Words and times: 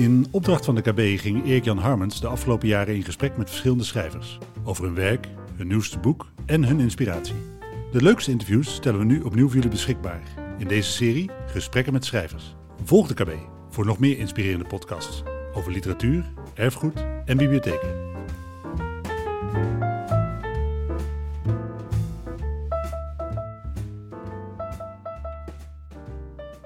In 0.00 0.26
opdracht 0.30 0.64
van 0.64 0.74
de 0.74 0.80
KB 0.80 1.20
ging 1.20 1.44
Erik-Jan 1.44 1.78
Harmens 1.78 2.20
de 2.20 2.26
afgelopen 2.26 2.68
jaren 2.68 2.94
in 2.94 3.02
gesprek 3.02 3.36
met 3.36 3.48
verschillende 3.48 3.84
schrijvers. 3.84 4.38
Over 4.64 4.84
hun 4.84 4.94
werk, 4.94 5.28
hun 5.56 5.66
nieuwste 5.66 5.98
boek 5.98 6.26
en 6.46 6.64
hun 6.64 6.80
inspiratie. 6.80 7.34
De 7.92 8.02
leukste 8.02 8.30
interviews 8.30 8.74
stellen 8.74 8.98
we 8.98 9.04
nu 9.04 9.20
opnieuw 9.22 9.46
voor 9.46 9.54
jullie 9.54 9.70
beschikbaar. 9.70 10.22
In 10.58 10.68
deze 10.68 10.90
serie 10.90 11.30
Gesprekken 11.46 11.92
met 11.92 12.04
schrijvers. 12.04 12.56
Volg 12.84 13.06
de 13.06 13.14
KB 13.14 13.30
voor 13.70 13.86
nog 13.86 13.98
meer 13.98 14.18
inspirerende 14.18 14.66
podcasts 14.66 15.22
over 15.54 15.72
literatuur, 15.72 16.32
erfgoed 16.54 17.04
en 17.24 17.36
bibliotheken. 17.36 18.08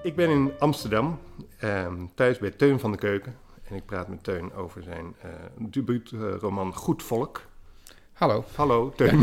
Ik 0.02 0.16
ben 0.16 0.30
in 0.30 0.50
Amsterdam, 0.58 1.18
ehm, 1.64 2.06
thuis 2.14 2.38
bij 2.38 2.50
Teun 2.50 2.80
van 2.80 2.90
de 2.90 2.98
Keuken. 2.98 3.36
En 3.64 3.74
ik 3.74 3.86
praat 3.86 4.08
met 4.08 4.24
Teun 4.24 4.54
over 4.54 4.82
zijn 4.82 5.14
uh, 5.24 5.30
debuutroman 5.58 6.74
Goed 6.74 7.02
Volk. 7.02 7.42
Hallo. 8.12 8.44
Hallo, 8.54 8.92
Teun. 8.96 9.18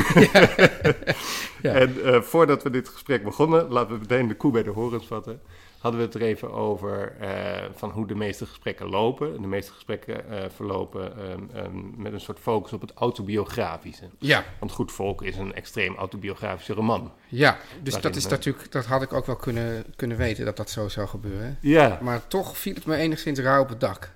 Ja. 1.62 1.74
en 1.82 1.98
uh, 1.98 2.22
voordat 2.22 2.64
we 2.64 2.70
dit 2.70 2.90
gesprek 2.90 3.24
begonnen, 3.24 3.68
laten 3.68 3.94
we 3.94 4.00
meteen 4.00 4.28
de 4.28 4.36
koe 4.36 4.52
bij 4.52 4.64
de 4.64 4.70
horens 4.70 5.08
vatten 5.08 5.42
hadden 5.82 6.00
we 6.00 6.06
het 6.06 6.16
er 6.16 6.22
even 6.22 6.52
over 6.52 7.16
uh, 7.22 7.30
van 7.76 7.90
hoe 7.90 8.08
de 8.08 8.16
meeste 8.16 8.46
gesprekken 8.46 8.90
lopen. 8.90 9.42
De 9.42 9.48
meeste 9.48 9.72
gesprekken 9.72 10.24
uh, 10.30 10.38
verlopen 10.56 11.32
um, 11.32 11.50
um, 11.56 11.94
met 11.98 12.14
een 12.14 12.20
soort 12.20 12.40
focus 12.40 12.74
op 12.74 12.82
het 12.82 12.92
autobiografische. 12.94 14.10
Ja. 14.20 14.44
Want 14.60 14.72
Goed 14.72 14.92
Volk 14.92 15.22
is 15.22 15.38
een 15.38 15.54
extreem 15.54 15.96
autobiografische 15.96 16.74
roman. 16.74 17.12
Ja, 17.28 17.58
dus 17.84 18.02
dat 18.02 18.16
is 18.16 18.28
natuurlijk, 18.28 18.72
dat 18.72 18.86
had 18.86 19.02
ik 19.02 19.14
ook 19.14 19.26
wel 19.26 19.36
kunnen, 19.36 19.86
kunnen 19.96 20.18
weten 20.18 20.46
dat 20.46 20.58
dat 20.58 20.70
zo 20.70 20.88
zou 20.88 21.08
gebeuren. 21.08 21.58
Ja. 21.62 22.00
Maar 22.02 22.28
toch 22.28 22.58
viel 22.58 22.74
het 22.74 22.86
me 22.86 22.96
enigszins 22.96 23.40
raar 23.40 23.60
op 23.60 23.70
het 23.70 23.80
dak. 23.80 24.12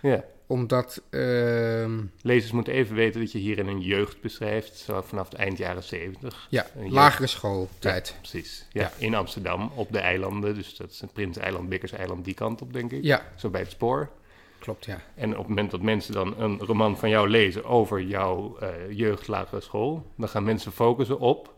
Ja 0.00 0.24
omdat... 0.46 1.02
Uh... 1.10 1.98
Lezers 2.22 2.52
moeten 2.52 2.72
even 2.72 2.94
weten 2.94 3.20
dat 3.20 3.32
je 3.32 3.38
hier 3.38 3.58
in 3.58 3.66
een 3.66 3.80
jeugd 3.80 4.20
beschrijft, 4.20 4.76
zo 4.76 5.00
vanaf 5.00 5.28
het 5.28 5.38
eind 5.38 5.58
jaren 5.58 5.82
zeventig. 5.82 6.46
Ja, 6.50 6.66
lagere 6.88 7.26
schooltijd. 7.26 8.08
Ja, 8.08 8.14
precies. 8.18 8.66
Ja, 8.72 8.92
in 8.98 9.14
Amsterdam, 9.14 9.70
op 9.74 9.92
de 9.92 9.98
eilanden. 9.98 10.54
Dus 10.54 10.76
dat 10.76 10.90
is 10.90 11.00
een 11.00 11.12
Prinseiland, 11.12 11.68
Bikkerseiland, 11.68 12.24
die 12.24 12.34
kant 12.34 12.62
op, 12.62 12.72
denk 12.72 12.92
ik. 12.92 13.04
Ja. 13.04 13.26
Zo 13.36 13.50
bij 13.50 13.60
het 13.60 13.70
spoor. 13.70 14.10
Klopt, 14.58 14.84
ja. 14.84 15.00
En 15.14 15.30
op 15.30 15.38
het 15.38 15.48
moment 15.48 15.70
dat 15.70 15.82
mensen 15.82 16.14
dan 16.14 16.40
een 16.40 16.58
roman 16.58 16.98
van 16.98 17.08
jou 17.08 17.28
lezen 17.28 17.64
over 17.64 18.02
jouw 18.02 18.56
uh, 18.62 18.68
jeugd, 18.90 19.28
lagere 19.28 19.60
school, 19.60 20.10
dan 20.16 20.28
gaan 20.28 20.44
mensen 20.44 20.72
focussen 20.72 21.18
op... 21.18 21.52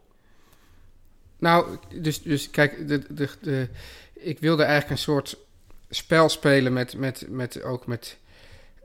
Nou, 1.38 1.76
dus, 1.94 2.22
dus 2.22 2.50
kijk, 2.50 2.88
de, 2.88 3.14
de, 3.14 3.28
de, 3.40 3.68
ik 4.12 4.38
wilde 4.38 4.62
eigenlijk 4.62 4.92
een 4.92 5.04
soort 5.04 5.36
spel 5.90 6.28
spelen 6.28 6.72
met, 6.72 6.96
met, 6.96 7.26
met 7.28 7.62
ook 7.62 7.86
met 7.86 8.18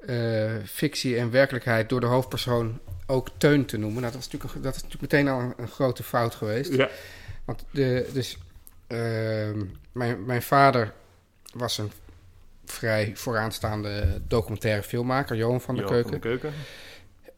uh, 0.06 0.52
fictie 0.66 1.18
en 1.18 1.32
werkelijkheid 1.32 1.90
door 1.90 2.00
de 2.00 2.06
hoofdpersoon 2.06 2.80
ook 3.06 3.30
Teun 3.38 3.66
te 3.66 3.78
noemen. 3.78 4.02
Nou, 4.02 4.14
dat, 4.14 4.22
is 4.22 4.30
natuurlijk, 4.30 4.64
dat 4.64 4.76
is 4.76 4.84
natuurlijk 4.84 5.12
meteen 5.12 5.28
al 5.28 5.40
een, 5.40 5.54
een 5.58 5.68
grote 5.68 6.04
fout 6.04 6.36
geweest. 6.36 6.74
Ja. 6.74 6.90
Want 7.46 7.66
de, 7.72 8.10
dus, 8.14 8.38
uh, 8.88 8.98
mijn, 9.92 10.26
mijn 10.26 10.42
vader 10.42 10.94
was 11.54 11.78
een 11.78 11.92
vrij 12.66 13.12
vooraanstaande 13.16 14.22
documentaire 14.28 14.84
filmmaker, 14.84 15.36
Johan 15.36 15.62
van 15.62 15.76
der 15.76 15.84
Johan 15.84 16.02
Keuken. 16.02 16.22
Van 16.22 16.32
de 16.32 16.40
Keuken. 16.40 16.60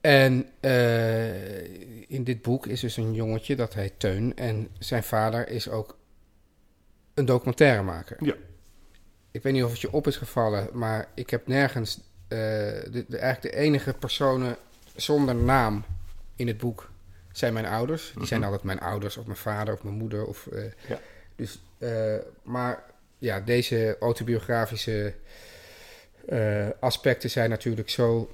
En 0.02 0.46
uh, 0.62 2.10
in 2.10 2.24
dit 2.24 2.42
boek 2.42 2.68
is 2.68 2.80
dus 2.80 2.98
een 2.98 3.14
jongetje, 3.14 3.56
dat 3.56 3.74
heet 3.74 3.94
Teun. 3.98 4.36
En 4.36 4.68
zijn 4.80 5.04
vader 5.04 5.50
is 5.50 5.70
ook 5.70 5.98
een 7.14 7.26
documentairemaker. 7.26 8.18
Ja. 8.20 8.36
Ik 9.32 9.44
weet 9.44 9.54
niet 9.54 9.64
of 9.64 9.72
het 9.72 9.82
je 9.82 9.92
op 9.94 10.08
is 10.08 10.18
gevallen, 10.18 10.70
maar 10.74 11.08
ik 11.14 11.30
heb 11.30 11.48
nergens 11.48 12.00
de, 12.92 13.06
de, 13.08 13.18
eigenlijk 13.18 13.56
de 13.56 13.62
enige 13.62 13.94
personen 13.94 14.56
zonder 14.96 15.36
naam 15.36 15.86
in 16.36 16.48
het 16.48 16.58
boek 16.58 16.90
zijn 17.32 17.54
mijn 17.54 17.66
ouders. 17.66 18.14
Die 18.18 18.28
zijn 18.28 18.44
altijd 18.44 18.64
mijn 18.64 18.80
ouders 18.80 19.18
of 19.18 19.26
mijn 19.26 19.38
vader 19.38 19.74
of 19.74 19.84
mijn 19.84 19.96
moeder. 19.96 20.26
Of, 20.26 20.48
uh, 20.54 20.64
ja. 20.88 21.00
dus, 21.36 21.62
uh, 21.78 22.16
maar 22.44 22.84
ja, 23.18 23.40
deze 23.40 23.98
autobiografische 24.00 25.14
aspecten 26.80 27.30
zijn 27.30 27.50
natuurlijk 27.50 27.90
zo 27.90 28.32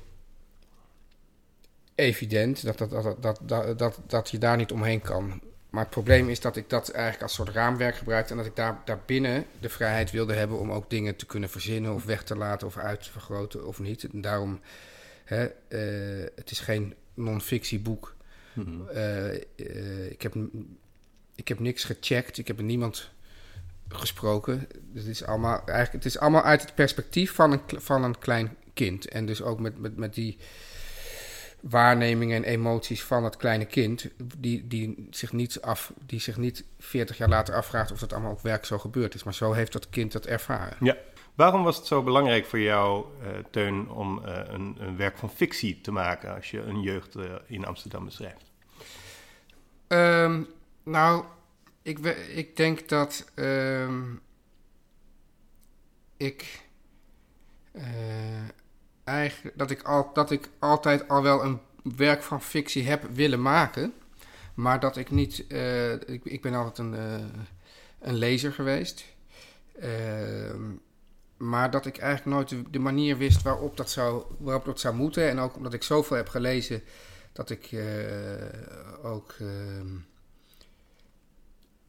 evident 1.96 2.64
dat, 2.64 2.78
dat, 2.78 2.90
dat, 2.90 3.22
dat, 3.22 3.40
dat, 3.42 3.80
dat, 3.80 4.00
dat 4.08 4.30
je 4.30 4.38
daar 4.38 4.58
niet 4.58 4.72
omheen 4.72 5.02
kan. 5.02 5.42
Maar 5.70 5.82
het 5.82 5.92
probleem 5.92 6.30
is 6.30 6.40
dat 6.40 6.56
ik 6.56 6.70
dat 6.70 6.90
eigenlijk 6.90 7.24
als 7.24 7.34
soort 7.34 7.50
raamwerk 7.50 7.96
gebruikte 7.96 8.32
en 8.32 8.38
dat 8.38 8.46
ik 8.46 8.56
daar, 8.56 8.82
daarbinnen 8.86 9.46
de 9.60 9.70
vrijheid 9.70 10.12
wilde 10.12 10.34
hebben 10.34 10.60
om 10.60 10.72
ook 10.72 10.90
dingen 10.90 11.16
te 11.16 11.26
kunnen 11.26 11.50
verzinnen 11.50 11.94
of 11.94 12.06
weg 12.06 12.24
te 12.24 12.36
laten 12.36 12.68
of 12.68 12.78
uit 12.78 13.04
te 13.04 13.12
vergroten 13.12 13.68
of 13.68 13.80
niet. 13.80 14.04
En 14.12 14.22
daarom, 14.22 14.60
hè, 15.24 15.44
uh, 15.70 16.28
het 16.36 16.52
is 16.52 16.60
geen 16.60 16.96
non-fictieboek. 17.14 18.16
Mm 18.54 18.64
-hmm. 18.64 18.88
uh, 18.94 19.34
uh, 19.34 20.12
ik, 20.12 20.22
heb, 20.22 20.36
ik 21.36 21.48
heb 21.48 21.60
niks 21.60 21.84
gecheckt, 21.84 22.38
ik 22.38 22.48
heb 22.48 22.58
met 22.58 22.66
niemand 22.66 23.10
gesproken. 23.90 24.68
Het 24.94 25.06
is 25.06 25.24
allemaal, 25.24 25.58
eigenlijk, 25.58 25.92
het 25.92 26.06
is 26.06 26.20
allemaal 26.20 26.44
uit 26.44 26.62
het 26.62 26.76
perspectief 26.76 27.34
van 27.34 27.52
een, 27.52 27.62
van 27.68 28.04
een 28.04 28.20
klein 28.20 28.56
kind. 28.74 29.08
En 29.08 29.26
dus 29.26 29.42
ook 29.42 29.60
met, 29.60 29.80
met, 29.80 29.98
met 29.98 30.14
die 30.14 30.38
waarnemingen 31.62 32.44
en 32.44 32.52
emoties 32.52 33.04
van 33.04 33.24
het 33.24 33.38
kleine 33.38 33.66
kind, 33.66 34.10
die, 34.38 34.68
die, 34.68 35.08
zich 35.10 35.32
niet 35.32 35.62
af, 35.62 35.94
die 36.06 36.20
zich 36.20 36.38
niet 36.38 36.64
40 36.80 37.18
jaar 37.18 37.30
later 37.30 37.56
afvraagt 37.56 37.92
of 37.92 38.00
dat 38.00 38.14
allemaal 38.14 38.32
ook 38.32 38.42
werk 38.42 38.66
zo 38.66 38.78
gebeurd 38.78 39.16
is. 39.16 39.24
Maar 39.24 39.34
zo 39.34 39.52
heeft 39.52 39.74
dat 39.74 39.90
kind 39.90 40.12
dat 40.12 40.26
ervaren. 40.26 40.78
Ja. 40.80 40.98
Waarom 41.36 41.64
was 41.64 41.78
het 41.78 41.86
zo 41.86 42.04
belangrijk 42.04 42.46
voor 42.46 42.60
jou, 42.60 43.06
uh, 43.22 43.28
Teun, 43.52 43.90
om 43.90 44.22
uh, 44.26 44.40
een, 44.48 44.76
een, 44.80 44.98
werk 44.98 45.18
van 45.18 45.30
fictie 45.30 45.82
te 45.82 45.92
maken 45.92 46.36
als 46.36 46.52
je 46.52 46.62
een 46.62 46.82
jeugd 46.82 47.16
uh, 47.16 47.24
in 47.46 47.66
Amsterdam 47.66 48.06
beschrijft? 48.06 48.52
Um, 49.88 50.48
nou, 50.84 51.24
ik, 51.82 52.00
ik 52.36 52.56
denk 52.56 52.90
dat 52.90 53.32
um, 53.36 54.22
ik 56.18 56.68
dat 59.54 59.72
ik, 59.72 59.82
al, 59.82 60.10
dat 60.14 60.32
ik 60.32 60.50
altijd 60.60 61.08
al 61.08 61.24
wel 61.24 61.44
een 61.44 61.60
werk 61.96 62.24
van 62.24 62.42
fictie 62.42 62.88
heb 62.88 63.04
willen 63.14 63.42
maken. 63.42 63.94
Maar 64.54 64.80
dat 64.80 64.98
ik 64.98 65.12
niet. 65.12 65.46
Uh, 65.48 65.92
ik, 65.92 66.22
ik, 66.24 66.42
ben 66.42 66.54
altijd 66.54 66.78
een, 66.78 66.94
uh, 66.94 67.26
een 68.00 68.16
lezer 68.16 68.52
geweest. 68.52 69.06
Uh, 69.82 70.56
maar 71.38 71.72
dat 71.72 71.86
ik 71.86 71.98
eigenlijk 71.98 72.36
nooit 72.36 72.74
de, 72.74 72.80
manier 72.80 73.18
wist 73.18 73.42
waarop 73.42 73.78
dat, 73.78 73.90
zou, 73.90 74.24
waarop 74.38 74.66
dat 74.66 74.80
zou 74.80 74.96
moeten. 74.96 75.30
En 75.30 75.40
ook 75.40 75.56
omdat 75.56 75.74
ik 75.74 75.84
zoveel 75.84 76.18
heb 76.18 76.30
gelezen 76.30 76.82
dat 77.34 77.50
ik 77.50 77.76
ook, 79.04 79.36
ehm, 79.40 79.88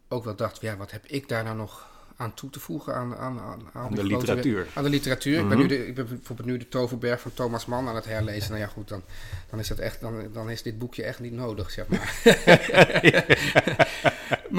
ook 0.09 0.25
wel 0.25 0.37
dacht: 0.37 0.61
ja, 0.61 0.77
wat 0.77 0.91
heb 0.91 1.07
ik 1.07 1.29
daar 1.29 1.45
nou 1.45 1.57
nog 1.57 1.89
aan 2.21 2.35
toe 2.35 2.51
te 2.51 2.61
voegen 2.61 2.95
aan, 2.95 3.17
aan, 3.17 3.41
aan, 3.41 3.71
aan 3.73 3.95
de 3.95 4.05
literatuur. 4.05 4.69
Aan 4.75 4.83
de 4.83 4.91
literatuur. 4.91 5.45
Mm 5.45 5.51
-hmm. 5.51 5.61
ik, 5.61 5.69
ben 5.69 5.69
nu 5.69 5.77
de, 5.77 5.87
ik 5.87 5.95
ben 5.95 6.09
bijvoorbeeld 6.09 6.49
nu 6.49 6.57
de 6.57 6.69
Toverberg 6.69 7.21
van 7.21 7.35
Thomas 7.35 7.67
Mann 7.67 7.89
aan 7.89 7.95
het 7.95 8.05
herlezen. 8.05 8.51
Nou 8.51 8.63
ja, 8.63 8.69
goed, 8.69 8.89
dan, 8.89 9.03
dan, 9.51 9.59
is, 9.59 9.69
dat 9.69 9.79
echt, 9.79 10.01
dan, 10.01 10.33
dan 10.33 10.51
is 10.51 10.63
dit 10.63 10.79
boekje 10.79 11.03
echt 11.03 11.21
niet 11.21 11.33
nodig, 11.33 11.71
zeg 11.71 11.87
maar. 11.89 12.21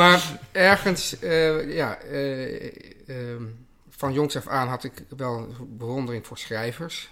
maar 0.02 0.40
ergens, 0.52 1.24
uh, 1.24 1.76
ja, 1.76 2.04
uh, 2.04 2.64
uh, 3.06 3.42
van 3.90 4.14
jongs 4.14 4.36
af 4.36 4.48
aan 4.48 4.68
had 4.68 4.84
ik 4.84 5.04
wel 5.18 5.48
bewondering 5.68 6.28
voor 6.28 6.38
schrijvers. 6.38 7.12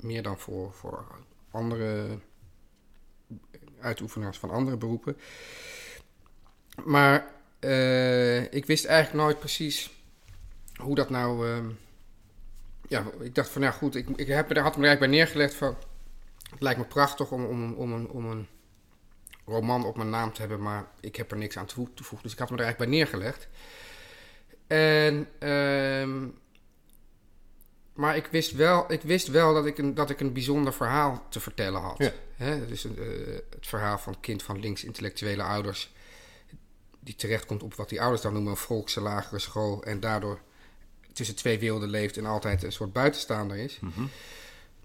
Meer 0.00 0.22
dan 0.22 0.38
voor, 0.38 0.72
voor 0.72 1.04
andere 1.50 2.18
uitoefenaars 3.80 4.38
van 4.38 4.50
andere 4.50 4.76
beroepen. 4.76 5.16
Maar 6.84 7.33
ik 8.50 8.66
wist 8.66 8.84
eigenlijk 8.84 9.24
nooit 9.24 9.38
precies 9.38 9.90
hoe 10.76 10.94
dat 10.94 11.10
nou. 11.10 11.48
Uh, 11.48 11.58
ja, 12.88 13.04
ik 13.20 13.34
dacht 13.34 13.48
van 13.48 13.62
ja, 13.62 13.70
goed, 13.70 13.94
ik, 13.94 14.08
ik 14.16 14.26
heb, 14.26 14.46
had 14.46 14.48
me 14.48 14.54
er 14.54 14.64
eigenlijk 14.64 14.98
bij 14.98 15.08
neergelegd 15.08 15.54
van. 15.54 15.76
Het 16.50 16.62
lijkt 16.62 16.78
me 16.78 16.84
prachtig 16.84 17.30
om, 17.30 17.44
om, 17.44 17.72
om, 17.72 17.92
een, 17.92 18.08
om 18.08 18.30
een 18.30 18.48
roman 19.46 19.84
op 19.84 19.96
mijn 19.96 20.10
naam 20.10 20.32
te 20.32 20.40
hebben, 20.40 20.62
maar 20.62 20.86
ik 21.00 21.16
heb 21.16 21.30
er 21.30 21.36
niks 21.36 21.56
aan 21.56 21.66
toe 21.66 21.88
te 21.94 22.04
voegen. 22.04 22.22
Dus 22.22 22.32
ik 22.32 22.38
had 22.38 22.50
me 22.50 22.56
er 22.56 22.62
eigenlijk 22.64 22.90
bij 22.90 23.00
neergelegd. 23.00 23.48
En. 24.66 25.28
Uh, 25.40 26.28
maar 27.94 28.16
ik 28.16 28.26
wist 28.26 28.52
wel, 28.52 28.92
ik 28.92 29.02
wist 29.02 29.28
wel 29.28 29.54
dat, 29.54 29.66
ik 29.66 29.78
een, 29.78 29.94
dat 29.94 30.10
ik 30.10 30.20
een 30.20 30.32
bijzonder 30.32 30.72
verhaal 30.72 31.26
te 31.28 31.40
vertellen 31.40 31.80
had. 31.80 32.12
Ja. 32.36 32.56
Dus 32.66 32.84
uh, 32.84 32.92
het 33.50 33.66
verhaal 33.66 33.98
van 33.98 34.12
het 34.12 34.22
kind 34.22 34.42
van 34.42 34.60
links-intellectuele 34.60 35.42
ouders 35.42 35.93
die 37.04 37.14
terechtkomt 37.14 37.62
op 37.62 37.74
wat 37.74 37.88
die 37.88 38.00
ouders 38.00 38.22
dan 38.22 38.32
noemen 38.32 38.50
een 38.50 38.58
volkse 38.58 39.00
lagere 39.00 39.38
school 39.38 39.82
en 39.82 40.00
daardoor 40.00 40.40
tussen 41.12 41.36
twee 41.36 41.58
werelden 41.58 41.88
leeft 41.88 42.16
en 42.16 42.26
altijd 42.26 42.62
een 42.62 42.72
soort 42.72 42.92
buitenstaander 42.92 43.56
is. 43.56 43.80
Mm 43.80 43.92
-hmm. 43.94 44.10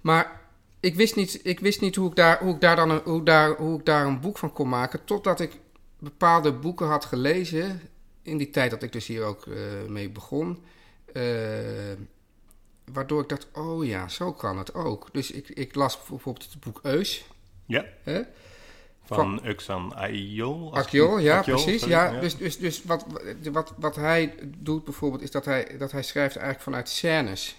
Maar 0.02 0.42
ik 0.80 0.96
wist 0.96 1.16
niet, 1.16 1.40
ik 1.44 1.60
wist 1.60 1.82
niet 1.82 1.96
hoe, 1.96 2.10
ik 2.10 2.16
daar, 2.16 2.40
hoe, 2.40 2.54
ik 2.54 2.62
daar 2.62 2.76
dan 2.76 2.90
een, 2.90 3.02
hoe, 3.04 3.24
daar, 3.24 3.56
hoe 3.56 3.80
ik 3.80 3.86
daar 3.86 4.06
een 4.06 4.20
boek 4.20 4.38
van 4.38 4.54
kon 4.54 4.70
maken, 4.70 5.06
totdat 5.06 5.40
ik 5.40 5.52
bepaalde 6.00 6.54
boeken 6.54 6.88
had 6.88 7.06
gelezen 7.06 7.82
in 8.22 8.38
die 8.38 8.50
tijd 8.50 8.72
dat 8.72 8.84
ik 8.84 8.92
dus 8.92 9.08
hier 9.08 9.24
ook 9.24 9.46
uh, 9.46 9.58
mee 9.88 10.10
begon. 10.10 10.64
Uh, 11.14 11.24
waardoor 12.92 13.22
ik 13.22 13.30
dacht, 13.30 13.48
oh 13.54 13.86
ja, 13.86 14.08
zo 14.08 14.34
kan 14.34 14.58
het 14.58 14.74
ook. 14.74 15.10
Dus 15.12 15.32
ik, 15.32 15.50
ik 15.50 15.76
las 15.76 15.98
bijvoorbeeld 15.98 16.52
het 16.52 16.60
boek 16.60 16.80
Eus. 16.84 17.26
Ja. 17.66 17.86
Hè? 18.04 18.22
Van 19.16 19.42
Uxan 19.46 19.96
Ayol. 19.96 20.74
Akjol, 20.76 21.18
ja, 21.18 21.42
precies. 21.42 21.84
Ja, 21.84 22.20
Dus, 22.20 22.38
dus, 22.38 22.58
dus 22.58 22.84
wat, 22.84 23.06
wat, 23.52 23.74
wat 23.78 23.96
hij 23.96 24.36
doet 24.58 24.84
bijvoorbeeld, 24.84 25.22
is 25.22 25.32
dat 25.32 25.46
hij, 25.46 25.78
dat 25.78 25.92
hij 25.92 26.04
schrijft 26.04 26.36
eigenlijk 26.36 26.64
vanuit 26.64 26.90
scènes. 26.90 27.56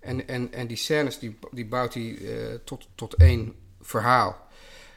En, 0.00 0.28
en, 0.28 0.52
en 0.52 0.66
die 0.66 0.76
scènes 0.76 1.18
die, 1.18 1.38
die 1.50 1.66
bouwt 1.66 1.94
hij 1.94 2.02
uh, 2.02 2.54
tot, 2.64 2.88
tot 2.94 3.14
één 3.14 3.54
verhaal. 3.80 4.48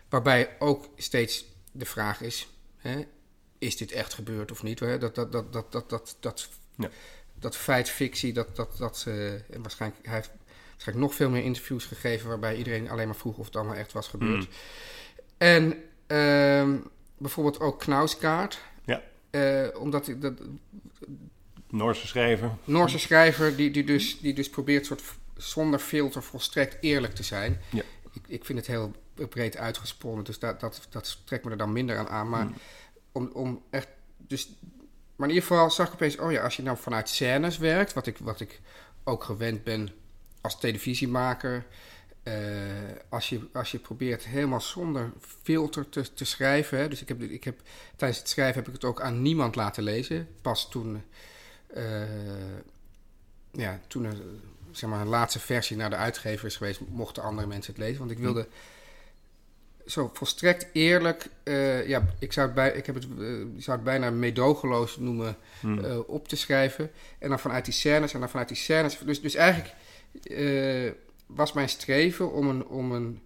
Waarbij 0.09 0.49
ook 0.59 0.89
steeds 0.95 1.45
de 1.71 1.85
vraag 1.85 2.21
is: 2.21 2.47
hè, 2.77 3.05
is 3.57 3.77
dit 3.77 3.91
echt 3.91 4.13
gebeurd 4.13 4.51
of 4.51 4.63
niet? 4.63 4.79
Dat, 4.79 5.15
dat, 5.15 5.15
dat, 5.15 5.31
dat, 5.31 5.71
dat, 5.71 5.89
dat, 5.89 6.17
dat, 6.19 6.49
ja. 6.75 6.89
dat 7.39 7.55
feit 7.55 7.89
fictie, 7.89 8.33
dat, 8.33 8.55
dat, 8.55 8.77
dat, 8.77 9.05
uh, 9.07 9.31
waarschijnlijk, 9.61 10.05
hij 10.05 10.15
heeft 10.15 10.31
waarschijnlijk 10.69 11.07
nog 11.07 11.15
veel 11.15 11.29
meer 11.29 11.43
interviews 11.43 11.85
gegeven 11.85 12.27
waarbij 12.27 12.55
iedereen 12.55 12.89
alleen 12.89 13.07
maar 13.07 13.15
vroeg 13.15 13.37
of 13.37 13.45
het 13.45 13.55
allemaal 13.55 13.75
echt 13.75 13.91
was 13.91 14.07
gebeurd. 14.07 14.39
Mm. 14.39 14.53
En 15.41 15.83
uh, 16.07 16.79
bijvoorbeeld 17.17 17.59
ook 17.59 17.79
Knauskaart. 17.79 18.59
Ja. 18.85 19.01
Uh, 19.31 19.81
omdat 19.81 20.07
ik 20.07 20.21
dat. 20.21 20.33
Noorse 21.69 22.07
schrijver. 22.07 22.51
Noorse 22.63 22.99
schrijver, 22.99 23.55
die, 23.55 23.71
die, 23.71 23.83
dus, 23.83 24.19
die 24.19 24.33
dus 24.33 24.49
probeert 24.49 24.85
soort 24.85 25.03
zonder 25.35 25.79
filter 25.79 26.23
volstrekt 26.23 26.77
eerlijk 26.81 27.13
te 27.13 27.23
zijn. 27.23 27.61
Ja. 27.69 27.83
Ik, 28.13 28.21
ik 28.27 28.45
vind 28.45 28.57
het 28.57 28.67
heel 28.67 28.91
breed 29.29 29.57
uitgesponnen, 29.57 30.23
dus 30.23 30.39
dat, 30.39 30.59
dat, 30.59 30.87
dat 30.89 31.17
trekt 31.25 31.45
me 31.45 31.51
er 31.51 31.57
dan 31.57 31.71
minder 31.73 31.97
aan 31.97 32.09
aan. 32.09 32.29
Maar 32.29 32.45
Mm. 32.45 32.55
om, 33.11 33.29
om 33.33 33.63
echt. 33.69 33.87
Dus, 34.17 34.49
maar 35.15 35.29
in 35.29 35.33
ieder 35.33 35.49
geval 35.49 35.71
zag 35.71 35.87
ik 35.87 35.93
opeens, 35.93 36.17
oh 36.17 36.31
ja, 36.31 36.43
als 36.43 36.55
je 36.55 36.63
nou 36.63 36.77
vanuit 36.77 37.09
scènes 37.09 37.57
werkt, 37.57 37.93
wat 37.93 38.07
ik, 38.07 38.17
wat 38.17 38.39
ik 38.39 38.61
ook 39.03 39.23
gewend 39.23 39.63
ben 39.63 39.89
als 40.41 40.59
televisiemaker. 40.59 41.65
Uh, 42.23 42.33
als, 43.09 43.29
je, 43.29 43.47
als 43.53 43.71
je 43.71 43.79
probeert 43.79 44.25
helemaal 44.25 44.61
zonder 44.61 45.11
filter 45.41 45.89
te, 45.89 46.13
te 46.13 46.25
schrijven. 46.25 46.77
Hè, 46.77 46.87
dus 46.87 47.01
ik 47.01 47.07
heb, 47.07 47.21
ik 47.21 47.43
heb, 47.43 47.61
tijdens 47.95 48.19
het 48.19 48.29
schrijven 48.29 48.55
heb 48.55 48.67
ik 48.67 48.73
het 48.73 48.83
ook 48.83 49.01
aan 49.01 49.21
niemand 49.21 49.55
laten 49.55 49.83
lezen. 49.83 50.27
Pas 50.41 50.69
toen, 50.69 51.03
uh, 51.77 52.01
ja, 53.51 53.79
toen 53.87 54.03
er 54.05 54.15
zeg 54.71 54.89
maar, 54.89 55.01
een 55.01 55.07
laatste 55.07 55.39
versie 55.39 55.77
naar 55.77 55.89
de 55.89 55.95
uitgever 55.95 56.45
is 56.45 56.55
geweest, 56.55 56.79
mochten 56.89 57.23
andere 57.23 57.47
mensen 57.47 57.73
het 57.73 57.81
lezen. 57.81 57.99
Want 57.99 58.11
ik 58.11 58.17
wilde 58.17 58.47
zo 59.85 60.11
volstrekt 60.13 60.67
eerlijk, 60.73 61.29
uh, 61.43 61.87
ja, 61.87 62.05
ik 62.19 62.33
zou 62.33 62.45
het, 62.45 62.55
bij, 62.55 62.71
ik 62.71 62.85
heb 62.85 62.95
het, 62.95 63.07
zou 63.57 63.77
het 63.77 63.83
bijna 63.83 64.09
medogeloos 64.09 64.97
noemen, 64.97 65.37
Hmm. 65.59 66.03
op 66.07 66.27
te 66.27 66.35
schrijven. 66.35 66.91
En 67.19 67.29
dan 67.29 67.39
vanuit 67.39 67.65
die 67.65 67.73
scènes 67.73 68.13
en 68.13 68.19
dan 68.19 68.29
vanuit 68.29 68.47
die 68.47 68.57
scènes. 68.57 68.97
Dus, 68.97 69.21
dus 69.21 69.35
eigenlijk 69.35 69.73
was 71.35 71.53
mijn 71.53 71.69
streven 71.69 72.31
om 72.31 72.49
een. 72.49 72.65
Om 72.65 72.91
een 72.91 73.21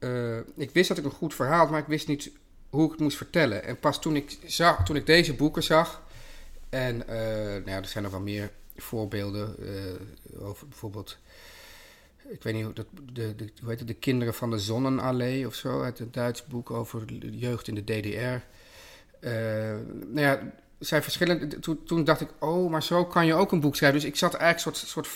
uh, 0.00 0.38
ik 0.56 0.70
wist 0.70 0.88
dat 0.88 0.98
ik 0.98 1.04
een 1.04 1.10
goed 1.10 1.34
verhaal 1.34 1.58
had, 1.58 1.70
maar 1.70 1.80
ik 1.80 1.86
wist 1.86 2.08
niet 2.08 2.30
hoe 2.70 2.84
ik 2.84 2.90
het 2.90 3.00
moest 3.00 3.16
vertellen. 3.16 3.64
En 3.64 3.78
pas 3.78 4.00
toen 4.00 4.16
ik, 4.16 4.38
zag, 4.46 4.84
toen 4.84 4.96
ik 4.96 5.06
deze 5.06 5.34
boeken 5.34 5.62
zag. 5.62 6.02
En 6.68 6.94
uh, 6.94 7.06
nou 7.06 7.70
ja, 7.70 7.76
er 7.76 7.84
zijn 7.84 8.04
nog 8.04 8.12
wel 8.12 8.20
meer 8.20 8.50
voorbeelden 8.76 9.56
uh, 9.58 10.48
over 10.48 10.68
bijvoorbeeld. 10.68 11.18
Ik 12.28 12.42
weet 12.42 12.54
niet 12.54 12.64
hoe 12.64 12.72
dat. 12.72 12.86
De, 13.12 13.34
de, 13.36 13.52
hoe 13.60 13.68
heet 13.68 13.78
het, 13.78 13.88
de 13.88 13.94
Kinderen 13.94 14.34
van 14.34 14.50
de 14.50 14.58
Zonnenallee 14.58 15.46
of 15.46 15.54
zo. 15.54 15.82
Uit 15.82 15.98
een 15.98 16.12
Duits 16.12 16.46
boek 16.46 16.70
over 16.70 17.20
de 17.20 17.38
jeugd 17.38 17.68
in 17.68 17.74
de 17.74 17.84
DDR. 17.84 18.44
nou 20.06 20.20
ja, 20.20 20.52
zijn 20.78 21.02
verschillende. 21.02 21.58
Toen, 21.58 21.82
toen 21.84 22.04
dacht 22.04 22.20
ik, 22.20 22.28
oh, 22.38 22.70
maar 22.70 22.82
zo 22.82 23.04
kan 23.04 23.26
je 23.26 23.34
ook 23.34 23.52
een 23.52 23.60
boek 23.60 23.76
schrijven. 23.76 24.00
Dus 24.00 24.08
ik 24.08 24.16
zat 24.16 24.34
eigenlijk 24.34 24.76
soort. 24.76 24.90
soort 24.90 25.08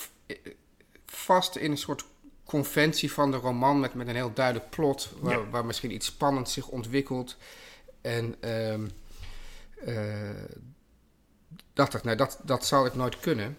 vast 1.07 1.57
in 1.57 1.71
een 1.71 1.79
soort 1.79 2.05
conventie 2.45 3.13
van 3.13 3.31
de 3.31 3.37
roman 3.37 3.81
met, 3.81 3.95
met 3.95 4.09
een 4.09 4.15
heel 4.15 4.33
duidelijk 4.33 4.71
plot, 4.71 5.11
waar, 5.21 5.39
ja. 5.39 5.49
waar 5.51 5.65
misschien 5.65 5.95
iets 5.95 6.07
spannends 6.07 6.53
zich 6.53 6.69
ontwikkelt. 6.69 7.37
En 8.01 8.51
um, 8.51 8.91
uh, 9.87 10.31
dacht 11.73 11.95
ik, 11.95 12.03
nou, 12.03 12.17
dat, 12.17 12.39
dat 12.43 12.67
zal 12.67 12.87
ik 12.87 12.95
nooit 12.95 13.21
kunnen. 13.21 13.57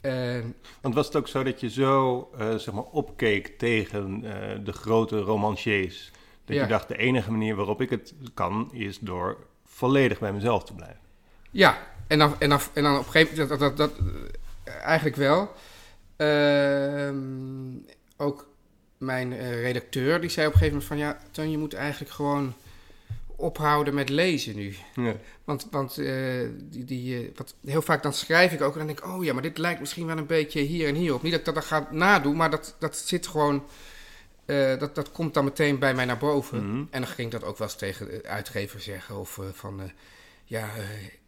En, 0.00 0.54
Want 0.80 0.94
was 0.94 1.06
het 1.06 1.16
ook 1.16 1.28
zo 1.28 1.42
dat 1.42 1.60
je 1.60 1.70
zo 1.70 2.30
uh, 2.38 2.54
zeg 2.54 2.74
maar 2.74 2.84
opkeek 2.84 3.58
tegen 3.58 4.24
uh, 4.24 4.30
de 4.64 4.72
grote 4.72 5.20
romanciers? 5.20 6.10
Dat 6.44 6.56
Ja. 6.56 6.62
je 6.62 6.68
dacht, 6.68 6.88
de 6.88 6.96
enige 6.96 7.30
manier 7.30 7.54
waarop 7.54 7.80
ik 7.80 7.90
het 7.90 8.14
kan, 8.34 8.70
is 8.72 8.98
door 8.98 9.36
volledig 9.64 10.18
bij 10.18 10.32
mezelf 10.32 10.64
te 10.64 10.74
blijven. 10.74 11.00
ja, 11.50 11.78
en 12.06 12.18
dan, 12.18 12.34
en 12.38 12.48
dan, 12.48 12.60
en 12.72 12.82
dan 12.82 12.98
op 12.98 13.06
een 13.06 13.10
gegeven 13.10 13.38
moment, 13.38 13.60
dat, 13.60 13.76
dat, 13.76 13.76
dat, 13.76 13.92
eigenlijk 14.64 15.16
wel. 15.16 15.54
Ehm, 16.16 17.16
ook 18.16 18.48
mijn 18.98 19.32
uh, 19.32 19.62
redacteur, 19.62 20.20
die 20.20 20.30
zei 20.30 20.46
op 20.46 20.52
een 20.52 20.58
gegeven 20.58 20.78
moment 20.78 20.84
van... 20.84 20.98
ja, 20.98 21.30
Ton, 21.30 21.50
je 21.50 21.58
moet 21.58 21.74
eigenlijk 21.74 22.12
gewoon 22.12 22.54
ophouden 23.36 23.94
met 23.94 24.08
lezen 24.08 24.56
nu. 24.56 24.74
Ja. 24.94 25.14
Want, 25.44 25.68
want 25.70 25.98
uh, 25.98 26.48
die, 26.54 26.84
die, 26.84 27.22
uh, 27.22 27.30
wat, 27.36 27.54
heel 27.64 27.82
vaak 27.82 28.02
dan 28.02 28.12
schrijf 28.12 28.52
ik 28.52 28.62
ook 28.62 28.72
en 28.72 28.78
dan 28.78 28.86
denk 28.86 28.98
ik... 28.98 29.06
oh 29.06 29.24
ja, 29.24 29.32
maar 29.32 29.42
dit 29.42 29.58
lijkt 29.58 29.80
misschien 29.80 30.06
wel 30.06 30.18
een 30.18 30.26
beetje 30.26 30.60
hier 30.60 30.88
en 30.88 30.94
hier 30.94 31.14
op. 31.14 31.22
Niet 31.22 31.30
dat 31.30 31.40
ik 31.40 31.46
dat 31.46 31.54
dan 31.54 31.62
ga 31.62 31.88
nadoen, 31.90 32.36
maar 32.36 32.50
dat, 32.50 32.76
dat 32.78 32.96
zit 32.96 33.26
gewoon... 33.26 33.64
Dat, 34.78 34.94
dat 34.94 35.12
komt 35.12 35.34
dan 35.34 35.44
meteen 35.44 35.78
bij 35.78 35.94
mij 35.94 36.04
naar 36.04 36.18
boven. 36.18 36.62
Mm 36.62 36.70
-hmm. 36.70 36.88
En 36.90 37.00
dan 37.00 37.10
ging 37.10 37.32
ik 37.32 37.40
dat 37.40 37.48
ook 37.48 37.58
wel 37.58 37.66
eens 37.66 37.76
tegen 37.76 38.06
de 38.06 38.28
uitgever 38.28 38.80
zeggen. 38.80 39.18
Of 39.18 39.40
van, 39.52 39.90
ja, 40.48 40.68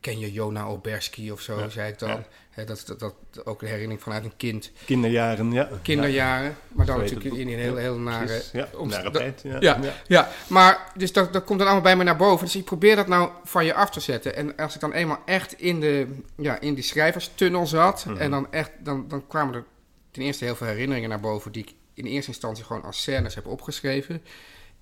ken 0.00 0.18
je 0.18 0.32
Jona 0.32 0.64
Oberski 0.64 1.32
of 1.32 1.40
zo, 1.40 1.58
ja. 1.58 1.68
zei 1.68 1.92
ik 1.92 1.98
dan. 1.98 2.08
Ja. 2.08 2.24
He, 2.50 2.64
dat, 2.64 2.84
dat, 2.86 2.98
dat 2.98 3.14
ook 3.46 3.62
een 3.62 3.68
herinnering 3.68 4.02
vanuit 4.02 4.24
een 4.24 4.36
kind. 4.36 4.70
Kinderjaren, 4.84 5.52
ja. 5.52 5.68
Kinderjaren, 5.82 6.56
maar 6.68 6.86
dan 6.86 6.98
natuurlijk 6.98 7.34
in 7.34 7.48
een 7.48 7.58
heel, 7.58 7.76
heel 7.76 7.98
nare... 7.98 8.42
Ja, 8.52 8.68
nare 8.82 9.10
tijd. 9.10 9.40
Ja. 9.42 9.56
Ja, 9.60 9.78
ja. 9.82 9.92
ja, 10.06 10.28
maar 10.46 10.92
dus 10.96 11.12
dat, 11.12 11.32
dat 11.32 11.44
komt 11.44 11.58
dan 11.58 11.66
allemaal 11.66 11.84
bij 11.84 11.96
me 11.96 12.04
naar 12.04 12.16
boven. 12.16 12.44
Dus 12.44 12.56
ik 12.56 12.64
probeer 12.64 12.96
dat 12.96 13.06
nou 13.06 13.30
van 13.44 13.64
je 13.64 13.74
af 13.74 13.90
te 13.90 14.00
zetten. 14.00 14.36
En 14.36 14.56
als 14.56 14.74
ik 14.74 14.80
dan 14.80 14.92
eenmaal 14.92 15.22
echt 15.24 15.52
in, 15.52 15.80
de, 15.80 16.06
ja, 16.36 16.60
in 16.60 16.74
die 16.74 16.84
schrijverstunnel 16.84 17.66
zat... 17.66 18.04
Mhm. 18.04 18.16
en 18.16 18.30
dan, 18.30 18.52
echt, 18.52 18.70
dan, 18.78 19.08
dan 19.08 19.26
kwamen 19.26 19.54
er 19.54 19.64
ten 20.10 20.22
eerste 20.22 20.44
heel 20.44 20.56
veel 20.56 20.66
herinneringen 20.66 21.08
naar 21.08 21.20
boven... 21.20 21.52
die 21.52 21.62
ik 21.62 21.74
in 21.94 22.04
eerste 22.04 22.30
instantie 22.30 22.64
gewoon 22.64 22.84
als 22.84 23.00
scènes 23.00 23.34
heb 23.34 23.46
opgeschreven. 23.46 24.22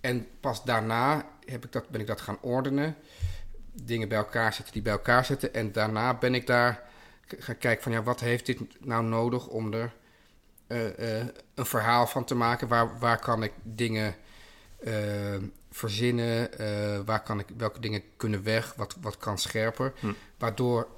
En 0.00 0.26
pas 0.40 0.64
daarna 0.64 1.26
heb 1.44 1.64
ik 1.64 1.72
dat, 1.72 1.88
ben 1.88 2.00
ik 2.00 2.06
dat 2.06 2.20
gaan 2.20 2.38
ordenen 2.40 2.96
dingen 3.82 4.08
bij 4.08 4.18
elkaar 4.18 4.52
zetten 4.52 4.72
die 4.72 4.82
bij 4.82 4.92
elkaar 4.92 5.24
zetten. 5.24 5.54
En 5.54 5.72
daarna 5.72 6.14
ben 6.14 6.34
ik 6.34 6.46
daar 6.46 6.82
gaan 7.26 7.58
kijken 7.58 7.82
van 7.82 7.92
ja, 7.92 8.02
wat 8.02 8.20
heeft 8.20 8.46
dit 8.46 8.60
nou 8.80 9.04
nodig 9.04 9.46
om 9.46 9.72
er 9.72 9.92
uh, 10.68 10.98
uh, 10.98 11.24
een 11.54 11.66
verhaal 11.66 12.06
van 12.06 12.24
te 12.24 12.34
maken? 12.34 12.68
Waar, 12.68 12.98
waar 12.98 13.18
kan 13.18 13.42
ik 13.42 13.52
dingen 13.62 14.14
uh, 14.84 14.94
verzinnen? 15.70 16.50
waar 17.04 17.22
kan 17.22 17.38
ik, 17.38 17.46
welke 17.56 17.80
dingen 17.80 18.02
kunnen 18.16 18.42
weg? 18.42 18.74
Wat, 18.74 18.96
wat 19.00 19.16
kan 19.16 19.38
scherper? 19.38 19.92
Hm. 20.00 20.12
Waardoor 20.38 20.88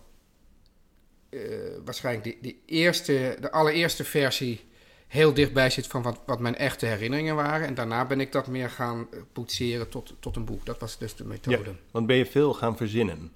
waarschijnlijk 1.85 2.25
die, 2.25 2.39
die 2.41 2.63
eerste, 2.67 3.37
de 3.41 3.51
allereerste 3.51 4.05
versie 4.05 4.68
heel 5.09 5.35
dichtbij 5.35 5.71
zit 5.71 5.87
van 5.87 6.03
wat, 6.03 6.21
wat 6.27 6.41
mijn 6.41 6.57
echte 6.57 6.87
herinneringen 6.87 7.35
waren. 7.35 7.67
En 7.67 7.75
daarna 7.75 8.05
ben 8.05 8.21
ik 8.21 8.33
dat 8.33 8.47
meer 8.47 8.71
gaan 8.71 9.07
poetseren 9.33 9.89
tot, 9.89 10.15
tot 10.21 10.37
een 10.37 10.45
boek. 10.45 10.67
Dat 10.67 10.81
was 10.81 10.99
dus 10.99 11.15
de 11.15 11.25
methode. 11.25 11.71
Ja, 11.71 11.77
want 11.91 12.07
ben 12.07 12.17
je 12.17 12.27
veel 12.27 12.55
gaan 12.55 12.77
verzinnen? 12.77 13.33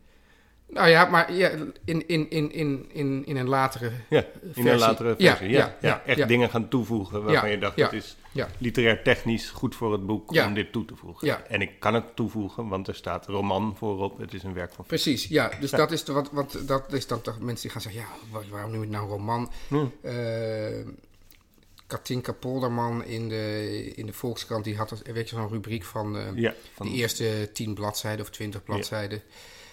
Nou 0.69 0.89
ja, 0.89 1.05
maar 1.05 1.33
ja, 1.33 1.49
in, 1.85 2.09
in, 2.09 2.31
in, 2.31 2.53
in, 2.53 2.91
in, 2.93 3.27
in 3.27 3.37
een 3.37 3.49
latere 3.49 3.91
ja, 4.09 4.19
in 4.19 4.53
versie. 4.53 4.71
een 4.71 4.79
latere 4.79 5.15
versie. 5.19 5.49
Ja, 5.49 5.77
ja, 5.81 6.03
echt 6.07 6.29
dingen 6.29 6.51
gaan 6.51 6.69
toevoegen 6.69 7.25
waarvan 7.25 7.51
je 7.51 7.59
dacht, 7.59 7.77
dat 7.77 7.93
is 7.93 8.17
literair 8.59 9.03
technisch 9.03 9.51
goed 9.51 9.75
voor 9.75 9.93
het 9.93 10.07
boek 10.07 10.31
om 10.31 10.55
dit 10.55 10.73
toe 10.73 10.85
te 10.85 10.97
voegen. 10.97 11.27
Ja. 11.27 11.43
En 11.49 11.61
ik 11.61 11.81
kan 11.81 11.95
het 11.95 12.17
toevoegen, 12.17 12.69
want 12.69 12.89
er 12.89 12.95
staat 12.95 13.27
roman 13.27 13.75
voorop. 13.77 14.19
Het 14.19 14.35
is 14.35 14.43
een 14.43 14.55
werk 14.55 14.73
van... 14.73 14.85
Precies, 14.85 15.25
ja. 15.25 15.51
Dus 15.61 15.71
dat 15.71 15.93
is 15.93 16.05
de, 16.05 16.13
wat, 16.13 16.31
wat, 16.33 16.59
dat 16.67 16.93
is 16.93 17.07
dan 17.07 17.21
toch 17.21 17.41
mensen 17.41 17.63
die 17.63 17.71
gaan 17.71 17.93
zeggen, 17.93 18.03
ja, 18.31 18.41
waarom 18.51 18.71
nu 18.71 18.87
nou 18.87 19.09
roman? 19.09 19.51
Uh, 19.71 20.13
Katinka 21.93 22.33
Polderman 22.33 23.05
in 23.05 23.29
de, 23.29 23.93
in 23.95 24.07
de 24.07 24.13
Volkskrant, 24.13 24.65
die 24.65 24.77
had 24.77 25.03
weet 25.05 25.31
je, 25.31 25.37
zo'n 25.37 25.49
rubriek 25.49 25.85
van, 25.85 26.17
uh, 26.17 26.23
ja, 26.35 26.55
van 26.75 26.87
de 26.87 26.93
eerste 26.93 27.51
tien 27.53 27.75
bladzijden 27.75 28.21
of 28.21 28.31
twintig 28.31 28.65
bladzijden. 28.65 29.19
Ja. 29.19 29.25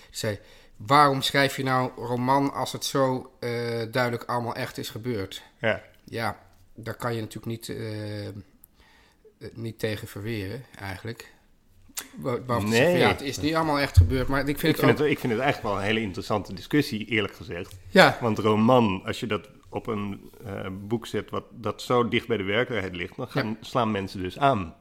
Die 0.09 0.17
zei, 0.17 0.39
waarom 0.77 1.21
schrijf 1.21 1.55
je 1.55 1.63
nou 1.63 1.91
roman 1.95 2.53
als 2.53 2.71
het 2.71 2.85
zo 2.85 3.31
uh, 3.39 3.49
duidelijk 3.91 4.23
allemaal 4.23 4.55
echt 4.55 4.77
is 4.77 4.89
gebeurd? 4.89 5.43
Ja. 5.61 5.83
Ja, 6.03 6.39
daar 6.75 6.95
kan 6.95 7.15
je 7.15 7.21
natuurlijk 7.21 7.45
niet, 7.45 7.67
uh, 7.67 8.27
niet 9.53 9.79
tegen 9.79 10.07
verweren, 10.07 10.65
eigenlijk. 10.79 11.33
Nee. 12.21 12.71
Zeggen, 12.71 12.97
ja, 12.97 13.07
het 13.07 13.21
is 13.21 13.39
niet 13.39 13.55
allemaal 13.55 13.79
echt 13.79 13.97
gebeurd, 13.97 14.27
maar 14.27 14.39
ik 14.39 14.45
vind, 14.45 14.61
ik 14.61 14.67
het, 14.67 14.79
vind 14.79 14.91
ook... 14.91 14.97
het, 14.97 15.07
ik 15.07 15.19
vind 15.19 15.33
het 15.33 15.41
eigenlijk 15.41 15.73
wel 15.73 15.81
een 15.81 15.87
hele 15.87 16.01
interessante 16.01 16.53
discussie, 16.53 17.05
eerlijk 17.05 17.35
gezegd. 17.35 17.75
Ja. 17.89 18.17
Want 18.21 18.37
roman, 18.37 19.01
als 19.05 19.19
je 19.19 19.27
dat 19.27 19.49
op 19.69 19.87
een 19.87 20.31
uh, 20.45 20.67
boek 20.71 21.07
zet 21.07 21.29
wat 21.29 21.43
dat 21.51 21.81
zo 21.81 22.07
dicht 22.07 22.27
bij 22.27 22.37
de 22.37 22.43
werkelijkheid 22.43 22.95
ligt, 22.95 23.15
dan 23.15 23.27
gaan, 23.27 23.47
ja. 23.47 23.55
slaan 23.61 23.91
mensen 23.91 24.21
dus 24.21 24.39
aan. 24.39 24.75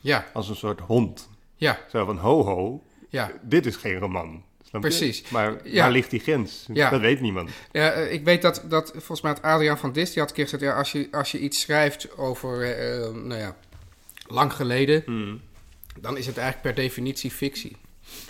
Ja. 0.00 0.26
Als 0.32 0.48
een 0.48 0.56
soort 0.56 0.80
hond. 0.80 1.28
Ja. 1.56 1.78
Zo 1.88 2.04
van, 2.04 2.18
ho 2.18 2.44
ho, 2.44 2.84
ja. 3.08 3.32
dit 3.42 3.66
is 3.66 3.76
geen 3.76 3.98
roman. 3.98 4.44
Precies. 4.70 5.30
Maar 5.30 5.60
waar 5.74 5.90
ligt 5.90 6.10
die 6.10 6.20
grens? 6.20 6.66
Dat 6.72 7.00
weet 7.00 7.20
niemand. 7.20 7.50
Ja, 7.72 7.92
ik 7.92 8.24
weet 8.24 8.42
dat, 8.42 8.64
dat 8.68 8.90
volgens 8.90 9.20
mij 9.20 9.32
het 9.32 9.42
Adriaan 9.42 9.78
van 9.78 9.92
Dis, 9.92 10.12
die 10.12 10.20
had 10.20 10.28
een 10.28 10.36
keer 10.36 10.44
gezegd... 10.44 10.62
Ja, 10.62 10.76
als, 10.76 10.92
je, 10.92 11.08
als 11.10 11.30
je 11.30 11.38
iets 11.38 11.60
schrijft 11.60 12.16
over, 12.16 12.76
nou 13.14 13.40
ja, 13.40 13.56
lang 14.26 14.52
geleden... 14.52 15.02
Hmm. 15.06 15.40
dan 16.00 16.16
is 16.16 16.26
het 16.26 16.36
eigenlijk 16.36 16.74
per 16.74 16.84
definitie 16.84 17.30
fictie. 17.30 17.76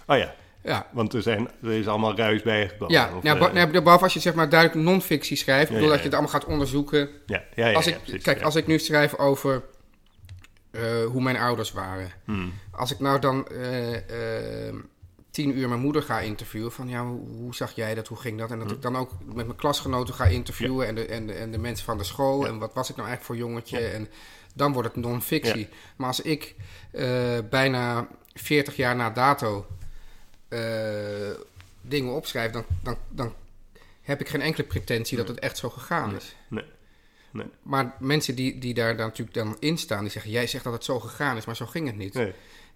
Oh 0.06 0.16
ja. 0.16 0.34
Ja. 0.64 0.87
Want 0.92 1.14
er, 1.14 1.23
zijn, 1.23 1.49
er 1.62 1.73
is 1.73 1.88
allemaal 1.88 2.16
ruis 2.16 2.42
bijgekomen. 2.42 2.94
Ja, 2.94 3.11
of, 3.16 3.23
nou, 3.23 3.56
uh, 3.56 3.83
behalve 3.83 4.04
als 4.04 4.14
je 4.14 4.21
zeg 4.21 4.35
maar 4.35 4.49
duidelijk 4.49 4.80
non-fictie 4.80 5.37
schrijft, 5.37 5.73
ja, 5.73 5.80
dat 5.80 5.99
je 5.99 6.04
het 6.04 6.12
allemaal 6.12 6.30
gaat 6.30 6.44
onderzoeken. 6.44 7.09
Ja, 7.26 7.42
ja, 7.54 7.66
ja, 7.66 7.76
als 7.76 7.87
ik, 7.87 7.99
kijk, 8.23 8.42
als 8.42 8.54
ik 8.54 8.66
nu 8.66 8.78
schrijf 8.78 9.14
over 9.14 9.62
uh, 10.71 11.04
hoe 11.04 11.23
mijn 11.23 11.37
ouders 11.37 11.73
waren. 11.73 12.11
Hmm. 12.25 12.52
Als 12.71 12.92
ik 12.92 12.99
nou 12.99 13.21
dan 13.21 13.49
uh, 13.52 13.99
tien 15.30 15.59
uur 15.59 15.68
mijn 15.68 15.80
moeder 15.80 16.02
ga 16.02 16.21
interviewen, 16.21 16.73
van 16.73 16.88
ja, 16.88 17.04
hoe, 17.04 17.28
hoe 17.28 17.54
zag 17.54 17.73
jij 17.75 17.94
dat, 17.94 18.09
hoe 18.09 18.18
ging 18.18 18.38
dat? 18.38 18.50
En 18.50 18.59
dat 18.59 18.66
hmm. 18.66 18.76
ik 18.76 18.83
dan 18.83 18.97
ook 18.97 19.11
met 19.25 19.47
mijn 19.47 19.56
klasgenoten 19.56 20.14
ga 20.14 20.25
interviewen 20.25 20.87
en, 20.87 20.94
de, 20.94 21.06
en, 21.06 21.26
de, 21.26 21.33
en 21.33 21.50
de 21.50 21.59
mensen 21.59 21.85
van 21.85 21.99
de 21.99 22.04
school. 22.04 22.47
En 22.47 22.59
wat 22.59 22.75
was 22.75 22.90
ik 22.90 22.97
nou 22.97 23.09
eigenlijk 23.09 23.40
voor 23.40 23.49
jongetje? 23.49 23.78
En 23.78 24.09
dan 24.54 24.73
wordt 24.73 24.88
het 24.88 25.04
non-fictie. 25.04 25.68
Maar 25.97 26.06
als 26.06 26.21
ik 26.21 26.54
bijna 27.50 28.09
40 28.35 28.76
jaar 28.76 28.97
na 28.97 29.11
dato 29.11 29.66
uh, 29.80 29.83
dingen 31.80 32.14
opschrijf, 32.14 32.52
dan, 32.52 32.64
dan, 32.82 32.96
dan 33.08 33.34
heb 34.02 34.20
ik 34.20 34.28
geen 34.28 34.40
enkele 34.40 34.66
pretentie 34.66 35.16
dat 35.16 35.28
het 35.28 35.38
echt 35.38 35.58
zo 35.58 35.70
gegaan 35.70 36.16
is. 36.16 36.37
Nee. 36.49 36.64
nee. 37.30 37.46
Maar 37.62 37.94
mensen 37.99 38.34
die, 38.34 38.58
die 38.58 38.75
daar 38.75 38.96
dan 38.96 39.06
natuurlijk 39.06 39.37
dan 39.37 39.56
in 39.58 39.78
staan, 39.78 40.00
die 40.00 40.11
zeggen: 40.11 40.30
Jij 40.30 40.46
zegt 40.46 40.64
dat 40.64 40.73
het 40.73 40.84
zo 40.84 41.00
gegaan 41.00 41.37
is, 41.37 41.44
maar 41.44 41.56
zo 41.56 41.66
ging 41.66 41.87
het 41.87 41.96
niet. 41.96 42.14
Nee. 42.14 42.32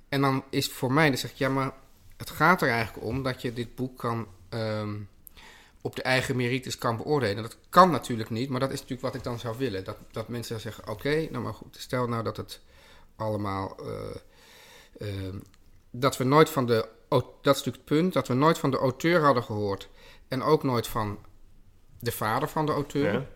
En 0.08 0.20
dan 0.20 0.44
is 0.50 0.68
voor 0.68 0.92
mij, 0.92 1.08
dan 1.08 1.18
zeg 1.18 1.30
ik: 1.30 1.36
Ja, 1.36 1.48
maar 1.48 1.72
het 2.16 2.30
gaat 2.30 2.62
er 2.62 2.68
eigenlijk 2.68 3.06
om 3.06 3.22
dat 3.22 3.42
je 3.42 3.52
dit 3.52 3.74
boek 3.74 3.98
kan. 3.98 4.28
Um, 4.50 5.08
op 5.80 5.96
de 5.96 6.02
eigen 6.02 6.36
merites 6.36 6.78
kan 6.78 6.96
beoordelen. 6.96 7.42
Dat 7.42 7.56
kan 7.68 7.90
natuurlijk 7.90 8.30
niet, 8.30 8.48
maar 8.48 8.60
dat 8.60 8.70
is 8.70 8.80
natuurlijk 8.80 9.02
wat 9.02 9.14
ik 9.14 9.22
dan 9.22 9.38
zou 9.38 9.58
willen. 9.58 9.84
Dat, 9.84 9.96
dat 10.10 10.28
mensen 10.28 10.52
dan 10.52 10.62
zeggen: 10.62 10.88
Oké, 10.88 11.28
nou 11.30 11.44
maar 11.44 11.54
goed, 11.54 11.76
stel 11.78 12.08
nou 12.08 12.22
dat 12.22 12.36
het 12.36 12.60
allemaal. 13.16 13.76
Uh, 15.00 15.34
dat 15.90 16.16
we 16.16 16.24
nooit 16.24 16.48
van 16.48 16.66
de 16.66 16.88
dat 17.08 17.26
is 17.42 17.64
natuurlijk 17.64 17.76
het 17.76 17.84
punt, 17.84 18.12
dat 18.12 18.28
we 18.28 18.34
nooit 18.34 18.58
van 18.58 18.70
de 18.70 18.76
auteur 18.76 19.22
hadden 19.22 19.42
gehoord. 19.42 19.88
En 20.28 20.42
ook 20.42 20.62
nooit 20.62 20.86
van 20.86 21.18
de 21.98 22.12
vader 22.12 22.48
van 22.48 22.66
de 22.66 22.72
auteur. 22.72 23.12
Ja. 23.12 23.26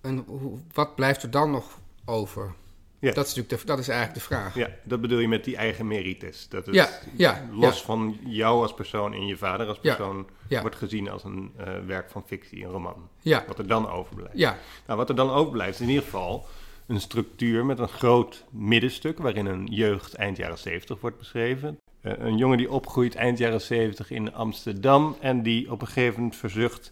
En 0.00 0.24
wat 0.72 0.94
blijft 0.94 1.22
er 1.22 1.30
dan 1.30 1.50
nog 1.50 1.78
over? 2.04 2.54
Ja. 2.98 3.12
Dat, 3.12 3.26
is 3.26 3.34
natuurlijk 3.34 3.62
de, 3.62 3.66
dat 3.66 3.78
is 3.78 3.88
eigenlijk 3.88 4.18
de 4.18 4.24
vraag. 4.24 4.54
Ja, 4.54 4.70
dat 4.82 5.00
bedoel 5.00 5.18
je 5.18 5.28
met 5.28 5.44
die 5.44 5.56
eigen 5.56 5.86
merites. 5.86 6.48
Dat 6.48 6.66
het 6.66 6.74
ja, 6.74 6.88
ja, 7.16 7.48
los 7.52 7.82
van 7.82 8.18
jou 8.24 8.62
als 8.62 8.74
persoon 8.74 9.12
en 9.12 9.26
je 9.26 9.36
vader 9.36 9.66
als 9.66 9.78
persoon 9.78 10.28
wordt 10.48 10.76
gezien 10.76 11.10
als 11.10 11.24
een 11.24 11.52
uh, 11.58 11.66
werk 11.86 12.10
van 12.10 12.22
fictie, 12.26 12.64
een 12.64 12.70
roman. 12.70 13.08
Ja. 13.20 13.44
Wat 13.46 13.58
er 13.58 13.66
dan 13.66 13.90
overblijft. 13.90 14.38
Ja. 14.38 14.58
Nou, 14.86 14.98
wat 14.98 15.08
er 15.08 15.14
dan 15.14 15.30
overblijft 15.30 15.74
is 15.74 15.80
in 15.80 15.88
ieder 15.88 16.04
geval 16.04 16.46
een 16.86 17.00
structuur 17.00 17.66
met 17.66 17.78
een 17.78 17.88
groot 17.88 18.44
middenstuk 18.50 19.18
waarin 19.18 19.46
een 19.46 19.66
jeugd 19.66 20.14
eind 20.14 20.36
jaren 20.36 20.58
70 20.58 21.00
wordt 21.00 21.18
beschreven. 21.18 21.80
Eh, 22.04 22.12
een 22.18 22.36
jongen 22.36 22.58
die 22.58 22.70
opgroeit 22.70 23.14
eind 23.14 23.38
jaren 23.38 23.60
70 23.60 24.10
in 24.10 24.34
Amsterdam 24.34 25.16
en 25.20 25.42
die 25.42 25.70
op 25.70 25.80
een 25.80 25.86
gegeven 25.86 26.14
moment 26.20 26.36
verzucht: 26.36 26.90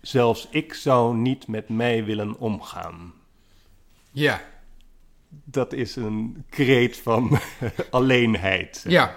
zelfs 0.00 0.48
ik 0.50 0.74
zou 0.74 1.16
niet 1.16 1.46
met 1.46 1.68
mij 1.68 2.04
willen 2.04 2.38
omgaan. 2.38 3.12
Ja. 4.10 4.42
Dat 5.28 5.72
is 5.72 5.96
een 5.96 6.44
kreet 6.50 6.96
van 6.96 7.38
alleenheid. 7.90 8.84
Ja. 8.88 9.16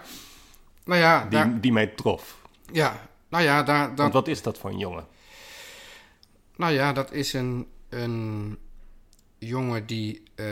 Nou 0.86 1.00
ja, 1.00 1.22
die, 1.22 1.30
daar... 1.30 1.62
die 1.62 1.72
mij 1.72 1.88
trof. 1.88 2.42
Ja, 2.72 3.10
nou 3.30 3.44
ja, 3.44 3.64
daar. 3.64 3.96
Want 3.96 4.14
wat 4.14 4.28
is 4.28 4.42
dat 4.42 4.58
voor 4.58 4.70
een 4.70 4.78
jongen? 4.78 5.08
Nou 6.56 6.74
ja, 6.74 6.94
dat 6.94 7.12
is 7.12 7.34
een, 7.34 7.68
een 7.90 8.58
jongen 9.38 9.86
die. 9.86 10.24
Uh, 10.36 10.46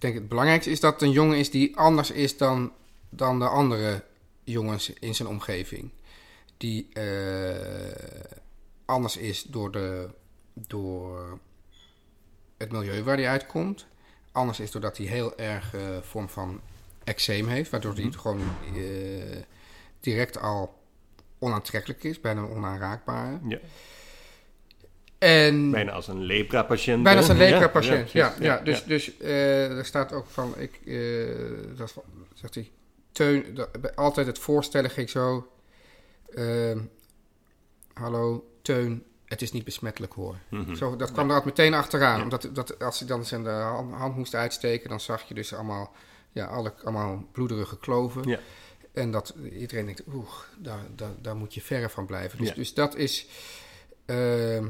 ik 0.00 0.06
denk 0.06 0.18
het 0.18 0.28
belangrijkste 0.28 0.70
is 0.70 0.80
dat 0.80 0.92
het 0.92 1.02
een 1.02 1.10
jongen 1.10 1.38
is 1.38 1.50
die 1.50 1.76
anders 1.76 2.10
is 2.10 2.36
dan, 2.36 2.72
dan 3.08 3.38
de 3.38 3.48
andere 3.48 4.04
jongens 4.44 4.92
in 4.92 5.14
zijn 5.14 5.28
omgeving. 5.28 5.90
Die 6.56 6.88
uh, 6.92 7.56
anders 8.84 9.16
is 9.16 9.42
door, 9.42 9.72
de, 9.72 10.08
door 10.54 11.38
het 12.56 12.72
milieu 12.72 13.02
waar 13.02 13.16
hij 13.16 13.28
uitkomt. 13.28 13.86
Anders 14.32 14.60
is 14.60 14.70
doordat 14.70 14.96
hij 14.96 15.06
heel 15.06 15.38
erg 15.38 15.74
uh, 15.74 15.80
vorm 16.00 16.28
van 16.28 16.60
eczeem 17.04 17.48
heeft, 17.48 17.70
waardoor 17.70 17.94
hij 17.94 18.04
mm 18.04 18.12
gewoon 18.12 18.40
uh, 18.74 19.36
direct 20.00 20.38
al 20.38 20.78
onaantrekkelijk 21.38 22.04
is, 22.04 22.20
bijna 22.20 22.42
onaanraakbaar. 22.42 23.40
Ja. 23.48 23.58
En 25.20 25.70
bijna 25.70 25.92
als 25.92 26.08
een 26.08 26.22
lepra-patiënt. 26.22 27.02
Bijna 27.02 27.18
als 27.18 27.28
een 27.28 27.36
lepra-patiënt, 27.36 28.12
ja, 28.12 28.34
ja, 28.38 28.44
ja, 28.44 28.60
Dus, 28.60 28.84
dus 28.84 29.12
uh, 29.18 29.78
er 29.78 29.84
staat 29.84 30.12
ook 30.12 30.26
van, 30.26 30.54
ik, 30.58 30.80
uh, 30.84 31.76
dat 31.76 31.94
zegt 32.34 32.54
hij, 32.54 32.70
Teun, 33.12 33.54
dat, 33.54 33.96
altijd 33.96 34.26
het 34.26 34.38
voorstellen 34.38 34.90
ging 34.90 35.10
zo, 35.10 35.50
uh, 36.30 36.78
hallo 37.92 38.50
Teun, 38.62 39.04
het 39.24 39.42
is 39.42 39.52
niet 39.52 39.64
besmettelijk 39.64 40.12
hoor. 40.12 40.36
Mm-hmm. 40.50 40.74
zo, 40.74 40.96
dat 40.96 41.12
kwam 41.12 41.28
er 41.28 41.34
altijd 41.34 41.56
meteen 41.56 41.74
achteraan, 41.74 42.22
omdat 42.22 42.48
dat, 42.52 42.78
als 42.78 42.98
hij 42.98 43.08
dan 43.08 43.24
zijn 43.24 43.44
de 43.44 43.50
hand, 43.50 44.16
moest 44.16 44.34
uitsteken, 44.34 44.88
dan 44.88 45.00
zag 45.00 45.22
je 45.22 45.34
dus 45.34 45.54
allemaal, 45.54 45.94
ja, 46.32 46.44
alle, 46.46 46.72
allemaal 46.84 47.28
bloederige 47.32 47.78
kloven. 47.78 48.28
Ja. 48.28 48.38
En 48.92 49.10
dat 49.10 49.34
iedereen 49.52 49.84
denkt, 49.84 50.02
oeh, 50.12 50.30
daar, 50.58 50.86
daar, 50.94 51.12
daar 51.22 51.36
moet 51.36 51.54
je 51.54 51.60
verre 51.60 51.88
van 51.88 52.06
blijven. 52.06 52.38
Dus, 52.38 52.54
dus 52.54 52.74
dat 52.74 52.96
is... 52.96 53.26
Uh, 54.06 54.66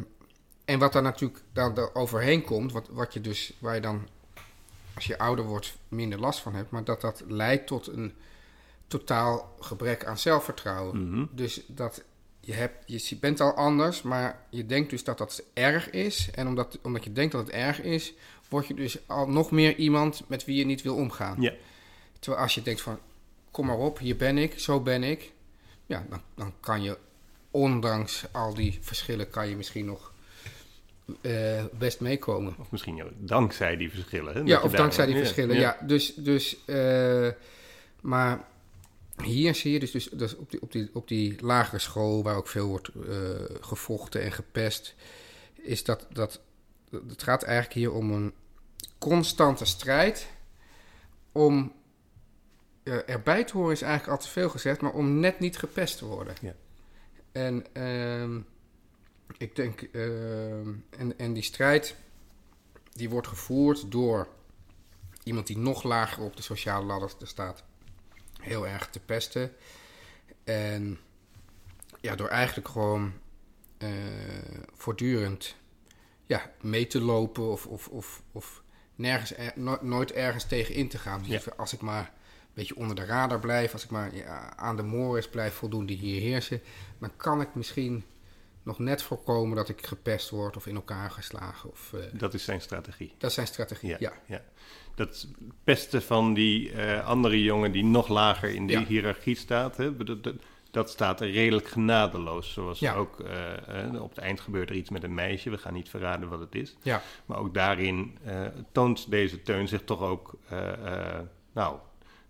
en 0.70 0.78
wat 0.78 0.92
daar 0.92 1.02
natuurlijk 1.02 1.42
dan 1.52 1.90
overheen 1.94 2.44
komt, 2.44 2.72
wat, 2.72 2.88
wat 2.88 3.14
je 3.14 3.20
dus, 3.20 3.52
waar 3.58 3.74
je 3.74 3.80
dan 3.80 4.08
als 4.94 5.04
je 5.04 5.18
ouder 5.18 5.44
wordt 5.44 5.76
minder 5.88 6.20
last 6.20 6.40
van 6.40 6.54
hebt, 6.54 6.70
maar 6.70 6.84
dat 6.84 7.00
dat 7.00 7.22
leidt 7.26 7.66
tot 7.66 7.86
een 7.86 8.14
totaal 8.86 9.56
gebrek 9.60 10.04
aan 10.04 10.18
zelfvertrouwen. 10.18 11.08
Mhm. 11.08 11.26
Dus 11.30 11.62
dat 11.66 12.04
je, 12.40 12.52
hebt, 12.52 13.08
je 13.08 13.16
bent 13.16 13.40
al 13.40 13.54
anders, 13.54 14.02
maar 14.02 14.46
je 14.50 14.66
denkt 14.66 14.90
dus 14.90 15.04
dat 15.04 15.18
dat 15.18 15.42
erg 15.52 15.90
is. 15.90 16.30
En 16.30 16.46
omdat, 16.46 16.78
omdat 16.82 17.04
je 17.04 17.12
denkt 17.12 17.32
dat 17.32 17.46
het 17.46 17.54
erg 17.54 17.82
is, 17.82 18.12
word 18.48 18.66
je 18.66 18.74
dus 18.74 19.08
al 19.08 19.28
nog 19.28 19.50
meer 19.50 19.76
iemand 19.76 20.22
met 20.26 20.44
wie 20.44 20.56
je 20.56 20.64
niet 20.64 20.82
wil 20.82 20.96
omgaan. 20.96 21.48
Terwijl 22.18 22.42
als 22.42 22.54
je 22.54 22.62
denkt 22.62 22.80
van, 22.80 22.98
kom 23.50 23.66
maar 23.66 23.78
op, 23.78 23.98
hier 23.98 24.16
ben 24.16 24.38
ik, 24.38 24.58
zo 24.58 24.80
ben 24.80 25.02
ik. 25.02 25.32
Ja, 25.86 26.06
dan, 26.08 26.20
dan 26.34 26.52
kan 26.60 26.82
je, 26.82 26.98
ondanks 27.50 28.24
al 28.32 28.54
die 28.54 28.78
verschillen, 28.80 29.30
kan 29.30 29.48
je 29.48 29.56
misschien 29.56 29.86
nog 29.86 30.12
uh, 31.20 31.64
best 31.78 32.00
meekomen. 32.00 32.54
Of 32.58 32.70
misschien 32.70 33.02
dankzij 33.16 33.76
die 33.76 33.90
verschillen. 33.90 34.34
Hè? 34.34 34.40
Ja, 34.40 34.60
of 34.60 34.72
dankzij 34.72 35.06
die 35.06 35.16
verschillen, 35.16 35.56
ja. 35.56 35.78
Dus, 35.86 36.14
dus 36.14 36.56
uh, 36.66 37.28
maar 38.00 38.44
hier 39.22 39.54
zie 39.54 39.72
je 39.72 39.78
dus, 39.80 39.90
dus, 39.90 40.08
dus, 40.08 40.36
op, 40.36 40.50
die, 40.50 40.62
op, 40.62 40.72
die, 40.72 40.90
op 40.92 41.08
die 41.08 41.42
lagere 41.42 41.78
school, 41.78 42.22
waar 42.22 42.36
ook 42.36 42.48
veel 42.48 42.66
wordt 42.66 42.90
uh, 42.94 43.30
gevochten 43.60 44.22
en 44.22 44.32
gepest, 44.32 44.94
is 45.54 45.84
dat, 45.84 46.06
dat 46.12 46.40
het 46.90 47.22
gaat 47.22 47.42
eigenlijk 47.42 47.74
hier 47.74 47.92
om 47.92 48.12
een 48.12 48.32
constante 48.98 49.64
strijd 49.64 50.28
om 51.32 51.72
erbij 53.06 53.44
te 53.44 53.56
horen 53.56 53.72
is 53.72 53.82
eigenlijk 53.82 54.12
al 54.12 54.24
te 54.24 54.32
veel 54.32 54.48
gezegd, 54.48 54.80
maar 54.80 54.92
om 54.92 55.20
net 55.20 55.38
niet 55.38 55.58
gepest 55.58 55.98
te 55.98 56.04
worden. 56.04 56.34
Ja. 56.40 56.54
En 57.32 57.64
uh, 57.72 58.36
ik 59.38 59.56
denk, 59.56 59.88
uh, 59.92 60.58
en, 60.90 61.18
en 61.18 61.32
die 61.32 61.42
strijd 61.42 61.96
die 62.92 63.10
wordt 63.10 63.26
gevoerd 63.26 63.90
door 63.90 64.28
iemand 65.22 65.46
die 65.46 65.58
nog 65.58 65.82
lager 65.82 66.22
op 66.22 66.36
de 66.36 66.42
sociale 66.42 66.84
ladder 66.84 67.10
staat, 67.22 67.64
heel 68.40 68.66
erg 68.66 68.90
te 68.90 69.00
pesten. 69.00 69.52
En 70.44 70.98
ja, 72.00 72.16
door 72.16 72.28
eigenlijk 72.28 72.68
gewoon 72.68 73.12
uh, 73.78 73.88
voortdurend 74.74 75.54
ja, 76.26 76.50
mee 76.60 76.86
te 76.86 77.00
lopen 77.00 77.50
of, 77.50 77.66
of, 77.66 77.88
of, 77.88 78.22
of 78.32 78.62
nergens 78.94 79.36
er, 79.36 79.52
nooit 79.80 80.12
ergens 80.12 80.44
tegen 80.44 80.74
in 80.74 80.88
te 80.88 80.98
gaan. 80.98 81.22
Dus 81.22 81.56
als 81.56 81.72
ik 81.72 81.80
maar 81.80 82.04
een 82.04 82.54
beetje 82.54 82.76
onder 82.76 82.96
de 82.96 83.04
radar 83.04 83.40
blijf, 83.40 83.72
als 83.72 83.84
ik 83.84 83.90
maar 83.90 84.14
ja, 84.14 84.56
aan 84.56 84.76
de 84.76 84.82
mores 84.82 85.28
blijf 85.28 85.54
voldoen 85.54 85.86
die 85.86 85.96
hier 85.96 86.20
heersen, 86.20 86.60
dan 86.98 87.16
kan 87.16 87.40
ik 87.40 87.54
misschien 87.54 88.04
nog 88.70 88.78
net 88.78 89.02
voorkomen 89.02 89.56
dat 89.56 89.68
ik 89.68 89.86
gepest 89.86 90.30
word 90.30 90.56
of 90.56 90.66
in 90.66 90.74
elkaar 90.74 91.10
geslagen. 91.10 91.70
Of, 91.70 91.92
uh, 91.94 92.00
dat 92.12 92.34
is 92.34 92.44
zijn 92.44 92.60
strategie. 92.60 93.14
Dat 93.18 93.28
is 93.28 93.34
zijn 93.34 93.46
strategie, 93.46 93.96
ja. 93.98 94.12
ja. 94.26 94.42
Dat 94.94 95.26
pesten 95.64 96.02
van 96.02 96.34
die 96.34 96.72
uh, 96.72 97.06
andere 97.06 97.42
jongen 97.42 97.72
die 97.72 97.84
nog 97.84 98.08
lager 98.08 98.54
in 98.54 98.66
de 98.66 98.84
hiërarchie 98.84 99.36
staat, 99.36 99.76
hè, 99.76 99.96
dat, 99.96 100.32
dat, 100.70 100.90
staat 100.90 101.20
er 101.20 101.30
redelijk 101.30 101.68
genadeloos. 101.68 102.52
Zoals 102.52 102.88
ook 102.88 103.20
uh, 103.20 104.02
op 104.02 104.10
het 104.10 104.18
eind 104.18 104.40
gebeurt 104.40 104.70
er 104.70 104.76
iets 104.76 104.90
met 104.90 105.02
een 105.02 105.14
meisje, 105.14 105.50
we 105.50 105.58
gaan 105.58 105.74
niet 105.74 105.88
verraden 105.88 106.28
wat 106.28 106.40
het 106.40 106.54
is. 106.54 106.76
Ja. 106.82 107.02
Maar 107.26 107.38
ook 107.38 107.54
daarin 107.54 108.18
toont 108.72 109.10
deze 109.10 109.42
teun 109.42 109.68
zich 109.68 109.84
toch 109.84 110.00
ook, 110.00 110.34
nou, 111.52 111.78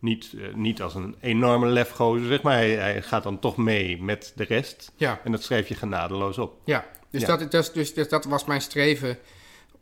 niet, 0.01 0.33
eh, 0.39 0.55
niet 0.55 0.83
als 0.83 0.95
een 0.95 1.17
enorme 1.21 1.67
lefgozer, 1.67 2.27
zeg 2.27 2.43
maar. 2.43 2.55
Hij, 2.55 2.71
hij, 2.75 3.03
gaat 3.03 3.23
dan 3.23 3.39
toch 3.39 3.57
mee 3.57 4.03
met 4.03 4.33
de 4.37 4.45
rest. 4.45 4.93
Ja. 4.97 5.21
En 5.25 5.33
dat 5.33 5.43
schrijf 5.43 5.69
je 5.69 5.75
genadeloos 5.75 6.39
op. 6.39 6.61
Ja, 6.65 6.87
dus, 7.11 7.21
Ja. 7.21 7.37
Dat, 7.37 7.51
dus, 7.51 7.73
dus, 7.73 7.95
dus 7.95 8.09
dat 8.09 8.25
was 8.25 8.45
mijn 8.45 8.61
streven 8.61 9.19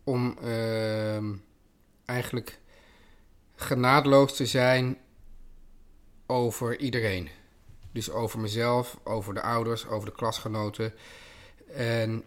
om 0.03 0.37
ehm, 0.43 1.25
eigenlijk 2.05 2.59
genadeloos 3.55 4.35
te 4.35 4.45
zijn 4.45 4.97
over 6.25 6.79
iedereen. 6.79 7.29
Dus 7.91 8.11
over 8.11 8.39
mezelf, 8.39 8.99
over 9.03 9.33
de 9.33 9.41
ouders, 9.41 9.87
over 9.87 10.09
de 10.09 10.15
klasgenoten. 10.15 10.93
En 11.73 12.23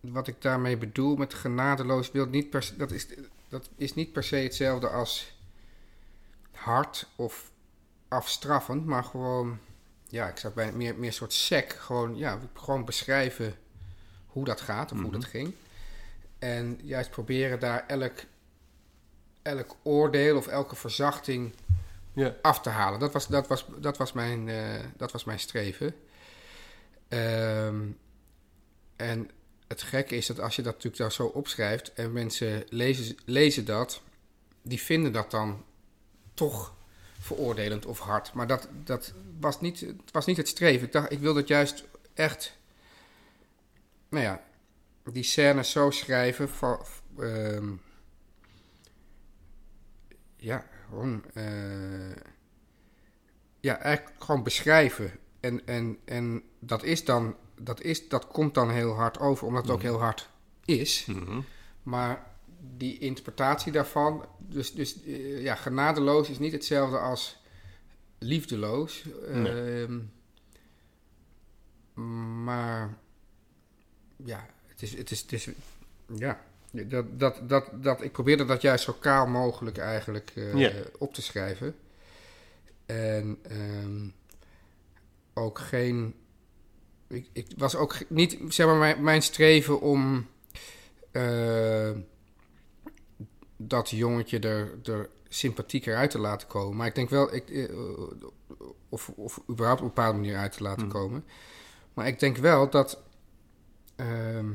wat 0.00 0.28
ik 0.28 0.42
daarmee 0.42 0.76
bedoel 0.76 1.16
met 1.16 1.34
genadeloos, 1.34 2.10
wil 2.10 2.26
niet 2.26 2.50
per, 2.50 2.62
se- 2.62 2.76
dat, 2.76 2.90
is, 2.90 3.06
dat 3.48 3.68
is 3.76 3.94
niet 3.94 4.12
per 4.12 4.24
se 4.24 4.36
hetzelfde 4.36 4.88
als 4.88 5.35
hard 6.66 7.06
of 7.16 7.50
afstraffend, 8.08 8.86
maar 8.86 9.04
gewoon, 9.04 9.58
ja, 10.08 10.28
ik 10.28 10.36
zou 10.36 10.52
bijna 10.54 10.76
meer, 10.76 10.94
meer 10.94 11.06
een 11.06 11.12
soort 11.12 11.32
sec, 11.32 11.72
gewoon, 11.72 12.16
ja, 12.16 12.38
gewoon 12.54 12.84
beschrijven 12.84 13.54
hoe 14.26 14.44
dat 14.44 14.60
gaat 14.60 14.92
of 14.92 15.00
hoe 15.00 15.10
dat 15.10 15.24
ging. 15.24 15.54
En 16.38 16.78
juist 16.82 17.10
proberen 17.10 17.60
daar 17.60 17.84
elk, 17.86 18.18
elk 19.42 19.76
oordeel 19.82 20.36
of 20.36 20.46
elke 20.46 20.76
verzachting 20.76 21.54
af 22.42 22.60
te 22.60 22.70
halen. 22.70 23.00
Dat 23.00 23.12
was, 23.12 23.26
dat 23.26 23.46
was, 23.46 23.66
dat 23.78 23.96
was, 23.96 24.12
mijn, 24.12 24.48
eh, 24.48 24.84
dat 24.96 25.12
was 25.12 25.24
mijn 25.24 25.40
streven. 25.40 25.94
Ehm, 27.08 27.84
en 28.96 29.30
het 29.66 29.82
gekke 29.82 30.16
is 30.16 30.26
dat 30.26 30.40
als 30.40 30.56
je 30.56 30.62
dat 30.62 30.72
natuurlijk 30.72 31.02
daar 31.02 31.12
zo 31.12 31.26
opschrijft 31.26 31.92
en 31.92 32.12
mensen 32.12 32.64
lezen, 32.68 33.16
lezen 33.24 33.64
dat, 33.64 34.00
die 34.62 34.80
vinden 34.80 35.12
dat 35.12 35.30
dan 35.30 35.64
toch 36.36 36.74
veroordelend 37.18 37.86
of 37.86 37.98
hard. 37.98 38.32
Maar 38.32 38.46
dat, 38.46 38.68
dat 38.84 39.12
was, 39.40 39.60
niet, 39.60 39.80
het 39.80 40.10
was 40.12 40.26
niet 40.26 40.36
het 40.36 40.48
streven. 40.48 40.86
Ik 40.86 40.92
dacht, 40.92 41.12
ik 41.12 41.18
wilde 41.18 41.38
het 41.38 41.48
juist 41.48 41.84
echt, 42.14 42.58
nou 44.08 44.24
ja, 44.24 44.42
die 45.04 45.22
scènes 45.22 45.70
zo 45.70 45.90
schrijven 45.90 46.48
van, 46.48 46.78
ehm, 47.18 47.72
ja, 50.36 50.66
gewoon, 50.88 51.24
eh, 51.34 52.16
ja, 53.60 53.78
eigenlijk 53.78 54.22
gewoon 54.22 54.42
beschrijven. 54.42 55.12
En, 55.40 55.66
en, 55.66 55.98
en 56.04 56.42
dat 56.58 56.82
is 56.82 57.04
dan, 57.04 57.36
dat, 57.60 57.80
is, 57.80 58.08
dat 58.08 58.26
komt 58.26 58.54
dan 58.54 58.70
heel 58.70 58.92
hard 58.92 59.18
over, 59.18 59.46
omdat 59.46 59.62
het 59.62 59.72
ook 59.72 59.82
heel 59.82 60.00
hard 60.00 60.28
is. 60.64 61.06
Mhm. 61.06 61.40
Maar 61.82 62.26
die 62.76 62.98
interpretatie 62.98 63.72
daarvan, 63.72 64.26
dus, 64.38 64.72
dus 64.72 65.02
eh, 65.04 65.42
ja, 65.42 65.54
genadeloos 65.54 66.30
is 66.30 66.38
niet 66.38 66.52
hetzelfde 66.52 66.98
als 66.98 67.38
liefdeloos. 68.18 69.04
Nee. 69.28 69.84
Ehm, 69.84 69.98
maar 72.44 72.98
ja, 74.16 74.46
het 74.66 74.82
is, 74.82 74.96
het 74.96 75.10
is, 75.10 75.20
het 75.20 75.32
is 75.32 75.48
ja, 76.14 76.40
dat, 76.70 77.18
dat, 77.18 77.48
dat, 77.48 77.70
dat, 77.72 78.02
ik 78.02 78.12
probeerde 78.12 78.44
dat 78.44 78.62
juist 78.62 78.84
zo 78.84 78.92
kaal 78.92 79.26
mogelijk 79.26 79.78
eigenlijk 79.78 80.32
eh, 80.34 80.70
op 80.98 81.14
te 81.14 81.22
schrijven. 81.22 81.74
En 82.86 83.38
ehm, 83.42 84.08
ook 85.34 85.58
geen, 85.58 86.14
ik, 87.08 87.28
ik 87.32 87.46
was 87.56 87.76
ook 87.76 87.96
niet, 88.08 88.38
zeg 88.48 88.66
maar, 88.66 88.76
mijn, 88.76 89.02
mijn 89.02 89.22
streven 89.22 89.80
om 89.80 90.26
eh, 91.10 91.90
dat 93.56 93.90
jongetje 93.90 94.38
er, 94.38 94.78
er 94.84 95.08
sympathieker 95.28 95.96
uit 95.96 96.10
te 96.10 96.18
laten 96.18 96.48
komen. 96.48 96.76
Maar 96.76 96.86
ik 96.86 96.94
denk 96.94 97.10
wel, 97.10 97.34
ik, 97.34 97.48
eh, 97.50 97.76
of, 98.88 99.08
of 99.08 99.40
überhaupt 99.50 99.80
op 99.80 99.86
een 99.88 99.94
bepaalde 99.94 100.18
manier 100.18 100.36
uit 100.36 100.52
te 100.52 100.62
laten 100.62 100.82
Hmm. 100.82 100.92
komen. 100.92 101.24
Maar 101.94 102.06
ik 102.06 102.18
denk 102.18 102.36
wel 102.36 102.70
dat. 102.70 102.98
ehm, 103.96 104.50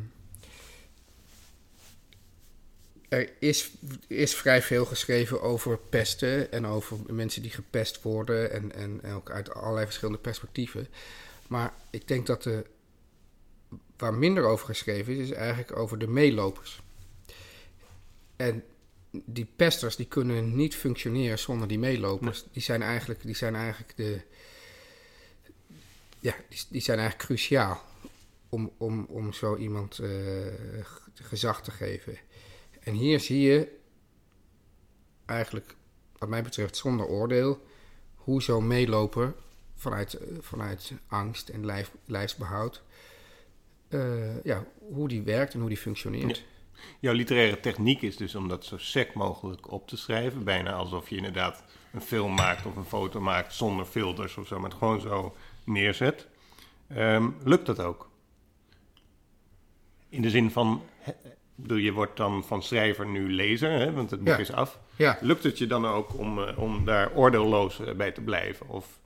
er 3.10 3.34
is, 3.40 3.72
is 4.08 4.36
vrij 4.36 4.62
veel 4.62 4.86
geschreven 4.86 5.42
over 5.42 5.78
pesten 5.78 6.52
en 6.52 6.66
over 6.66 6.98
mensen 7.08 7.42
die 7.42 7.52
gepest 7.52 8.02
worden 8.02 8.52
en, 8.52 8.72
en, 8.76 9.00
en 9.04 9.14
ook 9.14 9.32
uit 9.32 9.54
allerlei 9.54 9.86
verschillende 9.86 10.20
perspectieven. 10.20 10.88
Maar 11.48 11.74
ik 11.90 12.08
denk 12.08 12.28
dat 12.28 12.44
de, 12.44 12.66
waar 13.98 14.14
minder 14.14 14.44
over 14.44 14.66
geschreven 14.66 15.14
is, 15.18 15.30
is 15.30 15.36
eigenlijk 15.36 15.78
over 15.78 15.98
de 15.98 16.08
meelopers. 16.08 16.82
En 18.36 18.64
die 19.12 19.48
pesters 19.56 19.96
die 19.96 20.06
kunnen 20.06 20.56
niet 20.56 20.76
functioneren 20.76 21.40
zonder 21.40 21.68
die 21.68 21.80
meelopers. 21.80 22.46
Die 22.52 22.62
zijn 22.62 22.82
eigenlijk, 22.82 23.22
die 23.22 23.36
zijn 23.36 23.56
eigenlijk 23.56 23.98
de. 23.98 24.22
Ja, 26.20 26.36
die, 26.50 26.60
die 26.70 26.82
zijn 26.82 27.00
eigenlijk 27.00 27.28
cruciaal 27.28 27.82
om, 28.50 28.72
om, 28.78 29.06
om 29.10 29.34
zo 29.34 29.56
iemand 29.56 29.96
g- 30.82 31.08
gezag 31.14 31.64
te 31.64 31.72
geven. 31.72 32.18
En 32.80 32.94
hier 32.94 33.20
zie 33.20 33.40
je 33.42 33.78
eigenlijk, 35.26 35.76
wat 36.18 36.30
mij 36.30 36.44
betreft, 36.44 36.78
zonder 36.78 37.06
oordeel, 37.06 37.66
hoe 38.16 38.42
zo'n 38.42 38.68
meeloper 38.68 39.34
vanuit, 39.76 40.14
eh, 40.14 40.28
vanuit 40.40 40.92
angst 41.08 41.50
en 41.50 41.66
lijf, 41.66 41.92
lijfsbehoud, 42.06 42.84
eh, 43.88 44.44
ja, 44.44 44.66
hoe 44.80 45.08
die 45.08 45.22
werkt 45.22 45.54
en 45.54 45.60
hoe 45.60 45.70
die 45.70 45.78
functioneert. 45.78 46.44
Jouw 47.00 47.14
literaire 47.14 47.60
techniek 47.60 48.02
is 48.02 48.18
dus 48.18 48.36
om 48.36 48.48
dat 48.48 48.66
zo 48.66 48.78
sec 48.78 49.14
mogelijk 49.14 49.72
op 49.72 49.88
te 49.88 49.98
schrijven. 49.98 50.44
Bijna 50.44 50.72
alsof 50.74 51.10
je 51.10 51.16
inderdaad 51.16 51.64
een 51.94 52.02
film 52.02 52.34
maakt 52.36 52.66
of 52.66 52.76
een 52.76 52.86
foto 52.86 53.20
maakt 53.22 53.54
zonder 53.54 53.86
filters 53.86 54.38
of 54.38 54.48
zo, 54.48 54.60
maar 54.60 54.70
het 54.70 54.80
gewoon 54.80 55.02
zo 55.02 55.36
neerzet. 55.64 56.28
Ehm, 56.88 57.30
lukt 57.44 57.66
dat 57.66 57.80
ook? 57.80 58.10
In 60.10 60.22
de 60.22 60.30
zin 60.30 60.52
van, 60.52 60.82
bedoel, 61.56 61.78
je 61.78 61.92
wordt 61.92 62.18
dan 62.18 62.44
van 62.44 62.64
schrijver 62.64 63.08
nu 63.08 63.34
lezer, 63.34 63.72
hè, 63.72 63.92
want 63.94 64.12
het 64.12 64.20
boek 64.24 64.34
Ja. 64.34 64.40
is 64.40 64.52
af. 64.52 64.80
Ja, 64.96 65.18
Lukt 65.22 65.44
het 65.44 65.58
je 65.58 65.68
dan 65.68 65.86
ook 65.88 66.18
om, 66.18 66.44
eh, 66.44 66.58
om 66.58 66.86
daar 66.86 67.12
oordeelloos 67.16 67.80
eh, 67.80 67.94
bij 67.94 68.12
te 68.12 68.22
blijven? 68.22 68.68
Of 68.70 69.00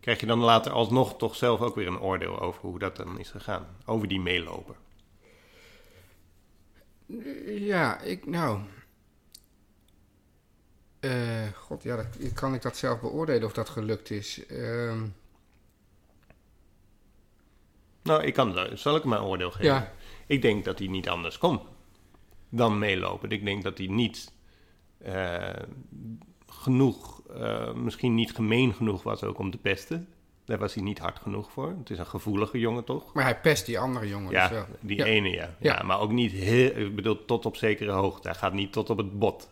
krijg 0.00 0.20
je 0.20 0.26
dan 0.26 0.38
later 0.38 0.72
alsnog 0.72 1.16
toch 1.16 1.36
zelf 1.36 1.60
ook 1.60 1.74
weer 1.74 1.86
een 1.86 2.00
oordeel 2.00 2.40
over 2.40 2.60
hoe 2.60 2.78
dat 2.78 2.96
dan 2.96 3.18
is 3.18 3.30
gegaan? 3.30 3.66
Over 3.86 4.08
die 4.08 4.20
meeloper. 4.20 4.74
Ja 7.46 8.00
ik, 8.00 8.26
nou. 8.26 8.60
Eh, 11.00 11.46
God, 11.54 11.82
ja, 11.82 11.96
dat, 11.96 12.32
kan 12.32 12.54
ik 12.54 12.62
dat 12.62 12.76
zelf 12.76 13.00
beoordelen 13.00 13.44
of 13.44 13.52
dat 13.52 13.68
gelukt 13.68 14.10
is? 14.10 14.46
Ehm, 14.46 15.06
Nou, 18.02 18.22
ik 18.22 18.34
kan, 18.34 18.76
zal 18.78 18.96
ik 18.96 19.04
een 19.04 19.20
oordeel 19.20 19.50
geven? 19.50 19.64
ja, 19.64 19.92
Ik 20.26 20.42
denk 20.42 20.64
dat 20.64 20.78
hij 20.78 20.88
niet 20.88 21.08
anders 21.08 21.38
kon 21.38 21.60
dan 22.48 22.78
meelopen. 22.78 23.30
Ik 23.30 23.44
denk 23.44 23.62
dat 23.62 23.78
hij 23.78 23.86
niet 23.86 24.32
eh, 24.98 25.62
genoeg, 26.46 27.22
eh, 27.28 27.74
misschien 27.74 28.14
niet 28.14 28.34
gemeen 28.34 28.74
genoeg 28.74 29.02
was 29.02 29.22
ook 29.22 29.38
om 29.38 29.50
te 29.50 29.58
pesten. 29.58 30.08
Daar 30.48 30.58
was 30.58 30.74
hij 30.74 30.82
niet 30.82 30.98
hard 30.98 31.18
genoeg 31.18 31.50
voor. 31.52 31.74
Het 31.78 31.90
is 31.90 31.98
een 31.98 32.06
gevoelige 32.06 32.58
jongen 32.58 32.84
toch? 32.84 33.12
maar 33.14 33.24
hij 33.24 33.40
pest 33.40 33.66
die 33.66 33.78
andere 33.78 34.08
jongen 34.08 34.28
dus 34.28 34.38
Ja, 34.38 34.50
wel. 34.50 34.66
die 34.80 34.96
Ja. 34.96 35.04
ene 35.04 35.28
ja. 35.30 35.36
ja. 35.58 35.76
Ja. 35.76 35.82
Maar 35.82 36.00
ook 36.00 36.10
niet 36.12 36.32
heel, 36.32 36.76
ik 36.76 36.94
bedoel, 36.94 37.24
tot 37.24 37.46
op 37.46 37.56
zekere 37.56 37.90
hoogte. 37.92 38.28
Hij 38.28 38.36
gaat 38.36 38.52
niet 38.52 38.72
tot 38.72 38.90
op 38.90 38.96
het 38.98 39.18
bot 39.18 39.48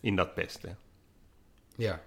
in 0.00 0.16
dat 0.16 0.34
pesten. 0.34 0.78
Ja, 1.76 2.00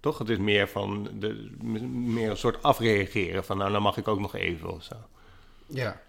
Toch? 0.00 0.18
Het 0.18 0.28
is 0.28 0.38
meer 0.38 0.68
van 0.68 1.08
de, 1.18 1.50
meer 1.92 2.30
een 2.30 2.36
soort 2.36 2.62
afreageren 2.62 3.44
van 3.44 3.58
nou, 3.58 3.72
dan 3.72 3.82
mag 3.82 3.96
ik 3.96 4.08
ook 4.08 4.20
nog 4.20 4.34
even 4.34 4.70
of 4.72 4.82
zo. 4.82 4.94
ja, 5.66 6.00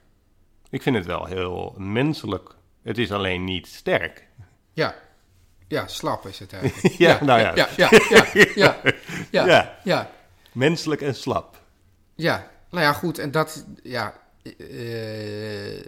Ik 0.70 0.82
vind 0.82 0.96
het 0.96 1.06
wel 1.06 1.26
heel 1.26 1.76
menselijk. 1.78 2.56
Het 2.82 2.98
is 2.98 3.12
alleen 3.12 3.44
niet 3.44 3.68
sterk. 3.68 4.28
ja. 4.74 4.96
Ja, 5.68 5.88
slap 5.88 6.26
is 6.26 6.40
het 6.40 6.54
eigenlijk. 6.54 6.96
Ja, 7.06 7.24
nou 7.24 7.40
ja. 7.40 7.56
Ja, 7.56 7.68
ja, 7.78 7.90
ja, 8.10 8.26
ja, 8.34 8.46
ja, 8.56 8.82
ja, 9.32 9.46
Ja. 9.46 9.80
ja. 9.84 10.12
Menselijk 10.56 11.02
en 11.02 11.16
slap. 11.16 11.64
Ja, 12.16 12.52
nou 12.70 12.84
ja, 12.84 12.94
goed. 12.94 13.18
En 13.20 13.32
dat, 13.32 13.66
ja. 13.84 14.20
eh, 14.58 15.86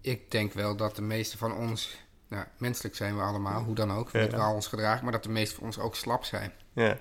ik 0.00 0.30
denk 0.30 0.52
wel 0.52 0.76
dat 0.76 0.96
de 0.96 1.02
meeste 1.02 1.36
van 1.38 1.54
ons. 1.54 2.04
Nou, 2.28 2.44
menselijk 2.58 2.94
zijn 2.96 3.16
we 3.16 3.22
allemaal, 3.22 3.62
hoe 3.62 3.74
dan 3.74 3.92
ook. 3.92 4.10
We 4.10 4.28
Ja. 4.30 4.52
ons 4.52 4.66
gedragen, 4.66 5.02
maar 5.02 5.12
dat 5.12 5.22
de 5.22 5.28
meeste 5.28 5.54
van 5.54 5.64
ons 5.64 5.78
ook 5.78 5.96
slap 5.96 6.24
zijn. 6.24 6.52
Ja. 6.72 6.98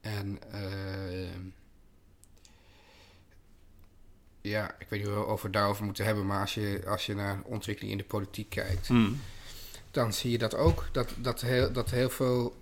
En. 0.00 0.38
eh, 0.52 1.28
ja, 4.40 4.74
ik 4.78 4.86
weet 4.88 5.00
niet 5.00 5.08
of 5.08 5.14
we 5.14 5.26
over 5.26 5.50
daarover 5.50 5.84
moeten 5.84 6.04
hebben, 6.04 6.26
maar 6.26 6.40
als 6.40 6.54
je, 6.54 6.82
als 6.86 7.06
je 7.06 7.14
naar 7.14 7.40
ontwikkeling 7.44 7.92
in 7.92 7.98
de 7.98 8.04
politiek 8.04 8.50
kijkt, 8.50 8.86
Hm. 8.86 9.12
dan 9.90 10.12
zie 10.12 10.30
je 10.30 10.38
dat 10.38 10.54
ook. 10.54 10.88
Dat, 10.92 11.10
dat, 11.16 11.40
heel, 11.40 11.72
dat 11.72 11.90
heel 11.90 12.10
veel 12.10 12.56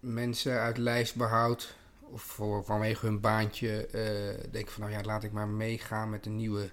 mensen 0.00 0.60
uit 0.60 0.76
lijstbehoud 0.76 1.76
of 2.00 2.22
voor, 2.22 2.64
vanwege 2.64 3.06
hun 3.06 3.20
baantje 3.20 3.86
eh, 3.86 4.50
denken 4.50 4.72
van 4.72 4.82
nou 4.82 4.92
ja, 4.94 5.02
laat 5.02 5.24
ik 5.24 5.32
maar 5.32 5.48
meegaan 5.48 6.10
met 6.10 6.24
de 6.24 6.30
nieuwe, 6.30 6.70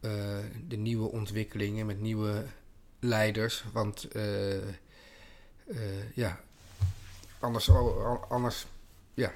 eh, 0.00 0.38
de 0.68 0.76
nieuwe 0.76 1.10
ontwikkelingen, 1.10 1.86
met 1.86 2.00
nieuwe 2.00 2.44
leiders. 2.98 3.64
Want 3.72 4.08
eh, 4.08 4.68
ja, 6.14 6.40
anders, 7.38 7.70
anders 8.28 8.66
ja, 9.14 9.32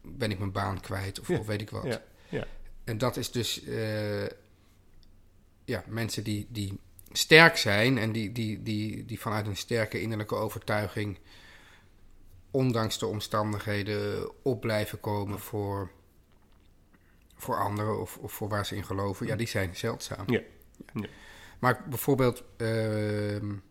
ben 0.00 0.30
ik 0.30 0.38
mijn 0.38 0.52
baan 0.52 0.80
kwijt 0.80 1.20
of, 1.20 1.30
of 1.30 1.46
weet 1.46 1.60
ik 1.60 1.70
wat. 1.70 1.84
Ja. 1.84 2.02
Ja. 2.28 2.46
En 2.84 2.98
dat 2.98 3.16
is 3.16 3.30
dus 3.30 3.62
ja, 5.64 5.84
mensen 5.86 6.24
die, 6.24 6.46
die 6.50 6.80
sterk 7.12 7.56
zijn 7.56 7.98
en 7.98 8.12
die, 8.12 8.32
die, 8.32 8.62
die, 8.62 9.04
die 9.04 9.20
vanuit 9.20 9.46
een 9.46 9.56
sterke 9.56 10.00
innerlijke 10.00 10.34
overtuiging, 10.34 11.18
ondanks 12.50 12.98
de 12.98 13.06
omstandigheden, 13.06 14.30
op 14.42 14.60
blijven 14.60 15.00
komen 15.00 15.38
voor, 15.38 15.90
voor 17.36 17.56
anderen 17.56 18.00
of, 18.00 18.16
of 18.16 18.32
voor 18.32 18.48
waar 18.48 18.66
ze 18.66 18.76
in 18.76 18.84
geloven. 18.84 19.26
Ja, 19.26 19.36
die 19.36 19.48
zijn 19.48 19.76
zeldzaam. 19.76 20.24
Ja. 20.26 20.40
ja. 20.94 21.06
Maar 21.58 21.84
bijvoorbeeld, 21.88 22.42
uh, 22.56 23.32
een 23.34 23.62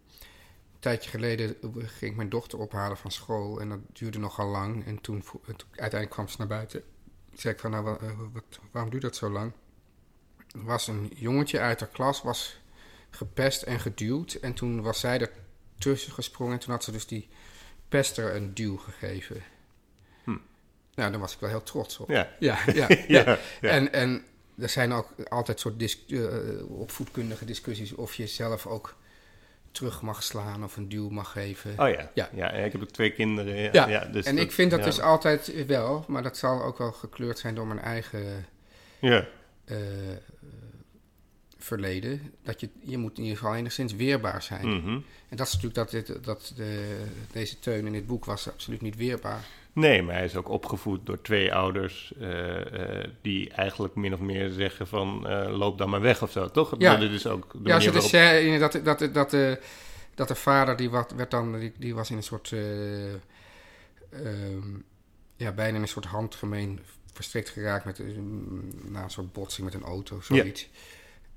tijdje 0.80 1.10
geleden 1.10 1.56
ging 1.76 2.12
ik 2.12 2.16
mijn 2.16 2.30
dochter 2.30 2.60
ophalen 2.60 2.98
van 2.98 3.12
school 3.12 3.62
en 3.62 3.70
dat 3.70 3.80
duurde 3.94 4.20
nogal 4.20 4.48
lang. 4.48 4.86
En 4.86 5.02
toen, 5.02 5.24
uiteindelijk 5.70 6.10
kwam 6.10 6.28
ze 6.28 6.36
naar 6.38 6.48
buiten. 6.48 6.84
Zei 7.34 7.54
ik 7.54 7.60
van, 7.60 7.72
nou, 7.72 7.84
wat, 7.84 8.00
wat, 8.34 8.60
waarom 8.72 8.92
duurt 8.92 9.04
dat 9.04 9.16
zo 9.16 9.30
lang? 9.30 9.52
Er 10.54 10.64
was 10.64 10.88
een 10.88 11.12
jongetje 11.16 11.60
uit 11.60 11.80
haar 11.80 11.90
klas, 11.90 12.22
was 12.22 12.61
gepest 13.12 13.62
en 13.62 13.80
geduwd. 13.80 14.34
En 14.34 14.54
toen 14.54 14.82
was 14.82 15.00
zij 15.00 15.20
er 15.20 15.32
tussen 15.78 16.12
gesprongen 16.12 16.54
en 16.54 16.60
toen 16.60 16.72
had 16.72 16.84
ze 16.84 16.92
dus 16.92 17.08
die 17.08 17.30
pester 17.90 18.36
een 18.36 18.54
duw 18.54 18.78
gegeven. 18.78 19.44
Hm. 20.24 20.38
Nou, 20.96 21.12
daar 21.12 21.20
was 21.20 21.34
ik 21.34 21.40
wel 21.40 21.50
heel 21.50 21.64
trots 21.64 21.98
op. 21.98 22.10
Ja. 22.10 22.30
Ja, 22.40 22.60
ja, 22.74 22.88
ja. 23.08 23.38
En, 23.62 23.94
en 23.94 24.24
er 24.58 24.70
zijn 24.70 24.92
ook 24.92 25.14
altijd 25.30 25.60
soort 25.60 25.80
dis 25.80 26.04
uh, 26.08 26.80
opvoedkundige 26.80 27.46
discussies 27.46 27.94
of 27.94 28.14
je 28.14 28.28
zelf 28.28 28.68
ook 28.68 28.96
terug 29.72 30.02
mag 30.02 30.24
slaan 30.24 30.64
of 30.64 30.78
een 30.78 30.90
duw 30.90 31.10
mag 31.10 31.32
geven. 31.32 31.72
Oh 31.72 31.90
ja, 31.90 32.12
ja. 32.14 32.30
ja 32.34 32.52
ik 32.52 32.72
heb 32.72 32.82
ook 32.82 32.90
twee 32.90 33.12
kinderen. 33.12 33.74
Ja, 33.74 33.88
ja. 33.88 34.06
dus 34.06 34.26
en 34.26 34.38
ik 34.38 34.52
vind 34.52 34.72
dat 34.72 34.84
dus 34.84 35.00
altijd 35.00 35.66
wel, 35.66 36.06
maar 36.08 36.24
dat 36.24 36.38
zal 36.38 36.64
ook 36.64 36.78
wel 36.78 36.92
gekleurd 36.92 37.40
zijn 37.40 37.56
door 37.56 37.68
mijn 37.68 37.80
eigen 37.80 38.46
ja. 39.00 39.28
Uh, 39.66 39.78
verleden. 41.64 42.34
Dat 42.44 42.60
je, 42.60 42.70
je 42.84 42.98
moet 42.98 43.18
in 43.18 43.24
ieder 43.24 43.38
geval 43.38 43.56
enigszins 43.56 43.96
weerbaar 43.96 44.42
zijn. 44.42 44.68
Mm 44.68 44.82
-hmm. 44.82 45.06
En 45.30 45.38
dat 45.38 45.48
is 45.48 45.54
natuurlijk 45.54 45.92
dat, 45.92 45.92
dit, 45.92 46.24
dat 46.24 46.54
de, 46.56 46.98
deze 47.32 47.60
teun 47.60 47.86
in 47.86 47.94
dit 47.94 48.08
boek 48.08 48.26
was 48.26 48.50
absoluut 48.50 48.82
niet 48.82 48.96
weerbaar. 48.96 49.46
Nee, 49.74 50.02
maar 50.02 50.16
hij 50.16 50.26
is 50.26 50.36
ook 50.36 50.50
opgevoed 50.50 51.06
door 51.06 51.22
twee 51.22 51.54
ouders 51.54 52.14
uh, 52.20 52.30
uh, 52.30 53.04
die 53.22 53.50
eigenlijk 53.50 53.96
min 53.96 54.14
of 54.14 54.20
meer 54.20 54.50
zeggen 54.50 54.88
van 54.88 55.24
uh, 55.28 55.58
loop 55.58 55.78
dan 55.78 55.90
maar 55.90 56.02
weg 56.02 56.22
of 56.22 56.32
zo, 56.32 56.50
toch? 56.50 56.76
Ja, 56.78 56.96
dat 56.96 57.12
is 57.12 57.28
ook 57.28 57.52
de 57.52 57.60
ja 57.64 57.80
dus, 57.80 58.12
waarop... 58.12 58.60
dat, 58.60 58.72
dat, 58.72 59.00
dat, 59.00 59.14
dat, 59.14 59.30
de, 59.30 59.60
dat 60.16 60.28
de 60.28 60.36
vader 60.36 60.76
die 60.76 60.90
wat, 60.90 61.12
werd 61.12 61.32
dan, 61.32 61.60
die, 61.60 61.74
die 61.78 61.96
was 61.96 62.10
in 62.10 62.18
een 62.18 62.24
soort, 62.24 62.52
um, 62.52 63.24
ja, 65.36 65.52
bijna 65.52 65.76
in 65.76 65.82
een 65.82 65.88
soort 65.88 66.06
handgemeen 66.06 66.80
verstrikt 67.14 67.50
geraakt 67.50 67.86
met 67.86 68.02
na 68.90 69.04
een 69.04 69.10
soort 69.10 69.34
botsing 69.34 69.66
met 69.66 69.74
een 69.76 69.84
auto, 69.84 70.22
zoiets. 70.22 70.62
Ja. 70.62 70.68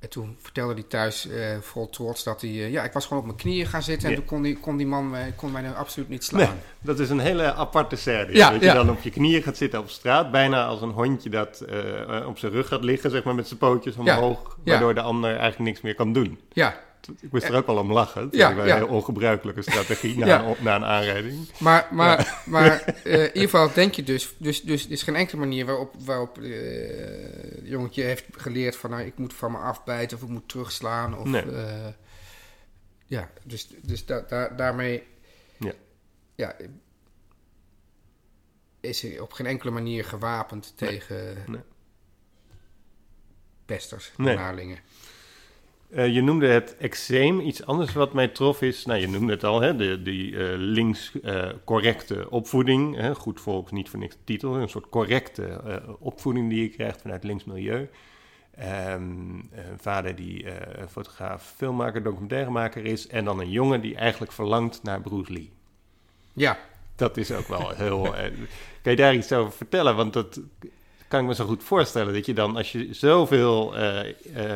En 0.05 0.11
toen 0.11 0.37
vertelde 0.41 0.73
hij 0.73 0.83
thuis 0.83 1.27
uh, 1.27 1.57
vol 1.61 1.91
trots 1.91 2.25
dat 2.25 2.41
hij... 2.41 2.51
Uh, 2.51 2.71
ja, 2.71 2.85
ik 2.85 2.93
was 2.93 3.07
gewoon 3.07 3.19
op 3.19 3.25
mijn 3.25 3.39
knieën 3.39 3.67
gaan 3.67 3.83
zitten... 3.83 4.09
en 4.09 4.15
toen 4.15 4.25
kon 4.25 4.43
die, 4.43 4.59
kon 4.59 4.77
die 4.77 4.87
man 4.87 5.11
mij, 5.11 5.33
kon 5.37 5.53
mij 5.53 5.63
nou 5.63 5.77
absoluut 5.77 6.09
niet 6.09 6.25
slaan. 6.25 6.41
Nee, 6.41 6.51
dat 6.81 6.99
is 6.99 7.11
een 7.11 7.19
hele 7.19 7.55
aparte 7.55 7.97
scène. 7.97 8.35
Ja, 8.35 8.51
dat 8.51 8.61
je 8.61 8.73
dan 8.73 8.91
op 8.91 9.03
je 9.03 9.11
knieën 9.11 9.43
gaat 9.43 9.57
zitten 9.57 9.81
op 9.81 9.91
straat... 9.91 10.31
bijna 10.31 10.67
als 10.67 10.83
een 10.83 10.91
hondje 10.91 11.31
dat 11.31 11.65
uh, 11.71 12.27
op 12.27 12.39
zijn 12.39 12.53
rug 12.53 12.69
gaat 12.69 12.85
liggen... 12.85 13.11
zeg 13.11 13.25
maar 13.25 13.35
met 13.35 13.47
zijn 13.47 13.59
pootjes 13.59 13.97
omhoog... 13.97 14.59
waardoor 14.65 14.95
de 14.95 15.01
ander 15.01 15.31
eigenlijk 15.31 15.59
niks 15.59 15.81
meer 15.81 15.95
kan 15.95 16.13
doen. 16.13 16.41
Ja. 16.53 16.81
Ik 17.21 17.33
moest 17.33 17.45
er 17.45 17.55
ook 17.55 17.67
wel 17.67 17.79
om 17.79 17.93
lachen. 17.93 18.29
Ja, 18.31 18.51
is 18.51 18.57
een 18.57 18.67
ja. 18.67 18.77
heel 18.77 18.87
ongebruikelijke 18.87 19.63
strategie 19.63 20.19
na, 20.19 20.45
een, 20.45 20.57
na 20.61 20.77
een 20.77 20.85
aanrijding. 20.85 21.49
Maar, 21.59 21.89
maar, 21.91 22.43
maar 22.47 22.95
uh, 23.05 23.15
in 23.23 23.27
ieder 23.27 23.43
geval 23.43 23.73
denk 23.73 23.95
je 23.95 24.03
dus... 24.03 24.35
Dus, 24.39 24.63
dus 24.63 24.85
er 24.85 24.91
is 24.91 25.03
geen 25.03 25.17
enkele 25.17 25.41
manier 25.41 25.67
waarop, 25.67 25.95
waarop 25.99 26.39
uh, 26.39 26.57
het 27.55 27.67
jongetje 27.69 28.03
heeft 28.03 28.25
geleerd 28.31 28.77
van... 28.77 28.91
Nou, 28.91 29.03
ik 29.03 29.19
moet 29.19 29.35
van 29.35 29.53
me 29.53 29.59
afbijten 29.59 30.17
of 30.17 30.23
ik 30.23 30.29
moet 30.29 30.49
terugslaan. 30.49 31.19
Of, 31.19 31.27
nee. 31.27 31.45
uh, 31.45 31.87
ja, 33.07 33.31
dus, 33.43 33.69
dus 33.83 34.07
da, 34.07 34.21
da, 34.21 34.49
daarmee... 34.49 35.03
Ja. 35.59 35.73
ja. 36.35 36.57
Is 38.81 39.03
hij 39.03 39.19
op 39.19 39.33
geen 39.33 39.47
enkele 39.47 39.71
manier 39.71 40.05
gewapend 40.05 40.75
nee. 40.79 40.91
tegen 40.91 41.45
nee. 41.47 41.61
pesters, 43.67 44.13
Nee. 44.17 44.39
Uh, 45.95 46.15
je 46.15 46.23
noemde 46.23 46.47
het 46.47 46.77
eczeem. 46.77 47.41
Iets 47.41 47.67
anders 47.67 47.93
wat 47.93 48.13
mij 48.13 48.29
trof 48.29 48.63
is, 48.63 48.85
nou 48.85 49.01
je 49.01 49.09
noemde 49.09 49.33
het 49.33 49.45
al, 49.45 49.61
hè, 49.61 49.77
de, 49.77 50.03
die 50.03 50.31
uh, 50.31 50.53
links 50.57 51.13
uh, 51.23 51.49
correcte 51.65 52.31
opvoeding. 52.31 52.97
Hè, 52.97 53.15
goed 53.15 53.41
volks, 53.41 53.71
niet 53.71 53.89
voor 53.89 53.99
niks 53.99 54.17
titel. 54.25 54.55
Een 54.55 54.69
soort 54.69 54.89
correcte 54.89 55.61
opvoeding 55.99 56.49
die 56.49 56.63
je 56.63 56.69
krijgt 56.69 57.01
vanuit 57.01 57.25
links 57.25 57.45
milieu. 57.45 57.89
Um, 58.61 59.51
een 59.53 59.79
vader 59.79 60.17
die 60.17 60.47
fotograaf, 60.89 61.53
filmmaker, 61.57 62.03
documentairemaker 62.03 62.85
is. 62.85 63.07
En 63.07 63.25
dan 63.25 63.41
een 63.41 63.51
jongen 63.51 63.81
die 63.81 63.95
eigenlijk 63.95 64.33
verlangt 64.33 64.83
naar 64.83 65.01
Bruce 65.01 65.33
Lee. 65.33 65.51
Ja. 66.33 66.59
Dat 66.97 67.17
is 67.17 67.33
ook 67.33 67.49
wel 67.49 67.71
heel... 67.71 68.03
kan 68.83 68.93
je 68.93 68.97
daar 68.97 69.15
iets 69.15 69.33
over 69.33 69.53
vertellen? 69.53 69.97
Want 69.97 70.13
dat 70.13 70.41
kan 71.09 71.21
ik 71.21 71.27
me 71.27 71.35
zo 71.35 71.45
goed 71.45 71.63
voorstellen 71.65 72.13
dat 72.15 72.27
je 72.27 72.35
dan, 72.35 72.57
als 72.57 72.73
je 72.73 72.89
zoveel 72.91 73.79
uh, 73.79 74.01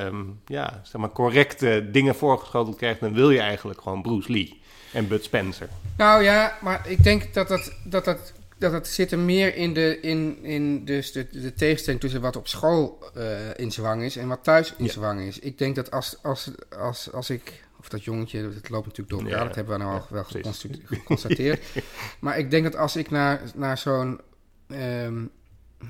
um, 0.05 0.41
ja, 0.47 0.81
zeg 0.83 1.01
maar 1.01 1.11
correcte 1.13 1.89
dingen 1.93 2.15
voorgeschoteld 2.15 2.77
krijgt, 2.77 3.01
dan 3.01 3.15
wil 3.15 3.31
je 3.31 3.41
eigenlijk 3.41 3.81
gewoon 3.81 4.03
Bruce 4.03 4.33
Lee 4.33 4.61
en 4.93 5.09
Bud 5.09 5.25
Spencer. 5.25 5.69
Nou 5.97 6.23
ja, 6.23 6.59
maar 6.63 6.89
ik 6.91 7.03
denk 7.03 7.35
dat 7.35 7.49
dat, 7.49 7.73
dat, 7.85 8.05
dat, 8.05 8.33
dat 8.59 8.87
zit 8.89 9.13
er 9.13 9.19
meer 9.19 9.55
in 9.57 9.75
de, 9.75 10.01
in, 10.01 10.39
in 10.45 10.85
dus 10.85 11.13
de, 11.13 11.27
de 11.31 11.55
tegenstelling 11.55 12.01
tussen 12.01 12.21
wat 12.21 12.37
op 12.37 12.49
school 12.49 13.03
uh, 13.17 13.25
in 13.57 13.73
zwang 13.73 14.03
is 14.03 14.17
en 14.17 14.29
wat 14.29 14.45
thuis 14.45 14.75
in 14.77 14.85
Ja. 14.85 14.91
zwang 14.91 15.21
is. 15.21 15.39
Ik 15.39 15.59
denk 15.59 15.75
dat 15.77 15.91
als, 15.91 16.17
als, 16.23 16.51
als, 16.79 17.13
als 17.13 17.31
ik, 17.31 17.65
of 17.81 17.89
dat 17.89 18.05
jongetje, 18.05 18.43
dat 18.43 18.69
loopt 18.69 18.87
natuurlijk 18.87 19.09
door 19.11 19.21
elkaar, 19.21 19.39
Ja, 19.39 19.45
dat 19.47 19.55
hebben 19.55 19.79
we 19.79 19.85
nou 19.85 19.95
al 19.95 20.07
ja, 20.09 20.15
wel 20.15 20.43
precies. 20.43 20.77
geconstateerd. 20.85 21.63
maar 22.21 22.39
ik 22.39 22.51
denk 22.51 22.65
dat 22.65 22.77
als 22.77 22.97
ik 22.97 23.11
naar, 23.11 23.41
naar 23.55 23.79
zo'n 23.79 24.21
ehm, 24.69 25.25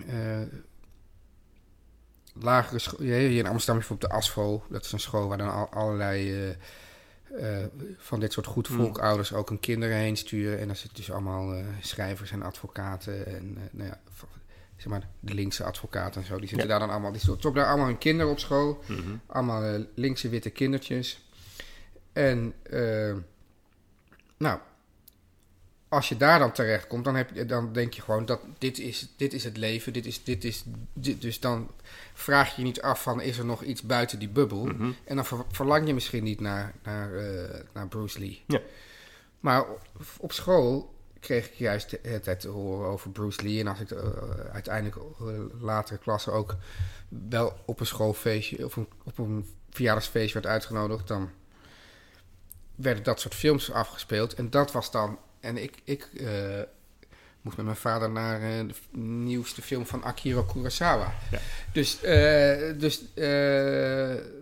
eh, 0.08 0.40
lagere 2.32 2.78
school, 2.78 3.00
hier 3.06 3.30
in 3.30 3.46
Amsterdam 3.46 3.82
is 3.82 3.86
bijvoorbeeld 3.86 4.10
de 4.10 4.16
ASFO, 4.16 4.64
dat 4.68 4.84
is 4.84 4.92
een 4.92 5.00
school 5.00 5.28
waar 5.28 5.38
dan 5.38 5.52
al, 5.52 5.68
allerlei 5.68 6.32
eh, 6.32 7.60
eh, 7.60 7.66
van 7.96 8.20
dit 8.20 8.32
soort 8.32 8.46
goed 8.46 8.68
volkouders 8.68 9.32
ook 9.32 9.48
hun 9.48 9.60
kinderen 9.60 9.96
heen 9.96 10.16
sturen. 10.16 10.58
En 10.58 10.66
daar 10.66 10.76
zitten 10.76 10.96
dus 10.96 11.10
allemaal 11.10 11.62
schrijvers 11.80 12.30
en 12.30 12.42
advocaten 12.42 13.26
en 13.26 13.58
nou 13.70 13.88
ja, 13.88 14.00
zeg 14.76 14.86
maar 14.86 15.08
de 15.20 15.34
linkse 15.34 15.64
advocaten 15.64 16.20
en 16.20 16.26
zo. 16.26 16.38
Die 16.38 16.48
zitten 16.48 16.66
Ja. 16.66 16.72
daar 16.72 16.80
dan 16.80 16.90
allemaal, 16.90 17.12
die 17.12 17.20
stoppen 17.20 17.54
daar 17.54 17.66
allemaal 17.66 17.86
hun 17.86 17.98
kinderen 17.98 18.32
op 18.32 18.38
school. 18.38 18.82
Mhm. 18.86 19.16
Allemaal 19.26 19.84
linkse 19.94 20.28
witte 20.28 20.50
kindertjes. 20.50 21.28
En 22.12 22.54
nou, 24.36 24.58
als 25.88 26.08
je 26.08 26.16
daar 26.16 26.38
dan 26.38 26.52
terecht 26.52 26.86
komt, 26.86 27.04
dan, 27.04 27.16
heb 27.16 27.30
je, 27.34 27.46
dan 27.46 27.72
denk 27.72 27.92
je 27.92 28.02
gewoon 28.02 28.26
dat 28.26 28.40
dit 28.58 28.78
is, 28.78 29.08
dit 29.16 29.32
is 29.32 29.44
het 29.44 29.56
leven. 29.56 29.92
Dit 29.92 30.06
is, 30.06 30.24
dit 30.24 30.44
is, 30.44 30.64
dit, 30.92 31.22
dus 31.22 31.40
dan 31.40 31.70
vraag 32.12 32.50
je 32.50 32.60
je 32.60 32.66
niet 32.66 32.82
af 32.82 33.02
van 33.02 33.20
is 33.20 33.38
er 33.38 33.44
nog 33.44 33.62
iets 33.62 33.82
buiten 33.82 34.18
die 34.18 34.28
bubbel. 34.28 34.64
Mhm. 34.64 34.90
En 35.04 35.16
dan 35.16 35.24
ver- 35.24 35.44
verlang 35.50 35.86
je 35.86 35.94
misschien 35.94 36.24
niet 36.24 36.40
naar, 36.40 36.74
naar, 36.82 37.14
eh, 37.14 37.60
naar 37.72 37.88
Bruce 37.88 38.18
Lee. 38.18 38.42
Ja. 38.46 38.60
Maar 39.40 39.64
op, 40.18 40.32
school 40.32 40.94
kreeg 41.20 41.46
ik 41.46 41.54
juist 41.54 41.90
de 41.90 41.98
hele 42.02 42.20
tijd 42.20 42.40
te 42.40 42.48
horen 42.48 42.88
over 42.88 43.10
Bruce 43.10 43.42
Lee. 43.42 43.60
En 43.60 43.66
als 43.66 43.80
ik 43.80 43.90
eh, 43.90 44.08
uiteindelijk 44.52 44.96
eh, 44.96 45.26
latere 45.60 45.98
klassen 45.98 46.32
ook 46.32 46.56
wel 47.08 47.56
op 47.64 47.80
een 47.80 47.86
schoolfeestje 47.86 48.64
of 48.64 48.76
een, 48.76 48.88
op 49.04 49.18
een 49.18 49.46
verjaardagsfeestje 49.70 50.34
werd 50.34 50.46
uitgenodigd, 50.46 51.08
dan 51.08 51.30
werden 52.74 53.04
dat 53.04 53.20
soort 53.20 53.34
films 53.34 53.72
afgespeeld. 53.72 54.34
En 54.34 54.50
dat 54.50 54.72
was 54.72 54.90
dan. 54.90 55.18
En 55.40 55.56
ik, 55.56 55.80
ik 55.84 56.08
eh, 56.16 56.62
moest 57.40 57.56
met 57.56 57.66
mijn 57.66 57.76
vader 57.76 58.10
naar 58.10 58.42
eh, 58.42 58.66
de 58.66 58.98
nieuwste 58.98 59.62
film 59.62 59.86
van 59.86 60.04
Akira 60.04 60.42
Kurosawa. 60.52 61.14
Ja. 61.30 61.38
Dus, 61.72 62.02
eh, 62.02 62.78
dus 62.78 63.02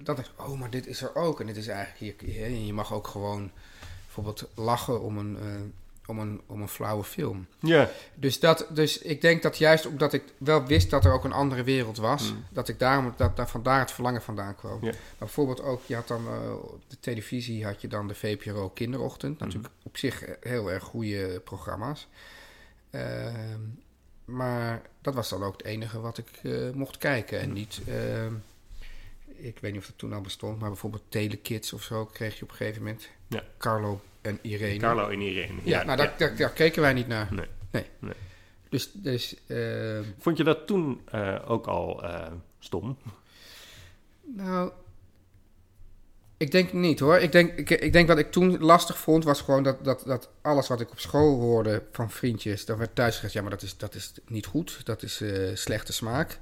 dat 0.03 0.19
is, 0.19 0.33
oh, 0.37 0.59
maar 0.59 0.71
dit 0.71 0.87
is 0.87 1.03
er 1.03 1.15
ook. 1.15 1.41
En 1.41 1.47
dit 1.47 1.57
is 1.57 1.69
eigenlijk, 1.69 2.21
hier, 2.21 2.51
je 2.51 2.73
mag 2.73 2.93
ook 2.93 3.07
gewoon 3.07 3.51
bijvoorbeeld 4.05 4.49
lachen 4.55 5.01
om 5.01 5.19
een, 5.19 5.39
om 6.07 6.19
een, 6.19 6.41
om 6.47 6.61
een 6.63 6.69
flauwe 6.69 7.05
film. 7.05 7.47
Ja, 7.61 7.91
Dus, 8.15 8.41
dat, 8.41 8.67
dus 8.71 8.99
ik 8.99 9.21
denk 9.21 9.43
dat 9.43 9.59
juist 9.59 9.87
omdat 9.87 10.13
ik 10.13 10.23
wel 10.39 10.67
wist 10.67 10.91
dat 10.91 11.05
er 11.05 11.13
ook 11.13 11.25
een 11.25 11.33
andere 11.33 11.63
wereld 11.63 11.97
was, 11.97 12.33
Mm. 12.33 12.45
dat 12.51 12.69
ik 12.69 12.79
daarom 12.79 13.15
dat, 13.17 13.37
daar 13.37 13.49
vandaar 13.49 13.79
het 13.81 13.91
verlangen 13.91 14.23
vandaan 14.23 14.55
kwam. 14.57 14.79
Ja. 14.85 14.91
Maar 14.91 14.97
bijvoorbeeld 15.19 15.63
ook, 15.63 15.83
je 15.87 15.95
had 15.95 16.09
dan 16.09 16.27
eh, 16.27 16.53
op 16.53 16.81
de 16.89 17.01
televisie 17.01 17.65
had 17.65 17.81
je 17.81 17.89
dan 17.89 18.09
de 18.09 18.15
VPRO 18.15 18.69
Kinderochtend. 18.69 19.39
Natuurlijk 19.39 19.73
op 19.83 19.97
zich 19.97 20.23
eh, 20.25 20.35
heel 20.53 20.71
erg 20.71 20.85
goede 20.85 21.41
programma's. 21.45 22.09
Ehm, 22.91 23.61
maar 24.25 24.83
dat 25.01 25.15
was 25.15 25.29
dan 25.29 25.43
ook 25.43 25.53
het 25.57 25.67
enige 25.67 26.01
wat 26.01 26.19
ik 26.19 26.29
eh, 26.43 26.71
mocht 26.75 26.99
kijken. 26.99 27.41
En 27.41 27.53
niet, 27.53 27.81
ehm, 27.89 28.33
ik 29.27 29.59
weet 29.59 29.73
niet 29.73 29.81
of 29.81 29.87
dat 29.87 29.99
toen 29.99 30.13
al 30.13 30.21
bestond, 30.21 30.59
maar 30.61 30.69
bijvoorbeeld 30.69 31.03
Telekids 31.09 31.73
of 31.73 31.83
zo 31.83 32.05
kreeg 32.07 32.37
je 32.39 32.43
op 32.43 32.51
een 32.51 32.57
gegeven 32.57 32.83
moment. 32.83 33.09
Ja. 33.29 33.43
Carlo. 33.59 34.01
En 34.27 34.39
Irene. 34.43 34.79
Carlo 34.79 35.09
en 35.09 35.21
Irene. 35.21 35.61
Ja, 35.63 35.85
nou, 35.85 35.97
daar, 35.97 36.15
Daar, 36.17 36.37
daar, 36.37 36.51
keken 36.51 36.83
wij 36.83 36.93
niet 36.93 37.09
naar. 37.09 37.29
Nee. 37.31 37.47
nee. 37.71 37.87
nee. 37.99 38.15
Dus, 38.69 38.91
dus, 38.93 39.37
uh, 39.47 40.01
Vond 40.19 40.37
je 40.37 40.45
dat 40.45 40.67
toen 40.67 41.01
uh, 41.15 41.39
ook 41.47 41.67
al 41.67 42.05
uh, 42.05 42.27
stom? 42.59 42.99
Nou, 44.23 44.71
ik 46.37 46.51
denk 46.51 46.73
niet 46.73 47.01
hoor. 47.01 47.19
Ik 47.19 47.33
denk, 47.33 47.59
ik, 47.59 47.71
ik, 47.71 47.93
denk 47.93 48.09
wat 48.09 48.19
ik 48.19 48.33
toen 48.33 48.59
lastig 48.59 48.99
vond 48.99 49.25
was 49.25 49.41
gewoon 49.41 49.63
dat, 49.63 49.85
dat, 49.85 50.03
dat 50.07 50.29
alles 50.43 50.69
wat 50.69 50.81
ik 50.81 50.91
op 50.91 50.99
school 50.99 51.41
hoorde 51.41 51.83
van 51.93 52.11
vriendjes, 52.11 52.65
dan 52.65 52.79
werd 52.79 52.95
thuis 52.95 53.15
gezegd: 53.15 53.33
ja, 53.33 53.41
maar 53.41 53.51
dat 53.51 53.63
is, 53.63 53.77
dat 53.77 53.95
is 53.95 54.13
niet 54.27 54.47
goed, 54.47 54.81
dat 54.85 55.03
is 55.03 55.23
slechte 55.55 55.93
smaak. 55.93 56.39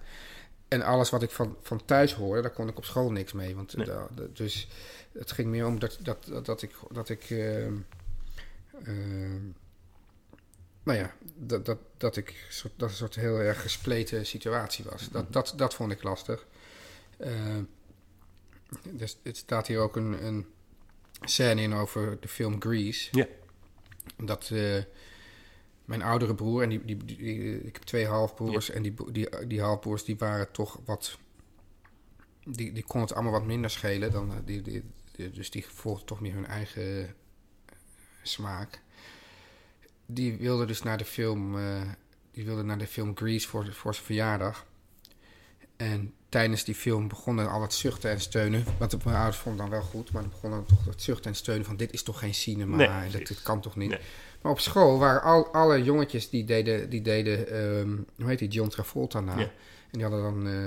En 0.68 0.82
alles 0.82 1.10
wat 1.10 1.22
ik 1.22 1.30
van, 1.30 1.56
van 1.62 1.84
thuis 1.84 2.14
hoorde, 2.14 2.42
daar 2.42 2.50
kon 2.50 2.68
ik 2.68 2.76
op 2.76 2.84
school 2.84 3.10
niks 3.10 3.32
mee. 3.32 3.54
Want, 3.54 3.76
nee. 3.76 3.86
dus 4.32 4.68
het 5.18 5.32
ging 5.32 5.48
meer 5.48 5.66
om 5.66 5.78
dat, 5.78 5.98
dat, 6.00 6.24
dat, 6.24 6.46
dat 6.46 6.62
ik. 6.62 6.74
Dat 6.90 7.08
ik 7.08 7.30
uh, 7.30 7.66
uh, 7.66 7.72
nou 10.82 10.98
ja, 10.98 11.14
dat, 11.34 11.66
dat, 11.66 11.78
dat 11.96 12.16
ik 12.16 12.46
soort, 12.48 12.72
dat 12.76 12.88
een 12.88 12.94
soort 12.96 13.14
heel 13.14 13.38
erg 13.38 13.62
gespleten 13.62 14.26
situatie 14.26 14.84
was. 14.84 15.08
Dat, 15.08 15.32
dat, 15.32 15.54
dat 15.56 15.74
vond 15.74 15.92
ik 15.92 16.02
lastig. 16.02 16.46
Uh, 17.18 17.58
dus 18.90 19.18
het 19.22 19.36
staat 19.36 19.66
hier 19.66 19.78
ook 19.78 19.96
een, 19.96 20.24
een 20.26 20.46
scène 21.20 21.62
in 21.62 21.74
over 21.74 22.20
de 22.20 22.28
film 22.28 22.60
Grease. 22.60 23.08
Ja. 23.12 23.26
Dat 24.16 24.50
mijn 25.84 26.02
oudere 26.02 26.34
broer, 26.34 26.62
en 26.62 26.68
die, 26.68 26.84
die, 26.84 27.04
die, 27.04 27.60
ik 27.60 27.74
heb 27.74 27.82
twee 27.82 28.06
halfbroers, 28.06 28.66
ja. 28.66 28.74
en 28.74 28.82
die, 28.82 28.94
die, 29.12 29.46
die 29.46 29.60
halfbroers 29.60 30.04
die 30.04 30.16
waren 30.16 30.52
toch 30.52 30.80
wat. 30.84 31.18
Die, 32.44 32.72
die 32.72 32.84
kon 32.84 33.00
het 33.00 33.12
allemaal 33.14 33.32
wat 33.32 33.44
minder 33.44 33.70
schelen 33.70 34.12
dan. 34.12 34.32
Die, 34.44 34.62
die, 34.62 34.82
dus 35.16 35.50
die 35.50 35.66
volgden 35.66 36.06
toch 36.06 36.20
meer 36.20 36.34
hun 36.34 36.46
eigen 36.46 37.14
smaak. 38.22 38.80
Die 40.06 40.36
wilde 40.36 40.64
dus 40.64 40.82
naar 40.82 40.98
de 40.98 41.04
film. 41.04 41.56
Uh, 41.56 41.82
die 42.30 42.44
wilde 42.44 42.62
naar 42.62 42.78
de 42.78 42.86
film 42.86 43.16
Grease 43.16 43.48
voor, 43.48 43.72
voor 43.72 43.94
zijn 43.94 44.06
verjaardag. 44.06 44.66
En 45.76 46.14
tijdens 46.28 46.64
die 46.64 46.74
film 46.74 47.08
begonnen 47.08 47.50
al 47.50 47.62
het 47.62 47.74
zuchten 47.74 48.10
en 48.10 48.20
steunen. 48.20 48.64
Want 48.78 49.04
mijn 49.04 49.16
ouders 49.16 49.36
vonden 49.36 49.60
dan 49.60 49.70
wel 49.70 49.82
goed, 49.82 50.12
maar 50.12 50.22
dan 50.22 50.30
begonnen 50.30 50.64
toch 50.64 50.84
het 50.84 51.02
zuchten 51.02 51.30
en 51.30 51.36
steunen 51.36 51.64
van 51.64 51.76
dit 51.76 51.92
is 51.92 52.02
toch 52.02 52.18
geen 52.18 52.34
cinema, 52.34 52.76
nee, 52.76 53.10
dat, 53.10 53.26
dit 53.26 53.42
kan 53.42 53.60
toch 53.60 53.76
niet. 53.76 53.90
Nee. 53.90 54.00
Maar 54.42 54.52
op 54.52 54.60
school 54.60 54.98
waren 54.98 55.22
al, 55.22 55.52
alle 55.52 55.82
jongetjes 55.82 56.30
die 56.30 56.44
deden, 56.44 56.90
die 56.90 57.02
deden 57.02 57.56
um, 57.64 58.06
hoe 58.16 58.26
heet 58.26 58.38
die, 58.38 58.48
John 58.48 58.68
Travolta 58.68 59.20
na. 59.20 59.38
Ja. 59.38 59.42
En 59.42 59.50
die 59.90 60.02
hadden 60.02 60.22
dan... 60.22 60.46
Uh, 60.46 60.66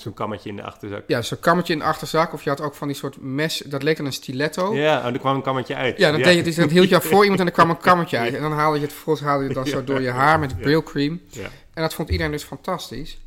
Zo'n 0.00 0.14
kammetje 0.14 0.48
in 0.48 0.56
de 0.56 0.62
achterzak. 0.62 1.04
Ja, 1.06 1.22
zo'n 1.22 1.38
kammetje 1.40 1.72
in 1.72 1.78
de 1.78 1.84
achterzak. 1.84 2.32
Of 2.32 2.42
je 2.42 2.48
had 2.50 2.60
ook 2.60 2.74
van 2.74 2.88
die 2.88 2.96
soort 2.96 3.20
mes, 3.20 3.58
dat 3.66 3.82
leek 3.82 3.96
dan 3.96 4.06
een 4.06 4.12
stiletto. 4.12 4.74
Ja, 4.74 5.04
en 5.04 5.12
er 5.14 5.20
kwam 5.20 5.36
een 5.36 5.42
kammetje 5.42 5.74
uit. 5.74 5.98
Ja, 5.98 6.10
dan, 6.10 6.18
ja. 6.20 6.24
Deed 6.24 6.54
je, 6.54 6.60
dan 6.60 6.68
hield 6.70 6.88
je 6.88 7.00
voor 7.00 7.22
iemand 7.22 7.40
en 7.40 7.46
er 7.46 7.52
kwam 7.52 7.70
een 7.70 7.78
kammetje 7.78 8.18
uit. 8.24 8.34
En 8.34 8.40
dan 8.42 8.52
haalde 8.52 8.76
je 8.78 8.84
het 8.84 8.92
vervolgens 8.92 9.26
haalde 9.26 9.42
je 9.42 9.48
het 9.48 9.58
dan 9.58 9.66
zo 9.66 9.84
door 9.84 10.00
je 10.00 10.10
haar 10.10 10.38
met 10.38 10.50
Ja. 10.50 10.56
brilcream. 10.56 11.20
Ja. 11.28 11.48
En 11.74 11.82
dat 11.82 11.94
vond 11.94 12.08
iedereen 12.08 12.32
dus 12.32 12.42
fantastisch. 12.44 13.18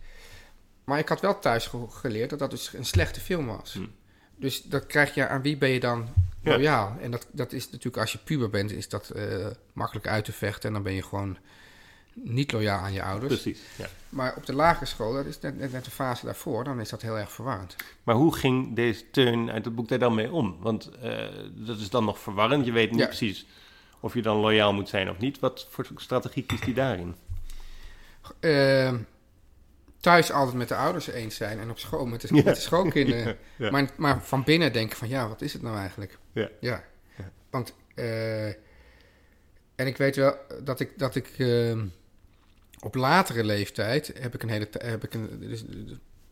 Maar 0.83 0.99
ik 0.99 1.09
had 1.09 1.21
wel 1.21 1.39
thuis 1.39 1.67
ge- 1.67 1.85
geleerd 1.89 2.29
dat 2.29 2.39
dat 2.39 2.51
dus 2.51 2.71
een 2.73 2.85
slechte 2.85 3.19
film 3.19 3.45
was. 3.47 3.73
Hm. 3.73 3.85
Dus 4.35 4.61
dat 4.63 4.85
krijg 4.85 5.13
je 5.13 5.27
aan 5.27 5.41
wie 5.41 5.57
ben 5.57 5.69
je 5.69 5.79
dan 5.79 6.07
Ja. 6.41 6.51
loyaal? 6.51 6.95
En 7.01 7.11
dat, 7.11 7.27
dat 7.31 7.53
is 7.53 7.65
natuurlijk 7.65 7.97
als 7.97 8.11
je 8.11 8.17
puber 8.23 8.49
bent, 8.49 8.71
is 8.71 8.89
dat 8.89 9.09
eh, 9.09 9.23
makkelijk 9.73 10.07
uit 10.07 10.25
te 10.25 10.31
vechten. 10.31 10.67
En 10.67 10.73
dan 10.73 10.83
ben 10.83 10.93
je 10.93 11.03
gewoon 11.03 11.37
niet 12.13 12.51
loyaal 12.51 12.79
aan 12.79 12.93
je 12.93 13.03
ouders. 13.03 13.41
Precies. 13.41 13.61
Ja. 13.77 13.87
Maar 14.09 14.33
op 14.35 14.45
de 14.45 14.53
lagere 14.53 14.85
school, 14.85 15.13
dat 15.13 15.25
is 15.25 15.39
net, 15.39 15.57
net, 15.57 15.71
net 15.71 15.85
de 15.85 15.91
fase 15.91 16.25
daarvoor, 16.25 16.63
dan 16.63 16.79
is 16.79 16.89
dat 16.89 17.01
heel 17.01 17.17
erg 17.17 17.31
verwarrend. 17.31 17.75
Maar 18.03 18.15
hoe 18.15 18.35
ging 18.35 18.75
deze 18.75 19.09
Teun 19.09 19.51
uit 19.51 19.65
het 19.65 19.75
boek 19.75 19.87
daar 19.87 19.99
dan 19.99 20.15
mee 20.15 20.31
om? 20.31 20.57
Want 20.59 20.89
eh, 20.89 21.27
dat 21.51 21.79
is 21.79 21.89
dan 21.89 22.05
nog 22.05 22.19
verwarrend. 22.19 22.65
Je 22.65 22.71
weet 22.71 22.91
niet 22.91 22.99
Ja. 22.99 23.05
precies 23.05 23.45
of 23.99 24.13
je 24.13 24.21
dan 24.21 24.37
loyaal 24.37 24.73
moet 24.73 24.89
zijn 24.89 25.09
of 25.09 25.17
niet. 25.17 25.39
Wat 25.39 25.67
voor 25.69 25.87
strategie 25.95 26.43
kiest 26.45 26.63
hij 26.63 26.73
daarin? 26.73 27.15
Eh, 28.39 28.93
thuis 29.99 30.31
altijd 30.31 30.57
met 30.57 30.67
de 30.67 30.75
ouders 30.75 31.07
eens 31.07 31.35
zijn 31.35 31.59
en 31.59 31.69
op 31.69 31.79
school 31.79 32.05
met 32.05 32.21
de, 32.21 32.35
Ja. 32.35 32.41
met 32.43 32.55
de 32.55 32.61
schoolkinderen. 32.61 33.37
Ja. 33.57 33.71
Maar, 33.71 33.89
maar 33.97 34.23
van 34.23 34.43
binnen 34.43 34.73
denken 34.73 34.97
van 34.97 35.07
ja, 35.09 35.27
wat 35.27 35.41
is 35.41 35.53
het 35.53 35.61
nou 35.61 35.77
eigenlijk? 35.77 36.17
Ja. 36.31 36.49
Ja. 36.59 36.83
Ja. 37.17 37.31
Want, 37.49 37.73
eh, 37.95 38.47
en 39.75 39.87
ik 39.87 39.97
weet 39.97 40.15
wel 40.15 40.35
dat 40.63 40.79
ik, 40.79 40.99
dat 40.99 41.15
ik 41.15 41.27
eh, 41.37 41.77
op 42.81 42.95
latere 42.95 43.43
leeftijd 43.43 44.13
heb 44.19 44.33
ik 44.33 44.43
een 44.43 44.49
hele, 44.49 44.67
heb 44.71 45.03
ik 45.03 45.13
een, 45.13 45.37
dus, 45.39 45.63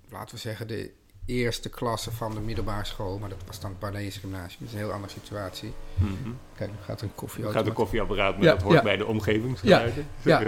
laten 0.09 0.35
we 0.35 0.41
zeggen, 0.41 0.67
de 0.67 0.91
eerste 1.25 1.69
klasse 1.69 2.11
van 2.11 2.33
de 2.33 2.39
middelbare 2.39 2.85
school, 2.85 3.17
maar 3.17 3.29
dat 3.29 3.43
was 3.45 3.59
dan 3.59 3.69
het 3.69 3.79
Barnees 3.79 4.17
Gymnasium. 4.17 4.57
Dat 4.59 4.67
is 4.67 4.73
een 4.73 4.79
heel 4.79 4.91
andere 4.91 5.13
situatie. 5.13 5.73
Mhm. 5.95 6.29
Kijk, 6.57 6.69
nu 6.69 6.75
gaat 6.81 7.01
er 7.01 7.07
een 7.07 7.15
koffie 7.15 7.51
Gaat 7.51 7.67
een 7.67 7.73
koffieapparaat, 7.73 8.35
maar 8.35 8.43
Ja, 8.43 8.51
dat 8.53 8.61
hoort 8.61 8.75
ja. 8.75 8.81
bij 8.83 8.97
de 8.97 9.05
omgevingsgeluiden. 9.05 10.07
Ja. 10.21 10.43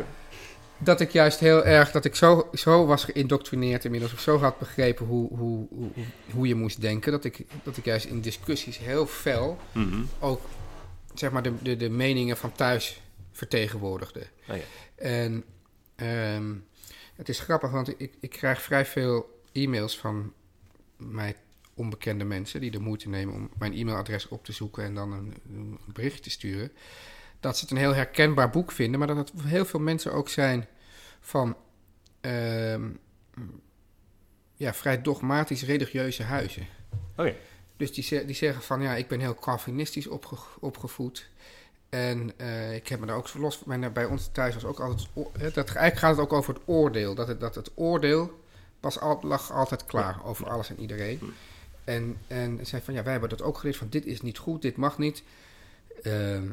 dat 0.78 1.00
ik 1.00 1.12
juist 1.12 1.40
heel 1.40 1.66
erg, 1.66 1.92
dat 1.92 2.06
ik 2.06 2.16
zo, 2.16 2.50
zo 2.54 2.86
was 2.86 3.04
geïndoctrineerd 3.04 3.86
inmiddels, 3.86 4.14
of 4.14 4.20
zo 4.20 4.38
had 4.40 4.60
begrepen 4.60 5.06
hoe, 5.06 5.38
hoe, 5.38 5.68
hoe, 5.70 5.92
hoe 6.34 6.48
je 6.48 6.56
moest 6.56 6.82
denken, 6.82 7.12
dat 7.12 7.24
ik, 7.24 7.46
dat 7.64 7.78
ik 7.78 7.86
juist 7.86 8.06
in 8.06 8.22
discussies 8.22 8.78
heel 8.78 9.06
fel 9.06 9.58
Mhm. 9.72 10.02
ook 10.20 10.42
zeg 11.14 11.32
maar 11.32 11.44
de, 11.44 11.54
de, 11.62 11.78
de 11.78 11.90
meningen 11.90 12.38
van 12.38 12.52
thuis 12.52 13.02
vertegenwoordigde. 13.32 14.20
Oh 14.50 14.56
ja. 14.56 14.64
En 14.96 15.44
ehm, 16.02 16.54
het 17.16 17.30
is 17.30 17.40
grappig, 17.40 17.72
want 17.72 18.00
ik, 18.02 18.14
ik 18.20 18.30
krijg 18.30 18.62
vrij 18.62 18.86
veel 18.86 19.42
e-mails 19.52 19.98
van 19.98 20.34
mij 20.98 21.36
onbekende 21.74 22.24
mensen 22.24 22.62
die 22.62 22.72
de 22.72 22.80
moeite 22.80 23.10
nemen 23.10 23.34
om 23.34 23.50
mijn 23.58 23.74
e-mailadres 23.74 24.28
op 24.28 24.46
te 24.46 24.52
zoeken 24.52 24.84
en 24.84 24.96
dan 24.96 25.12
een, 25.12 25.34
een 25.50 25.80
bericht 25.94 26.24
te 26.24 26.30
sturen. 26.30 26.72
Dat 27.40 27.58
ze 27.58 27.62
het 27.62 27.72
een 27.72 27.78
heel 27.80 27.96
herkenbaar 27.96 28.50
boek 28.50 28.72
vinden, 28.72 29.00
maar 29.00 29.08
dat 29.08 29.18
het 29.18 29.32
heel 29.42 29.66
veel 29.66 29.80
mensen 29.80 30.14
ook 30.14 30.30
zijn 30.30 30.68
van 31.20 31.58
ehm, 32.22 32.90
ja, 34.56 34.74
vrij 34.74 35.02
dogmatisch 35.02 35.64
religieuze 35.64 36.24
huizen. 36.24 36.68
Oh 37.16 37.26
ja. 37.26 37.34
Dus 37.78 37.94
die, 37.94 38.26
die 38.26 38.36
zeggen 38.36 38.64
van 38.64 38.82
ja, 38.82 38.96
ik 38.96 39.08
ben 39.08 39.20
heel 39.20 39.36
Calvinistisch 39.36 40.08
opge- 40.08 40.60
opgevoed. 40.60 41.30
En 41.92 42.32
eh, 42.38 42.76
ik 42.76 42.88
heb 42.88 43.00
me 43.00 43.06
daar 43.06 43.16
ook 43.16 43.34
los 43.34 43.58
van. 43.58 43.94
Bij 43.94 44.06
ons 44.06 44.30
thuis 44.32 44.54
was 44.54 44.66
ook 44.66 44.80
altijd. 44.80 45.10
Dat, 45.54 45.56
eigenlijk 45.56 45.98
gaat 45.98 46.10
het 46.10 46.20
ook 46.20 46.34
over 46.34 46.54
het 46.54 46.64
oordeel. 46.66 47.16
Dat 47.16 47.28
het, 47.28 47.40
dat 47.40 47.56
het 47.56 47.72
oordeel 47.76 48.40
was 48.80 49.00
al, 49.00 49.20
lag 49.22 49.52
altijd 49.52 49.86
klaar 49.86 50.26
over 50.26 50.50
alles 50.50 50.70
en 50.70 50.80
iedereen. 50.80 51.20
En, 51.84 52.18
en 52.28 52.60
zei 52.62 52.82
van 52.82 52.94
ja, 52.94 53.04
wij 53.04 53.12
hebben 53.12 53.30
dat 53.30 53.42
ook 53.42 53.58
geleerd 53.58 53.78
van 53.78 53.90
dit 53.90 54.06
is 54.06 54.22
niet 54.22 54.38
goed, 54.38 54.62
dit 54.62 54.78
mag 54.78 54.98
niet. 54.98 55.24
Ehm, 56.04 56.48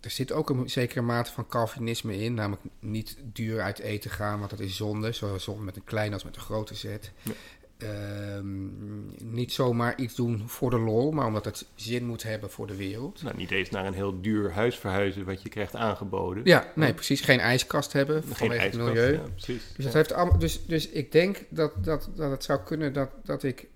er 0.00 0.10
zit 0.10 0.32
ook 0.32 0.50
een 0.50 0.70
zekere 0.70 1.00
mate 1.00 1.32
van 1.32 1.46
Calvinisme 1.46 2.18
in, 2.18 2.34
namelijk 2.34 2.62
niet 2.78 3.16
duur 3.22 3.60
uit 3.60 3.78
eten 3.78 4.10
gaan, 4.10 4.38
want 4.38 4.50
dat 4.50 4.60
is 4.60 4.76
zonde. 4.76 5.12
Zowel 5.12 5.40
zonde 5.40 5.64
met 5.64 5.76
een 5.76 5.84
kleine 5.84 6.14
als 6.14 6.24
met 6.24 6.36
een 6.36 6.42
grote 6.42 6.74
zet. 6.74 7.12
Ja. 7.22 7.32
Ehm, 7.80 9.32
niet 9.32 9.52
zomaar 9.52 9.98
iets 9.98 10.14
doen 10.14 10.48
voor 10.48 10.70
de 10.70 10.78
lol, 10.78 11.10
maar 11.10 11.26
omdat 11.26 11.44
het 11.44 11.66
zin 11.74 12.06
moet 12.06 12.22
hebben 12.22 12.50
voor 12.50 12.66
de 12.66 12.76
wereld. 12.76 13.22
Nou, 13.22 13.36
niet 13.36 13.50
eens 13.50 13.70
naar 13.70 13.86
een 13.86 13.94
heel 13.94 14.20
duur 14.20 14.52
huis 14.52 14.76
verhuizen 14.76 15.24
wat 15.24 15.42
je 15.42 15.48
krijgt 15.48 15.74
aangeboden. 15.74 16.44
Ja, 16.44 16.72
nee, 16.74 16.94
precies. 16.94 17.20
Geen 17.20 17.38
ijskast 17.40 17.92
hebben 17.92 18.22
Geen 18.22 18.34
vanwege 18.34 18.62
het 18.62 18.76
milieu. 18.76 19.12
Ja, 19.12 19.18
precies. 19.18 19.72
Dus, 19.76 19.84
dat 19.84 19.94
heeft 19.94 20.12
allemaal, 20.12 20.38
dus, 20.38 20.66
dus 20.66 20.88
ik 20.88 21.12
denk 21.12 21.44
dat, 21.48 21.84
dat, 21.84 22.10
dat 22.14 22.30
het 22.30 22.44
zou 22.44 22.60
kunnen 22.64 22.92
dat, 22.92 23.10
dat 23.24 23.42
ik. 23.42 23.66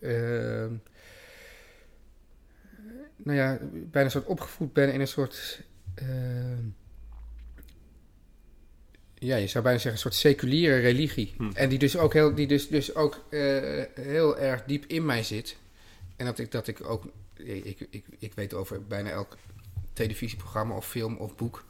ehm, 0.00 0.72
nou 3.16 3.38
ja, 3.38 3.58
bijna 3.72 4.04
een 4.04 4.10
soort 4.10 4.26
opgevoed 4.26 4.72
ben 4.72 4.92
in 4.92 5.00
een 5.00 5.08
soort. 5.08 5.62
ehm, 5.94 6.64
ja, 9.18 9.36
je 9.36 9.46
zou 9.46 9.64
bijna 9.64 9.78
zeggen 9.78 9.92
een 10.04 10.12
soort 10.12 10.14
seculiere 10.14 10.78
religie. 10.78 11.34
Hm. 11.36 11.50
En 11.54 11.68
die 11.68 11.78
dus 11.78 11.96
ook, 11.96 12.12
heel, 12.12 12.34
die 12.34 12.46
dus, 12.46 12.68
dus 12.68 12.94
ook 12.94 13.24
eh, 13.30 13.40
heel 13.94 14.38
erg 14.38 14.64
diep 14.64 14.84
in 14.86 15.04
mij 15.04 15.22
zit. 15.22 15.56
En 16.16 16.26
dat 16.26 16.38
ik, 16.38 16.52
dat 16.52 16.66
ik 16.66 16.90
ook. 16.90 17.04
Ik, 17.34 17.86
ik, 17.90 18.04
ik 18.18 18.32
weet 18.34 18.54
over 18.54 18.86
bijna 18.86 19.10
elk 19.10 19.36
televisieprogramma 19.92 20.74
of 20.74 20.86
film 20.86 21.16
of 21.16 21.36
boek. 21.36 21.64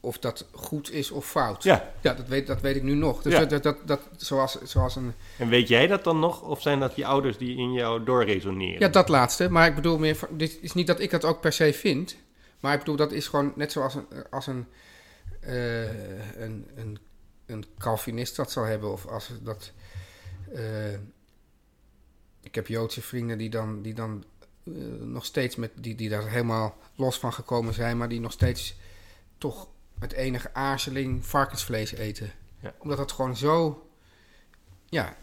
Of 0.00 0.18
dat 0.18 0.46
goed 0.52 0.92
is 0.92 1.10
of 1.10 1.26
fout. 1.26 1.62
Ja, 1.62 1.92
Ja, 2.00 2.14
dat 2.14 2.28
weet, 2.28 2.46
dat 2.46 2.60
weet 2.60 2.76
ik 2.76 2.82
nu 2.82 2.94
nog. 2.94 3.22
Dus 3.22 3.32
Ja. 3.32 3.44
dat, 3.44 3.62
dat, 3.62 3.76
dat, 3.86 4.00
zoals, 4.16 4.62
zoals 4.62 4.96
een... 4.96 5.12
en 5.38 5.48
weet 5.48 5.68
jij 5.68 5.86
dat 5.86 6.04
dan 6.04 6.18
nog? 6.18 6.42
Of 6.42 6.62
zijn 6.62 6.80
dat 6.80 6.96
je 6.96 7.06
ouders 7.06 7.38
die 7.38 7.56
in 7.56 7.72
jou 7.72 8.04
doorresoneren? 8.04 8.80
Ja, 8.80 8.88
dat 8.88 9.08
laatste. 9.08 9.50
Maar 9.50 9.66
ik 9.66 9.74
bedoel 9.74 9.98
meer... 9.98 10.18
Dit 10.30 10.58
is 10.60 10.72
niet 10.72 10.86
dat 10.86 11.00
ik 11.00 11.10
dat 11.10 11.24
ook 11.24 11.40
per 11.40 11.52
se 11.52 11.72
vind. 11.72 12.16
Maar 12.60 12.72
ik 12.72 12.78
bedoel, 12.78 12.96
dat 12.96 13.12
is 13.12 13.26
gewoon 13.26 13.52
net 13.56 13.72
zoals 13.72 13.94
een, 13.94 14.06
als 14.30 14.46
een, 14.46 14.66
eh, 15.42 16.42
een, 16.42 16.68
een, 16.74 16.98
een 17.46 17.64
Calvinist 17.78 18.36
dat 18.36 18.50
zal 18.50 18.64
hebben. 18.64 18.92
Of 18.92 19.06
als 19.06 19.30
dat... 19.42 19.72
eh, 20.52 20.92
ik 22.40 22.54
heb 22.54 22.66
Joodse 22.66 23.02
vrienden 23.02 23.38
die 23.38 23.50
dan, 23.50 23.82
die 23.82 23.94
dan 23.94 24.24
eh, 24.64 24.72
nog 25.00 25.24
steeds 25.24 25.56
met... 25.56 25.70
Die, 25.74 25.94
die 25.94 26.08
daar 26.08 26.28
helemaal 26.28 26.76
los 26.96 27.18
van 27.18 27.32
gekomen 27.32 27.74
zijn. 27.74 27.96
Maar 27.98 28.08
die 28.08 28.20
nog 28.20 28.32
steeds 28.32 28.76
toch 29.38 29.68
met 29.94 30.12
enige 30.12 30.54
aarzeling 30.54 31.26
varkensvlees 31.26 31.92
eten. 31.92 32.32
Ja. 32.60 32.74
Omdat 32.78 32.98
dat 32.98 33.12
gewoon 33.12 33.36
zo... 33.36 33.86
Ja, 34.88 35.16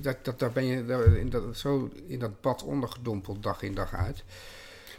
dat, 0.00 0.24
dat, 0.24 0.38
daar 0.38 0.52
ben 0.52 0.64
je 0.64 0.84
daar 0.84 1.16
in 1.16 1.30
dat, 1.30 1.56
zo 1.56 1.90
in 2.06 2.18
dat 2.18 2.40
bad 2.40 2.62
ondergedompeld 2.62 3.42
dag 3.42 3.62
in 3.62 3.74
dag 3.74 3.94
uit. 3.94 4.24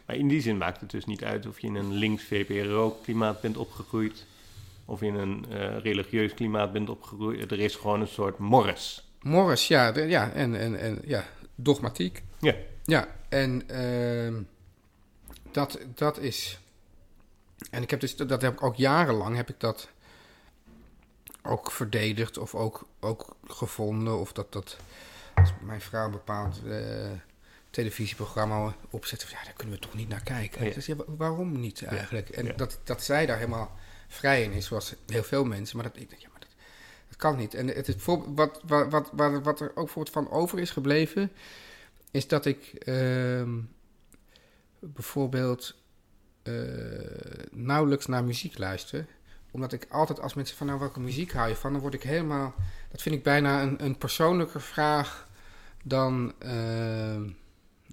Maar 0.05 0.15
in 0.15 0.27
die 0.27 0.41
zin 0.41 0.57
maakt 0.57 0.81
het 0.81 0.89
dus 0.89 1.05
niet 1.05 1.23
uit 1.23 1.45
of 1.45 1.59
je 1.59 1.67
in 1.67 1.75
een 1.75 1.93
links 1.93 2.23
VPRO-klimaat 2.23 3.41
bent 3.41 3.57
opgegroeid 3.57 4.25
of 4.86 5.02
in 5.02 5.15
een 5.15 5.46
uh, 5.50 5.78
religieus 5.78 6.34
klimaat 6.34 6.72
bent 6.72 6.89
opgegroeid. 6.89 7.52
Er 7.52 7.60
is 7.60 7.76
gewoon 7.76 8.02
een 8.02 8.08
soort 8.08 8.38
morris. 8.38 9.12
Morris, 9.22 9.67
ja, 9.67 9.91
de, 9.91 10.02
ja 10.02 10.32
en, 10.32 10.56
en, 10.56 10.80
en 10.80 11.02
ja, 11.06 11.26
dogmatiek. 11.56 12.24
Ja. 12.39 12.56
Ja, 12.86 13.08
en 13.30 13.63
uh, 13.72 14.41
dat, 15.52 15.80
dat 15.96 16.17
is. 16.17 16.60
En 17.72 17.82
ik 17.82 17.89
heb 17.89 18.00
dus, 18.00 18.15
dat 18.15 18.41
heb 18.41 18.54
ik 18.54 18.63
ook 18.63 18.76
jarenlang 18.76 19.36
heb 19.36 19.50
ik 19.50 19.60
dat 19.60 19.89
ook 21.43 21.72
verdedigd 21.72 22.38
of 22.38 22.56
ook, 22.56 22.88
ook 23.00 23.36
gevonden. 23.48 24.19
Of 24.19 24.34
dat, 24.34 24.54
dat 24.54 24.78
als 25.34 25.54
mijn 25.62 25.82
vrouw 25.82 26.06
een 26.06 26.12
bepaald 26.12 26.62
uh, 26.65 27.06
televisieprogramma 27.69 28.76
opzet, 28.89 29.28
ja, 29.32 29.43
daar 29.43 29.54
kunnen 29.54 29.76
we 29.76 29.82
toch 29.82 29.93
niet 29.93 30.10
naar 30.10 30.24
kijken. 30.24 30.65
Ja. 30.65 30.74
Dus 30.74 30.86
ja, 30.86 30.96
waarom 31.08 31.60
niet 31.60 31.84
eigenlijk? 31.84 32.30
En 32.30 32.54
dat, 32.56 32.80
dat 32.84 33.04
zij 33.04 33.26
daar 33.26 33.38
helemaal 33.38 33.78
vrij 34.13 34.43
in 34.43 34.52
is, 34.52 34.65
zoals 34.65 34.95
heel 35.08 35.23
veel 35.23 35.43
mensen. 35.43 35.78
Maar 35.78 35.86
dat, 35.86 36.02
ik 36.02 36.10
denk, 36.10 36.21
ja, 36.21 36.30
maar 36.32 36.39
dat, 36.39 36.49
dat 37.08 37.17
kan 37.17 37.38
niet. 37.38 37.54
En 37.54 37.67
het 37.67 37.88
is 37.88 37.95
wat, 38.06 38.62
wat, 38.63 38.89
wat, 38.89 39.10
wat, 39.12 39.43
wat 39.43 39.60
er 39.60 39.71
ook 39.76 39.89
voor 39.89 40.04
het 40.04 40.12
van 40.12 40.30
over 40.30 40.60
is 40.60 40.71
gebleven, 40.71 41.32
is 42.12 42.28
dat 42.28 42.45
ik 42.45 42.73
uh, 42.86 43.47
bijvoorbeeld 44.80 45.76
uh, 46.43 46.54
nauwelijks 47.52 48.06
naar 48.06 48.23
muziek 48.23 48.58
luister 48.58 49.06
omdat 49.54 49.73
ik 49.73 49.86
altijd 49.89 50.21
als 50.21 50.34
mensen 50.34 50.58
van 50.58 50.67
nou 50.67 50.80
welke 50.80 50.99
muziek 50.99 51.32
hou 51.32 51.49
je 51.49 51.56
van, 51.56 51.71
dan 51.71 51.82
word 51.82 51.93
ik 51.93 52.04
helemaal. 52.04 52.54
Dat 52.91 53.02
vind 53.02 53.15
ik 53.15 53.23
bijna 53.23 53.62
een, 53.62 53.84
een 53.84 53.97
persoonlijke 53.97 54.60
vraag 54.60 55.28
dan. 55.84 56.34
Uh, 56.45 57.21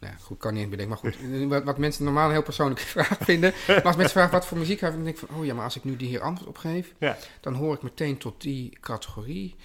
nou 0.00 0.12
ja, 0.12 0.18
goed, 0.20 0.38
kan 0.38 0.54
niet 0.54 0.70
bedenken. 0.70 0.98
Maar 1.02 1.12
goed, 1.12 1.48
wat, 1.48 1.64
wat 1.64 1.78
mensen 1.78 2.04
normaal 2.04 2.26
een 2.26 2.32
heel 2.32 2.42
persoonlijke 2.42 2.82
vraag 2.96 3.18
vinden. 3.20 3.52
Maar 3.66 3.82
als 3.82 3.96
mensen 3.96 4.14
vragen 4.14 4.32
wat 4.32 4.46
voor 4.46 4.58
muziek 4.58 4.80
je, 4.80 4.86
dan 4.86 5.04
denk 5.04 5.18
ik 5.18 5.26
van, 5.26 5.38
oh 5.38 5.44
ja, 5.44 5.54
maar 5.54 5.64
als 5.64 5.76
ik 5.76 5.84
nu 5.84 5.96
die 5.96 6.08
hier 6.08 6.20
antwoord 6.20 6.48
op 6.48 6.58
geef, 6.58 6.94
ja. 6.98 7.16
dan 7.40 7.54
hoor 7.54 7.74
ik 7.74 7.82
meteen 7.82 8.18
tot 8.18 8.40
die 8.40 8.78
categorie. 8.80 9.56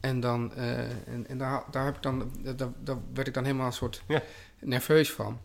En 0.00 0.20
dan, 0.20 0.52
uh, 0.56 0.78
en, 0.78 1.26
en 1.28 1.38
daar, 1.38 1.62
daar, 1.70 1.84
heb 1.84 1.96
ik 1.96 2.02
dan, 2.02 2.32
daar, 2.56 2.68
daar 2.78 2.96
werd 3.14 3.28
ik 3.28 3.34
dan 3.34 3.44
helemaal 3.44 3.66
een 3.66 3.72
soort 3.72 4.02
ja. 4.06 4.22
nerveus 4.58 5.12
van. 5.12 5.40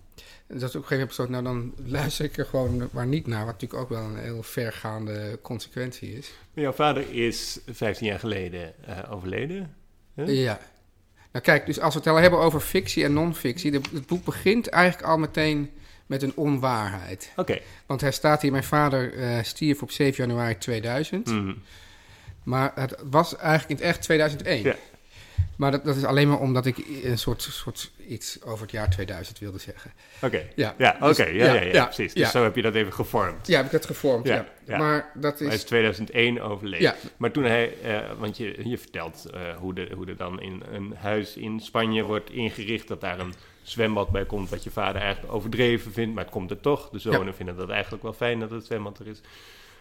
En 0.48 0.60
dat 0.60 0.76
op 0.76 0.82
een 0.82 0.88
gegeven 0.88 0.90
moment 0.90 1.08
besloten, 1.08 1.34
nou 1.34 1.44
dan 1.44 1.74
luister 1.92 2.26
ik 2.26 2.38
er 2.38 2.46
gewoon 2.46 2.90
maar 2.92 3.08
niet 3.08 3.28
naar. 3.28 3.46
Wat 3.46 3.54
natuurlijk 3.54 3.82
ook 3.82 3.90
wel 3.90 4.04
een 4.04 4.18
heel 4.18 4.44
vergaande 4.44 5.40
consequentie 5.42 6.18
is. 6.18 6.32
Jouw 6.54 6.72
vader 6.72 7.14
is 7.14 7.60
15 7.66 8.08
jaar 8.08 8.20
geleden 8.20 8.74
uh, 8.88 9.12
overleden. 9.12 9.76
Ja. 10.14 10.60
Nou 11.32 11.46
kijk, 11.46 11.66
dus 11.66 11.80
als 11.80 11.94
we 11.94 12.00
het 12.00 12.10
al 12.10 12.16
hebben 12.16 12.40
over 12.40 12.60
fictie 12.60 13.04
en 13.04 13.14
non-fictie. 13.14 13.72
Het 13.72 14.06
boek 14.08 14.26
begint 14.26 14.68
eigenlijk 14.68 15.08
al 15.08 15.18
meteen 15.18 15.70
met 16.06 16.24
een 16.24 16.36
onwaarheid. 16.36 17.32
Oké. 17.36 17.60
Want 17.86 18.02
hij 18.02 18.12
staat 18.12 18.42
hier, 18.42 18.52
mijn 18.52 18.64
vader 18.64 19.14
uh, 19.14 19.44
stierf 19.44 19.82
op 19.82 19.92
7 19.92 20.16
januari 20.16 20.58
2000. 20.58 21.28
Mm. 21.28 21.62
Maar 22.44 22.72
het 22.76 22.96
was 23.10 23.36
eigenlijk 23.36 23.70
in 23.70 23.76
het 23.76 23.96
echt 23.96 24.02
2001. 24.02 24.64
Ja. 24.64 24.76
Maar 25.56 25.72
dat, 25.72 25.86
dat 25.86 25.96
is 25.96 26.04
alleen 26.04 26.28
maar 26.28 26.40
omdat 26.40 26.66
ik 26.66 26.78
een 27.04 27.18
soort, 27.18 27.42
soort 27.42 27.92
iets 28.10 28.42
over 28.44 28.62
het 28.62 28.72
jaar 28.72 28.90
2000 28.90 29.40
wilde 29.40 29.58
zeggen. 29.58 29.92
Oké, 30.22 30.44
ja, 30.56 30.76
ja, 30.78 30.98
dus 31.00 31.20
oké, 31.20 31.30
ja, 31.30 31.54
ja, 31.54 31.62
ja, 31.62 31.86
precies. 31.86 32.14
Dus 32.14 32.32
zo 32.32 32.44
heb 32.44 32.56
je 32.56 32.62
dat 32.62 32.76
even 32.76 32.94
gevormd. 32.94 33.48
Ja, 33.48 33.56
heb 33.56 33.66
ik 33.66 33.72
dat 33.72 33.86
gevormd, 33.86 34.28
ja. 34.28 34.46
Maar 34.66 35.12
dat 35.14 35.40
is... 35.40 35.48
Hij 35.48 35.56
is 35.56 35.64
2001 35.64 36.42
overleden. 36.42 36.86
Ja. 36.86 36.96
Maar 37.18 37.32
toen 37.32 37.44
hij, 37.44 37.74
uh, 37.84 38.00
want 38.18 38.38
je, 38.38 38.70
je 38.70 38.78
vertelt 38.78 39.26
uh, 39.34 39.58
hoe, 39.58 39.74
de, 39.74 39.90
hoe 39.96 40.06
er 40.06 40.18
dan 40.18 40.42
in 40.42 40.64
een 40.72 40.96
huis 40.96 41.36
in 41.36 41.60
Spanje 41.60 42.04
wordt 42.04 42.30
ingericht, 42.30 42.88
dat 42.88 43.02
daar 43.02 43.20
een 43.20 43.34
zwembad 43.62 44.10
bij 44.10 44.26
komt, 44.26 44.50
wat 44.50 44.64
je 44.64 44.72
vader 44.72 45.02
eigenlijk 45.02 45.34
overdreven 45.34 45.92
vindt, 45.92 46.16
maar 46.16 46.24
het 46.24 46.34
komt 46.34 46.52
er 46.52 46.60
toch. 46.60 46.90
De 46.90 47.00
zonen 47.00 47.36
vinden 47.36 47.56
dat 47.56 47.70
eigenlijk 47.70 48.04
wel 48.04 48.14
fijn 48.14 48.40
dat 48.40 48.52
het 48.52 48.66
zwembad 48.66 49.00
er 49.00 49.08
is. 49.08 49.22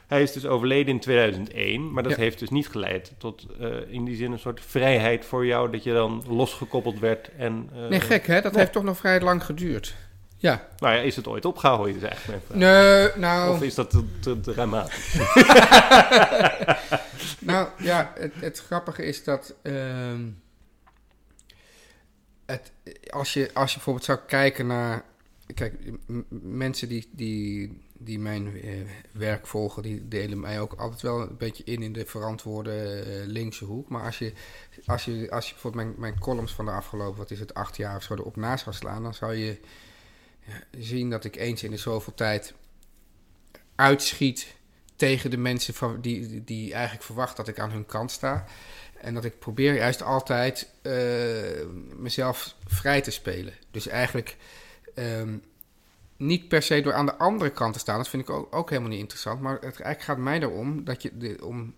Hij 0.09 0.23
is 0.23 0.33
dus 0.33 0.47
overleden 0.47 0.95
in 0.95 1.01
2001, 1.01 1.93
maar 1.93 2.03
dat 2.03 2.17
heeft 2.17 2.39
dus 2.39 2.49
niet 2.49 2.69
geleid 2.69 3.13
tot 3.19 3.47
uh, 3.61 3.77
in 3.89 4.05
die 4.05 4.17
zin 4.17 4.33
een 4.33 4.39
soort 4.39 4.61
vrijheid 4.61 5.25
voor 5.25 5.47
jou, 5.47 5.71
dat 5.71 5.83
je 5.83 5.93
dan 5.93 6.25
losgekoppeld 6.29 6.99
werd. 6.99 7.31
En, 7.37 7.71
uh, 7.75 7.89
nee, 7.89 8.01
gek 8.01 8.27
hè, 8.27 8.41
dat 8.41 8.55
heeft 8.55 8.73
toch 8.73 8.83
nog 8.83 8.97
vrij 8.97 9.21
lang 9.21 9.45
geduurd. 9.45 9.95
Ja. 10.37 10.69
Nou 10.79 10.95
ja, 10.95 11.01
is 11.01 11.17
het 11.17 11.27
ooit 11.27 11.45
opgehouden, 11.45 11.97
is 11.97 12.03
eigenlijk 12.03 12.43
Nee, 12.49 13.09
nou... 13.17 13.55
Of 13.55 13.63
is 13.63 13.75
dat 13.75 13.91
te, 13.91 14.05
te 14.21 14.41
dramatisch? 14.41 15.17
nou 17.39 17.69
ja, 17.79 18.13
het, 18.15 18.33
het, 18.41 18.59
grappige 18.59 19.05
is 19.05 19.25
dat... 19.25 19.55
Uh, 19.63 19.75
het, 22.47 22.73
als, 23.11 23.33
je, 23.33 23.51
als 23.55 23.71
je 23.71 23.77
bijvoorbeeld 23.77 24.05
zou 24.05 24.19
kijken 24.27 24.67
naar... 24.67 25.05
Kijk, 25.55 25.75
mensen 26.29 26.89
die, 26.89 27.09
die 27.13 27.81
die 27.99 28.19
mijn 28.19 28.61
eh, 28.61 28.71
werk 29.13 29.47
volgen, 29.47 29.83
die 29.83 30.09
delen 30.09 30.41
mij 30.41 30.61
ook 30.61 30.73
altijd 30.73 31.03
wel 31.03 31.21
een 31.21 31.37
beetje 31.37 31.65
in 31.65 31.83
in 31.83 31.93
de 31.93 32.07
verantwoorde 32.07 33.05
uh, 33.07 33.27
linkse 33.27 33.65
hoek. 33.65 33.89
Maar 33.89 34.05
als 34.05 34.19
je, 34.19 34.33
als 34.87 35.05
je, 35.05 35.31
als 35.31 35.47
je 35.47 35.53
bijvoorbeeld 35.53 35.85
mijn, 35.85 35.95
mijn 35.99 36.21
columns 36.21 36.55
van 36.55 36.65
de 36.65 36.71
afgelopen, 36.71 37.19
wat 37.19 37.31
is 37.31 37.41
het, 37.41 37.55
acht 37.55 37.77
jaar 37.77 37.97
of 37.97 38.03
zo 38.03 38.15
erop 38.15 38.37
naast 38.37 38.65
zou 38.65 38.77
slaan, 38.77 39.03
dan 39.03 39.15
zou 39.15 39.35
je 39.35 39.61
zien 40.71 41.11
dat 41.11 41.25
ik 41.25 41.37
eens 41.37 41.63
in 41.63 41.71
de 41.71 41.77
zoveel 41.77 42.15
tijd 42.15 42.55
uitschiet 43.75 44.57
tegen 44.97 45.31
de 45.31 45.37
mensen 45.37 45.75
van, 45.75 46.01
die, 46.01 46.45
die 46.45 46.73
eigenlijk 46.73 47.05
verwachten 47.05 47.37
dat 47.37 47.49
ik 47.49 47.61
aan 47.61 47.71
hun 47.71 47.87
kant 47.87 48.11
sta. 48.11 48.45
En 49.01 49.15
dat 49.15 49.25
ik 49.25 49.39
probeer 49.39 49.75
juist 49.75 50.03
altijd 50.03 50.71
uh, 50.83 50.93
mezelf 51.97 52.55
vrij 52.67 53.01
te 53.01 53.11
spelen. 53.11 53.55
Dus 53.71 53.87
eigenlijk 53.87 54.37
um, 54.95 55.43
niet 56.19 56.49
per 56.49 56.63
se 56.63 56.81
door 56.81 56.93
aan 56.93 57.07
de 57.07 57.17
andere 57.17 57.51
kant 57.51 57.73
te 57.73 57.79
staan. 57.79 57.97
Dat 57.97 58.09
vind 58.09 58.23
ik 58.23 58.31
ook, 58.31 58.55
ook 58.55 58.69
helemaal 58.69 58.91
niet 58.91 59.01
interessant. 59.01 59.41
Maar 59.41 59.55
het 59.55 59.63
eigenlijk 59.63 60.03
gaat 60.03 60.19
mij 60.19 60.41
erom 60.41 60.85
dat 60.85 61.03
je 61.03 61.17
de, 61.17 61.39
om 61.45 61.75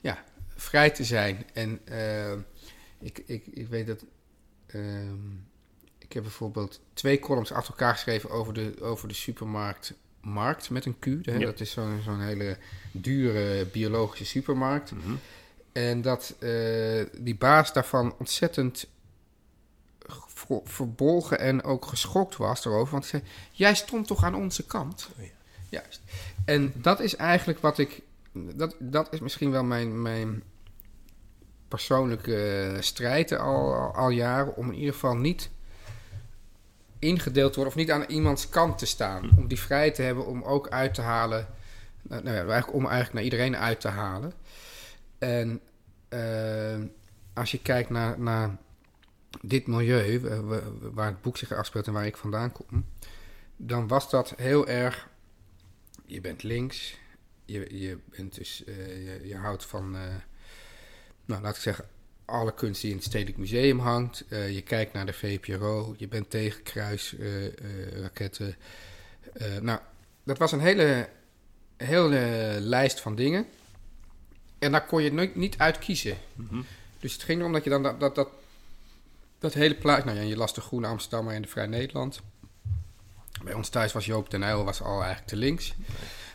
ja, 0.00 0.24
vrij 0.48 0.90
te 0.90 1.04
zijn. 1.04 1.46
En 1.52 1.80
uh, 1.90 2.32
ik, 3.00 3.22
ik, 3.26 3.46
ik 3.46 3.68
weet 3.68 3.86
dat. 3.86 4.04
Uh, 4.74 5.12
ik 5.98 6.12
heb 6.12 6.22
bijvoorbeeld 6.22 6.80
twee 6.92 7.18
columns 7.18 7.52
achter 7.52 7.70
elkaar 7.70 7.92
geschreven 7.92 8.30
over 8.30 8.54
de, 8.54 8.74
over 8.80 9.08
de 9.08 9.14
supermarkt 9.14 9.94
Markt 10.20 10.70
met 10.70 10.84
een 10.84 10.98
Q. 10.98 11.04
Hè? 11.22 11.38
Dat 11.38 11.60
is 11.60 11.70
zo'n 11.70 12.00
zo'n 12.04 12.20
hele 12.20 12.56
dure 12.92 13.66
biologische 13.66 14.24
supermarkt. 14.24 14.92
Mm 14.92 15.00
-hmm. 15.00 15.18
En 15.72 16.02
dat 16.02 16.36
uh, 16.40 17.04
die 17.18 17.36
baas 17.36 17.72
daarvan 17.72 18.14
ontzettend 18.18 18.86
verbolgen 20.64 21.38
en 21.38 21.62
ook 21.62 21.86
geschokt 21.86 22.36
was 22.36 22.64
erover. 22.64 22.92
Want 22.92 23.06
zei, 23.06 23.22
jij 23.50 23.74
stond 23.74 24.06
toch 24.06 24.24
aan 24.24 24.34
onze 24.34 24.66
kant? 24.66 25.08
Oh 25.18 25.24
ja. 25.24 25.30
Juist. 25.68 26.00
En 26.44 26.72
dat 26.76 27.00
is 27.00 27.16
eigenlijk 27.16 27.58
wat 27.58 27.78
ik... 27.78 28.02
Dat, 28.32 28.74
dat 28.78 29.12
is 29.12 29.20
misschien 29.20 29.50
wel 29.50 29.64
mijn, 29.64 30.02
mijn 30.02 30.42
persoonlijke 31.68 32.76
strijd 32.80 33.32
al, 33.32 33.74
al, 33.74 34.08
jaren... 34.08 34.56
om 34.56 34.70
in 34.70 34.78
ieder 34.78 34.92
geval 34.92 35.16
niet 35.16 35.50
ingedeeld 36.98 37.52
te 37.52 37.60
worden... 37.60 37.74
of 37.74 37.80
niet 37.80 37.90
aan 37.90 38.04
iemands 38.04 38.48
kant 38.48 38.78
te 38.78 38.86
staan. 38.86 39.30
Om 39.36 39.48
die 39.48 39.60
vrijheid 39.60 39.94
te 39.94 40.02
hebben 40.02 40.26
om 40.26 40.42
ook 40.42 40.68
uit 40.68 40.94
te 40.94 41.02
halen... 41.02 41.46
Nou, 42.02 42.22
nou 42.22 42.36
ja, 42.36 42.42
eigenlijk 42.42 42.74
om 42.74 42.86
eigenlijk 42.86 43.14
naar 43.14 43.22
iedereen 43.22 43.56
uit 43.56 43.80
te 43.80 43.88
halen. 43.88 44.32
En 45.18 45.60
uh, 46.08 46.84
als 47.34 47.50
je 47.50 47.62
kijkt 47.62 47.90
naar... 47.90 48.20
naar 48.20 48.56
dit 49.40 49.66
milieu, 49.66 50.20
waar 50.80 51.06
het 51.06 51.22
boek 51.22 51.36
zich 51.36 51.52
afspeelt 51.52 51.86
en 51.86 51.92
waar 51.92 52.06
ik 52.06 52.16
vandaan 52.16 52.52
kom, 52.52 52.84
dan 53.56 53.88
was 53.88 54.10
dat 54.10 54.34
heel 54.36 54.68
erg. 54.68 55.08
Je 56.06 56.20
bent 56.20 56.42
links, 56.42 56.98
je, 57.44 57.78
je, 57.78 57.98
bent 58.16 58.34
dus, 58.34 58.62
uh, 58.66 58.76
je, 58.76 59.28
je, 59.28 59.36
houdt 59.36 59.64
van, 59.64 59.94
uh, 59.94 60.00
nou 61.24 61.42
laat 61.42 61.56
ik 61.56 61.62
zeggen, 61.62 61.84
alle 62.24 62.54
kunst 62.54 62.80
die 62.80 62.90
in 62.90 62.96
het 62.96 63.06
Stedelijk 63.06 63.38
Museum 63.38 63.78
hangt. 63.78 64.24
Uh, 64.28 64.54
je 64.54 64.62
kijkt 64.62 64.92
naar 64.92 65.06
de 65.06 65.12
VPRO, 65.12 65.94
je 65.98 66.08
bent 66.08 66.30
tegen 66.30 66.62
kruisraketten. 66.62 68.56
nou, 69.60 69.80
dat 70.24 70.38
was 70.38 70.52
een 70.52 70.60
hele, 70.60 71.08
hele 71.76 72.56
lijst 72.60 73.00
van 73.00 73.14
dingen. 73.14 73.46
En 74.58 74.72
daar 74.72 74.86
kon 74.86 75.02
je 75.02 75.12
nooit, 75.12 75.36
niet 75.36 75.58
uit 75.58 75.78
kiezen. 75.78 76.16
Mm 76.34 76.46
-hmm. 76.48 76.64
Dus 77.00 77.12
het 77.12 77.22
ging 77.22 77.40
erom 77.40 77.52
dat 77.52 77.64
je 77.64 77.70
dan 77.70 77.82
dat, 77.82 78.00
dat, 78.00 78.14
dat 78.14 78.28
dat 79.38 79.54
hele 79.54 79.74
plaatje, 79.74 80.04
nou 80.04 80.16
ja, 80.16 80.22
je 80.22 80.36
las 80.36 80.54
de 80.54 80.60
Groene 80.60 80.86
Amsterdammer 80.86 81.34
en 81.34 81.42
de 81.42 81.48
Vrij 81.48 81.66
Nederland. 81.66 82.20
Bij 83.44 83.54
ons 83.54 83.68
thuis 83.68 83.92
was 83.92 84.06
Joop 84.06 84.28
ten 84.28 84.42
Uyl 84.42 84.64
was 84.64 84.82
al 84.82 84.96
eigenlijk 84.96 85.26
te 85.26 85.36
links. 85.36 85.74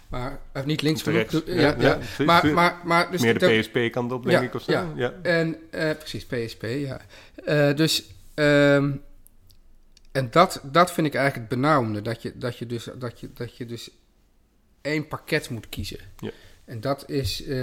Maar, 0.08 0.40
of 0.54 0.66
niet 0.66 0.82
links 0.82 1.02
genoeg. 1.02 1.32
Ja, 1.46 1.54
ja, 1.54 1.76
ja, 1.80 2.00
Maar, 2.26 2.54
maar, 2.54 2.82
maar, 2.84 3.12
dus 3.12 3.22
Meer 3.22 3.40
de 3.40 3.60
PSP-kant 3.60 4.12
op, 4.12 4.26
denk 4.26 4.44
ik, 4.44 4.54
of 4.54 4.62
zo. 4.62 4.72
Ja, 4.72 4.92
ja. 4.96 5.14
En, 5.22 5.58
uh, 5.72 5.92
precies, 5.92 6.26
PSP, 6.26 6.64
ja. 6.64 7.02
Uh, 7.46 7.76
dus, 7.76 8.04
um, 8.36 9.02
en 10.12 10.28
dat, 10.32 10.62
dat 10.64 10.92
vind 10.92 11.08
ik 11.08 11.16
eigenlijk 11.16 11.50
het 11.50 11.60
benauwende. 11.60 12.02
Dat 12.02 12.22
je, 12.22 12.38
dat 12.38 12.58
je, 12.58 12.66
dus, 12.66 12.90
dat 12.96 13.20
je, 13.20 13.30
dat 13.34 13.58
je 13.58 13.66
dus 13.66 13.90
één 14.82 15.08
pakket 15.08 15.50
moet 15.50 15.70
kiezen. 15.70 16.00
Ja. 16.18 16.32
En 16.66 16.82
dat 16.82 17.10
is, 17.10 17.42
uh, 17.42 17.58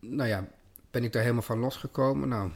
nou 0.00 0.28
ja, 0.28 0.48
ben 0.90 1.04
ik 1.04 1.12
daar 1.12 1.22
helemaal 1.22 1.42
van 1.42 1.58
losgekomen? 1.58 2.28
Nou, 2.28 2.50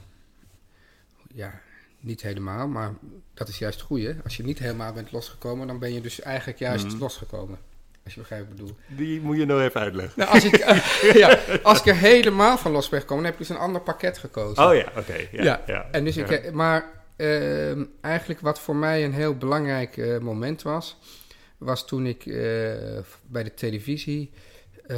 ja, 1.34 1.60
niet 2.00 2.22
helemaal, 2.22 2.68
maar 2.68 2.94
dat 3.34 3.48
is 3.48 3.58
juist 3.58 3.78
het 3.78 3.86
goede. 3.86 4.16
Als 4.24 4.36
je 4.36 4.42
niet 4.44 4.58
helemaal 4.58 4.92
bent 4.92 5.12
losgekomen, 5.12 5.66
dan 5.66 5.78
ben 5.78 5.92
je 5.92 6.00
dus 6.00 6.20
eigenlijk 6.20 6.58
juist 6.58 6.86
Mhm. 6.86 6.98
losgekomen. 6.98 7.58
Als 8.04 8.14
je 8.14 8.20
begrijpt 8.22 8.48
wat 8.48 8.58
ik 8.58 8.64
bedoel. 8.64 8.76
Die 8.96 9.20
moet 9.20 9.36
je 9.36 9.44
nog 9.44 9.60
even 9.60 9.80
uitleggen. 9.80 10.12
Nou, 10.16 10.30
als, 10.30 10.44
ik, 10.44 10.56
ja, 11.22 11.38
als 11.62 11.78
ik 11.78 11.86
er 11.86 11.96
helemaal 11.96 12.58
van 12.58 12.72
los 12.72 12.88
ben 12.88 13.00
gekomen, 13.00 13.22
dan 13.22 13.32
heb 13.32 13.40
ik 13.42 13.46
dus 13.48 13.56
een 13.56 13.62
ander 13.62 13.80
pakket 13.80 14.18
gekozen. 14.18 14.64
Oh 14.68 14.74
ja, 14.74 14.92
oké. 14.96 15.14
ja, 15.32 15.42
Ja, 15.42 15.62
ja, 15.66 15.88
En 15.90 16.04
dus 16.04 16.16
ik, 16.16 16.28
ja. 16.30 16.36
eh, 16.36 16.52
maar 16.52 16.84
ehm, 17.16 17.84
eigenlijk 18.00 18.40
wat 18.40 18.60
voor 18.60 18.76
mij 18.76 19.04
een 19.04 19.12
heel 19.12 19.36
belangrijk 19.36 19.96
eh, 19.96 20.18
moment 20.18 20.62
was, 20.62 20.98
was 21.58 21.86
toen 21.86 22.06
ik 22.06 22.26
eh, 22.26 22.34
bij 23.26 23.42
de 23.44 23.54
televisie 23.54 24.30
eh, 24.86 24.96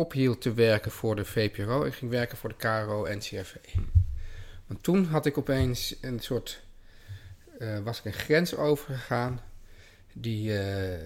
ophield 0.00 0.40
te 0.40 0.52
werken 0.52 0.90
voor 0.90 1.16
de 1.16 1.24
VPRO. 1.24 1.84
Ik 1.84 1.94
ging 1.94 2.10
werken 2.10 2.36
voor 2.36 2.48
de 2.48 2.56
KRO 2.56 3.04
en 3.04 3.18
CRV. 3.18 3.54
Want 4.66 4.82
toen 4.82 5.04
had 5.04 5.26
ik 5.26 5.38
opeens 5.38 5.96
een 6.00 6.20
soort, 6.20 6.62
eh, 7.58 7.78
was 7.78 7.98
ik 7.98 8.04
een 8.04 8.12
grens 8.12 8.56
overgegaan 8.56 9.40
die 10.12 10.58
eh, 10.58 10.98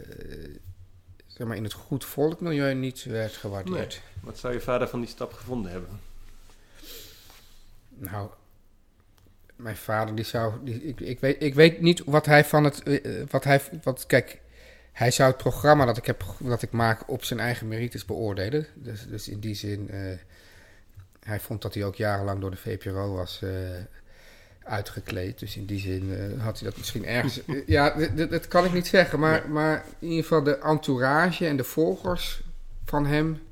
zeg 1.27 1.47
maar 1.47 1.57
in 1.57 1.65
het 1.65 1.73
goed 1.73 2.05
volkmilieu 2.05 2.75
niet 2.75 3.05
werd 3.05 3.33
gewaardeerd. 3.33 4.01
Wat 4.21 4.39
zou 4.39 4.53
je 4.53 4.61
vader 4.61 4.89
van 4.89 5.01
die 5.01 5.09
stap 5.09 5.33
gevonden 5.33 5.71
hebben? 5.71 6.01
Nou, 7.89 8.31
mijn 9.57 9.77
vader 9.77 10.15
die 10.15 10.25
zou, 10.25 10.65
die, 10.65 10.83
ik, 10.83 11.01
ik, 11.01 11.21
weet, 11.21 11.43
ik 11.43 11.55
weet 11.55 11.81
niet 11.81 12.05
wat 12.05 12.27
hij 12.27 12.45
van 12.45 12.65
het, 12.65 12.83
eh, 12.83 13.23
wat 13.31 13.45
hij, 13.45 13.61
wat, 13.83 14.07
kijk, 14.07 14.41
hij 14.95 15.11
zou 15.11 15.29
het 15.29 15.39
programma 15.39 15.85
dat 15.85 15.97
ik 15.97 16.07
heb, 16.07 16.25
dat 16.39 16.63
ik 16.63 16.71
maak 16.71 17.11
op 17.11 17.25
zijn 17.25 17.41
eigen 17.41 17.69
merites 17.69 18.05
beoordelen. 18.05 18.67
Dus, 18.75 19.07
dus 19.07 19.29
in 19.29 19.41
die 19.41 19.55
zin, 19.55 19.91
eh, 19.91 20.01
hij 21.21 21.41
vond 21.41 21.63
dat 21.63 21.75
hij 21.75 21.85
ook 21.85 21.95
jarenlang 21.95 22.41
door 22.41 22.51
de 22.51 22.57
VPRO 22.57 23.15
was 23.15 23.41
eh, 23.43 23.51
uitgekleed. 24.63 25.39
Dus 25.39 25.57
in 25.57 25.67
die 25.67 25.81
zin 25.81 26.15
eh, 26.15 26.43
had 26.43 26.59
hij 26.59 26.69
dat 26.69 26.79
misschien 26.79 27.07
ergens, 27.07 27.41
ja, 27.67 28.09
dat 28.29 28.49
kan 28.49 28.65
ik 28.65 28.73
niet 28.73 28.87
zeggen, 28.87 29.19
maar, 29.19 29.51
maar 29.51 29.85
in 29.99 30.09
ieder 30.09 30.23
geval 30.23 30.43
de 30.43 30.59
entourage 30.59 31.47
en 31.47 31.57
de 31.57 31.65
volgers 31.65 32.43
van 32.85 33.07
hem. 33.07 33.43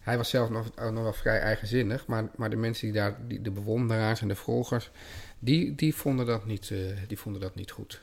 Hij 0.00 0.16
was 0.16 0.30
zelf 0.30 0.50
nog, 0.50 0.74
nog 0.76 1.02
wel 1.02 1.12
vrij 1.12 1.40
eigenzinnig, 1.40 2.06
maar, 2.06 2.24
maar 2.36 2.50
de 2.50 2.56
mensen 2.56 2.86
die 2.86 3.00
daar, 3.00 3.16
die, 3.26 3.42
de 3.42 3.50
bewonderaars 3.50 4.20
en 4.20 4.28
de 4.28 4.36
volgers, 4.36 4.90
die, 5.38 5.74
die, 5.74 5.94
vonden, 5.94 6.26
dat 6.26 6.46
niet, 6.46 6.72
die 7.06 7.18
vonden 7.18 7.40
dat 7.40 7.54
niet 7.54 7.70
goed. 7.70 8.00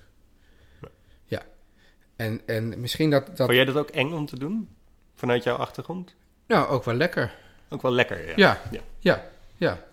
En, 2.16 2.42
en 2.46 2.80
misschien 2.80 3.10
dat, 3.10 3.26
dat 3.28 3.38
Vond 3.38 3.52
jij 3.52 3.66
dat 3.66 3.76
ook 3.76 3.90
eng 3.90 4.12
om 4.12 4.26
te 4.26 4.40
doen? 4.40 4.70
Vanuit 5.16 5.44
jouw 5.44 5.56
achtergrond? 5.56 6.16
nou 6.48 6.68
ook 6.68 6.84
wel 6.84 6.94
lekker. 6.96 7.36
Ook 7.70 7.82
wel 7.82 7.92
lekker, 7.92 8.28
ja. 8.28 8.34
Ja, 8.36 8.62
Ja. 9.00 9.24
ja, 9.58 9.86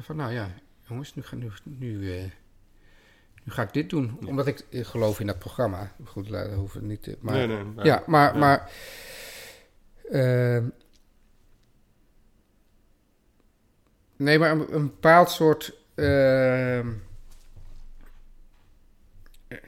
Van 0.00 0.16
nou 0.16 0.32
ja, 0.32 0.48
jongens, 0.88 1.14
nu, 1.14 1.22
ga, 1.22 1.36
nu, 1.36 1.50
nu, 1.62 2.12
eh, 2.18 2.22
nu 3.42 3.52
ga 3.52 3.62
ik 3.62 3.72
dit 3.72 3.90
doen. 3.90 4.16
Ja. 4.20 4.26
Omdat 4.26 4.46
ik 4.46 4.64
eh, 4.70 4.84
geloof 4.84 5.20
in 5.20 5.26
dat 5.26 5.38
programma. 5.38 5.92
Goed, 6.04 6.28
dat 6.28 6.52
hoeven 6.52 6.80
we 6.80 6.86
niet 6.86 7.02
te... 7.02 7.16
Maar, 7.20 7.34
nee, 7.34 7.46
nee. 7.46 7.64
maar- 7.64 7.86
ja, 7.86 8.02
maar... 8.06 8.32
ja. 8.32 8.38
maar 8.38 8.70
ehm, 10.10 10.64
nee, 14.16 14.38
maar 14.38 14.50
een, 14.50 14.74
een 14.74 14.86
bepaald 14.86 15.30
soort... 15.30 15.74
eh, 15.94 16.86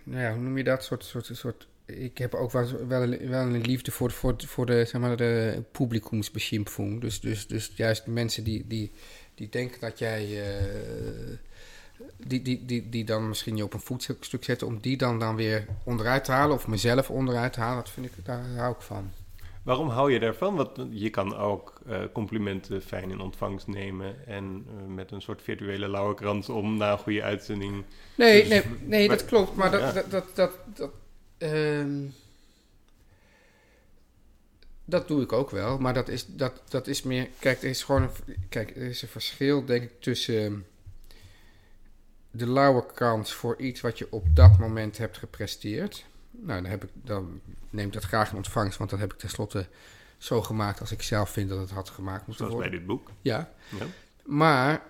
nou 0.04 0.22
ja, 0.22 0.32
hoe 0.32 0.42
noem 0.42 0.56
je 0.56 0.64
dat? 0.64 0.84
Soort, 0.84 1.04
soort, 1.04 1.30
soort, 1.32 1.66
ik 1.84 2.18
heb 2.18 2.34
ook 2.34 2.52
wel, 2.52 2.86
wel, 2.86 3.02
een, 3.02 3.60
liefde 3.60 3.90
voor, 3.90 4.10
voor, 4.10 4.34
voor 4.46 4.66
de, 4.66 4.84
zeg 4.84 5.00
maar, 5.00 5.16
de 5.16 5.62
publikumsbeschimpfung. 5.72 7.00
Dus, 7.00 7.20
dus, 7.20 7.46
dus 7.46 7.72
juist 7.74 8.06
mensen 8.06 8.44
die, 8.44 8.64
die, 8.66 8.92
die 9.34 9.48
denken 9.48 9.80
dat 9.80 9.98
jij... 9.98 10.42
eh, 10.42 11.36
die, 12.16 12.42
die, 12.42 12.64
die, 12.64 12.88
die 12.88 13.04
dan 13.04 13.28
misschien 13.28 13.56
je 13.56 13.64
op 13.64 13.74
een 13.74 13.80
voetstuk 13.80 14.44
zetten... 14.44 14.66
om 14.66 14.80
die 14.80 14.96
dan, 14.96 15.18
dan 15.18 15.36
weer 15.36 15.66
onderuit 15.84 16.24
te 16.24 16.32
halen... 16.32 16.56
of 16.56 16.66
mezelf 16.66 17.10
onderuit 17.10 17.52
te 17.52 17.60
halen, 17.60 17.84
dat 17.84 17.92
vind 17.92 18.06
ik, 18.06 18.12
daar 18.24 18.44
hou 18.56 18.74
ik 18.74 18.80
van. 18.80 19.12
Waarom 19.66 19.88
hou 19.88 20.12
je 20.12 20.18
daarvan? 20.20 20.54
Want 20.56 20.70
je 20.90 21.10
kan 21.10 21.36
ook 21.36 21.80
eh, 21.86 22.02
complimenten 22.12 22.82
fijn 22.82 23.10
in 23.10 23.20
ontvangst 23.20 23.66
nemen 23.66 24.26
en 24.26 24.66
eh, 24.68 24.86
met 24.94 25.10
een 25.10 25.22
soort 25.22 25.42
virtuele 25.42 25.88
lauwerkrans 25.88 26.48
om 26.48 26.76
na 26.76 26.92
een 26.92 26.98
goede 26.98 27.22
uitzending. 27.22 27.84
Nee, 28.16 28.40
Dus- 28.40 28.48
nee, 28.48 28.62
nee 28.80 29.08
maar- 29.08 29.16
dat 29.16 29.26
klopt. 29.26 29.56
Maar 29.56 29.70
dat, 29.70 29.80
Ja. 29.80 29.92
dat, 29.92 30.10
dat, 30.10 30.24
dat, 30.34 30.52
dat, 30.74 30.90
ehm, 31.38 32.04
dat 34.84 35.08
doe 35.08 35.22
ik 35.22 35.32
ook 35.32 35.50
wel. 35.50 35.78
Maar 35.78 35.94
dat 35.94 36.08
is, 36.08 36.26
dat, 36.26 36.62
dat 36.68 36.86
is 36.86 37.02
meer... 37.02 37.28
Kijk, 37.38 37.62
er 37.62 37.68
is 37.68 37.82
gewoon 37.82 38.02
een, 38.02 38.36
kijk, 38.48 38.70
er 38.70 38.82
is 38.82 39.02
een 39.02 39.08
verschil, 39.08 39.64
denk 39.64 39.82
ik, 39.82 40.00
tussen 40.00 40.66
de 42.30 42.48
lauwerkrans 42.50 43.32
voor 43.32 43.56
iets 43.60 43.80
wat 43.80 43.98
je 43.98 44.06
op 44.10 44.26
dat 44.36 44.58
moment 44.58 44.98
hebt 44.98 45.18
gepresteerd. 45.18 46.04
Nou, 46.40 46.62
dan, 46.62 46.70
heb 46.70 46.84
ik, 46.84 46.90
dan 46.94 47.40
neem 47.70 47.86
ik 47.86 47.92
dat 47.92 48.04
graag 48.04 48.30
in 48.30 48.36
ontvangst, 48.36 48.78
want 48.78 48.90
dat 48.90 48.98
heb 48.98 49.12
ik 49.12 49.18
tenslotte 49.18 49.66
zo 50.18 50.42
gemaakt 50.42 50.80
als 50.80 50.92
ik 50.92 51.02
zelf 51.02 51.30
vind 51.30 51.48
dat 51.48 51.58
het 51.58 51.70
had 51.70 51.90
gemaakt 51.90 52.26
moeten 52.26 52.46
Zoals 52.46 52.60
bij 52.60 52.70
worden. 52.70 52.78
dit 52.78 52.86
boek. 52.88 53.10
Ja, 53.20 53.52
Ja. 53.78 53.86
maar 54.24 54.82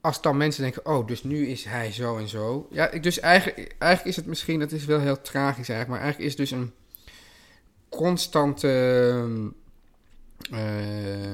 als 0.00 0.22
dan 0.22 0.36
mensen 0.36 0.62
denken, 0.62 0.86
oh, 0.86 1.06
dus 1.06 1.22
nu 1.22 1.46
is 1.46 1.64
hij 1.64 1.92
zo 1.92 2.18
en 2.18 2.28
zo. 2.28 2.68
Ja, 2.70 2.86
dus 2.86 3.20
eigenlijk, 3.20 3.74
eigenlijk 3.78 4.04
is 4.04 4.16
het 4.16 4.26
misschien, 4.26 4.58
dat 4.60 4.72
is 4.72 4.84
wel 4.84 5.00
heel 5.00 5.20
tragisch 5.20 5.68
eigenlijk, 5.68 5.88
maar 5.88 6.00
eigenlijk 6.00 6.32
is 6.32 6.38
het 6.38 6.48
dus 6.48 6.58
een 6.60 6.72
constante 7.88 8.68
eh, 10.50 11.32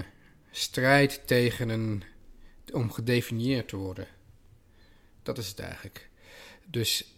strijd 0.51 1.22
tegen 1.26 1.68
een, 1.68 2.03
om 2.72 2.93
gedefinieerd 2.93 3.68
te 3.68 3.76
worden. 3.76 4.07
Dat 5.22 5.39
is 5.39 5.49
het 5.49 5.59
eigenlijk. 5.59 6.09
Dus 6.64 7.12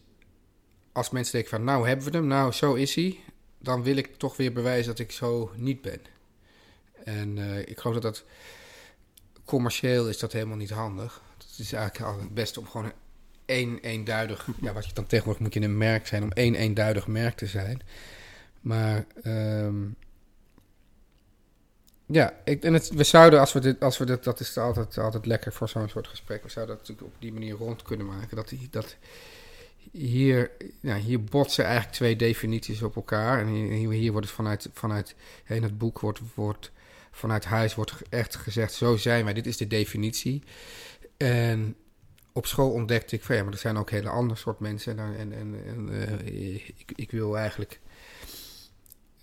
als 0.94 1.10
mensen 1.10 1.32
denken 1.32 1.50
van, 1.50 1.64
nou 1.64 1.88
hebben 1.88 2.10
we 2.10 2.16
hem, 2.16 2.26
nou 2.26 2.52
zo 2.52 2.74
is 2.74 2.94
hij, 2.94 3.18
dan 3.58 3.82
wil 3.82 3.96
ik 3.96 4.16
toch 4.16 4.36
weer 4.36 4.52
bewijzen 4.52 4.86
dat 4.86 4.98
ik 4.98 5.12
zo 5.12 5.50
niet 5.56 5.82
ben. 5.82 6.00
En 7.04 7.38
eh, 7.38 7.58
ik 7.58 7.78
geloof 7.78 7.94
dat 8.00 8.02
dat 8.02 8.24
commercieel 9.44 10.08
is 10.08 10.18
dat 10.18 10.32
helemaal 10.32 10.56
niet 10.56 10.70
handig. 10.70 11.22
Het 11.38 11.58
is 11.58 11.72
eigenlijk 11.72 12.12
al 12.12 12.20
het 12.20 12.34
beste 12.34 12.60
om 12.60 12.66
gewoon 12.66 12.92
één 13.44 13.78
eenduidig, 13.78 14.48
ja, 14.60 14.72
wat 14.72 14.86
je 14.86 14.92
dan 14.92 15.06
tegenwoordig 15.06 15.42
moet 15.42 15.54
je 15.54 15.60
een 15.60 15.78
merk 15.78 16.06
zijn, 16.06 16.22
om 16.22 16.30
één 16.30 16.54
eenduidig 16.54 17.06
merk 17.06 17.36
te 17.36 17.46
zijn. 17.46 17.80
Maar 18.60 19.06
ehm, 19.22 19.82
ja, 22.06 22.34
ik, 22.44 22.62
en 22.64 22.72
het, 22.72 22.88
we 22.88 23.04
zouden, 23.04 23.40
als 23.40 23.52
we 23.52 23.60
dit, 23.60 23.80
als 23.80 23.98
we 23.98 24.04
dit, 24.04 24.24
dat 24.24 24.40
is 24.40 24.58
altijd, 24.58 24.98
altijd 24.98 25.26
lekker 25.26 25.52
voor 25.52 25.68
zo'n 25.68 25.88
soort 25.88 26.08
gesprek, 26.08 26.42
we 26.42 26.48
zouden 26.50 26.76
dat 26.76 26.88
natuurlijk 26.88 27.14
op 27.14 27.20
die 27.22 27.32
manier 27.32 27.54
rond 27.54 27.82
kunnen 27.82 28.06
maken. 28.06 28.36
Dat, 28.36 28.48
die- 28.48 28.68
dat 28.70 28.96
hier, 29.92 30.50
ja, 30.80 30.96
hier 30.96 31.24
botsen 31.24 31.64
eigenlijk 31.64 31.94
twee 31.94 32.16
definities 32.16 32.82
op 32.82 32.96
elkaar. 32.96 33.40
En 33.40 33.46
hier, 33.48 33.90
hier 33.90 34.12
wordt 34.12 34.26
het 34.26 34.36
vanuit, 34.36 34.68
vanuit 34.72 35.14
in 35.46 35.62
het 35.62 35.78
boek 35.78 36.00
wordt, 36.00 36.20
wordt 36.34 36.72
vanuit 37.10 37.44
huis 37.44 37.74
wordt 37.74 37.94
echt 38.08 38.36
gezegd: 38.36 38.72
zo 38.72 38.96
zijn 38.96 39.24
wij, 39.24 39.34
dit 39.34 39.46
is 39.46 39.56
de 39.56 39.66
definitie. 39.66 40.42
En 41.16 41.76
op 42.32 42.46
school 42.46 42.70
ontdekte 42.70 43.16
ik 43.16 43.22
van 43.22 43.36
ja, 43.36 43.42
maar 43.42 43.52
er 43.52 43.58
zijn 43.58 43.76
ook 43.76 43.90
hele 43.90 44.08
andere 44.08 44.40
soort 44.40 44.60
mensen. 44.60 44.98
En, 44.98 45.16
en, 45.16 45.32
en, 45.32 45.64
en 45.66 45.88
eh, 45.90 46.66
ik, 46.66 46.92
ik 46.94 47.10
wil 47.10 47.36
eigenlijk 47.36 47.80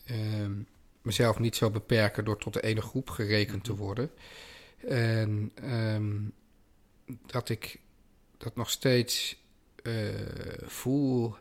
ehm, 0.05 0.53
mezelf 1.01 1.39
niet 1.39 1.55
zo 1.55 1.69
beperken 1.69 2.25
door 2.25 2.37
tot 2.37 2.53
de 2.53 2.61
ene 2.61 2.81
groep 2.81 3.09
gerekend 3.09 3.63
te 3.63 3.75
worden. 3.75 4.11
En 4.87 5.51
ehm, 5.55 6.19
dat 7.25 7.49
ik 7.49 7.79
dat 8.37 8.55
nog 8.55 8.69
steeds 8.69 9.40
eh, 9.83 10.67
voel. 10.67 11.35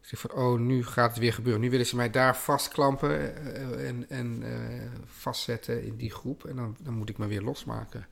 Ik 0.00 0.08
zeg 0.18 0.20
van, 0.20 0.32
oh, 0.32 0.58
nu 0.60 0.84
gaat 0.84 1.10
het 1.10 1.18
weer 1.18 1.32
gebeuren. 1.32 1.60
Nu 1.62 1.70
willen 1.70 1.86
ze 1.86 1.96
mij 1.96 2.10
daar 2.10 2.36
vastklampen 2.36 3.36
eh, 3.54 3.88
en, 3.88 4.06
en 4.08 4.42
eh, 4.42 4.82
vastzetten 5.04 5.84
in 5.84 5.96
die 5.96 6.10
groep. 6.10 6.44
En 6.44 6.56
dan, 6.56 6.76
dan 6.82 6.94
moet 6.94 7.08
ik 7.08 7.18
me 7.18 7.26
weer 7.26 7.42
losmaken. 7.42 8.06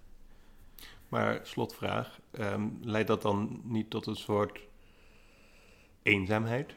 Maar 1.09 1.41
slotvraag, 1.43 2.20
ehm, 2.31 2.62
leidt 2.83 3.09
dat 3.09 3.22
dan 3.22 3.61
niet 3.64 3.91
tot 3.91 4.07
een 4.07 4.16
soort 4.16 4.61
eenzaamheid? 6.03 6.75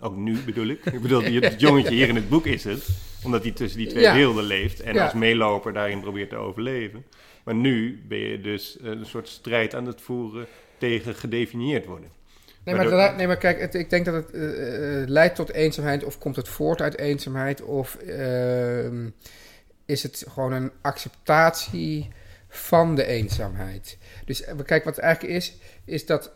Ook 0.00 0.16
nu 0.16 0.38
bedoel 0.44 0.66
ik. 0.66 0.84
Ik 0.84 1.02
bedoel, 1.02 1.22
het 1.22 1.60
jongetje 1.60 1.94
hier 1.94 2.08
in 2.08 2.14
het 2.14 2.28
boek 2.28 2.46
is 2.46 2.64
het, 2.64 2.88
omdat 3.24 3.42
hij 3.42 3.52
tussen 3.52 3.78
die 3.78 3.88
twee 3.88 4.02
Ja. 4.02 4.14
werelden 4.14 4.44
leeft 4.44 4.80
en 4.80 4.94
Ja. 4.94 5.04
als 5.04 5.12
meeloper 5.12 5.72
daarin 5.72 6.00
probeert 6.00 6.28
te 6.28 6.36
overleven. 6.36 7.04
Maar 7.44 7.54
nu 7.54 8.02
ben 8.08 8.18
je 8.18 8.40
dus 8.40 8.76
een 8.80 9.06
soort 9.06 9.28
strijd 9.28 9.74
aan 9.74 9.86
het 9.86 10.00
voeren 10.00 10.46
tegen 10.78 11.14
gedefinieerd 11.14 11.86
worden. 11.86 12.10
Nee, 12.64 12.74
Maar 12.74 13.16
nee, 13.16 13.26
maar 13.26 13.36
kijk, 13.36 13.60
het, 13.60 13.74
ik 13.74 13.90
denk 13.90 14.04
dat 14.04 14.14
het 14.14 14.30
eh, 14.30 15.02
eh, 15.02 15.08
leidt 15.08 15.34
tot 15.34 15.52
eenzaamheid. 15.52 16.04
Of 16.04 16.18
komt 16.18 16.36
het 16.36 16.48
voort 16.48 16.80
uit 16.80 16.98
eenzaamheid? 16.98 17.62
Of 17.62 17.94
ehm, 17.94 19.08
is 19.86 20.02
het 20.02 20.24
gewoon 20.28 20.52
een 20.52 20.72
acceptatie 20.80 22.08
van 22.48 22.94
de 22.94 23.04
eenzaamheid? 23.04 23.98
Dus 24.24 24.44
eh, 24.44 24.54
kijk, 24.64 24.84
wat 24.84 24.96
het 24.96 25.04
eigenlijk 25.04 25.34
is, 25.34 25.56
is 25.84 26.06
dat 26.06 26.32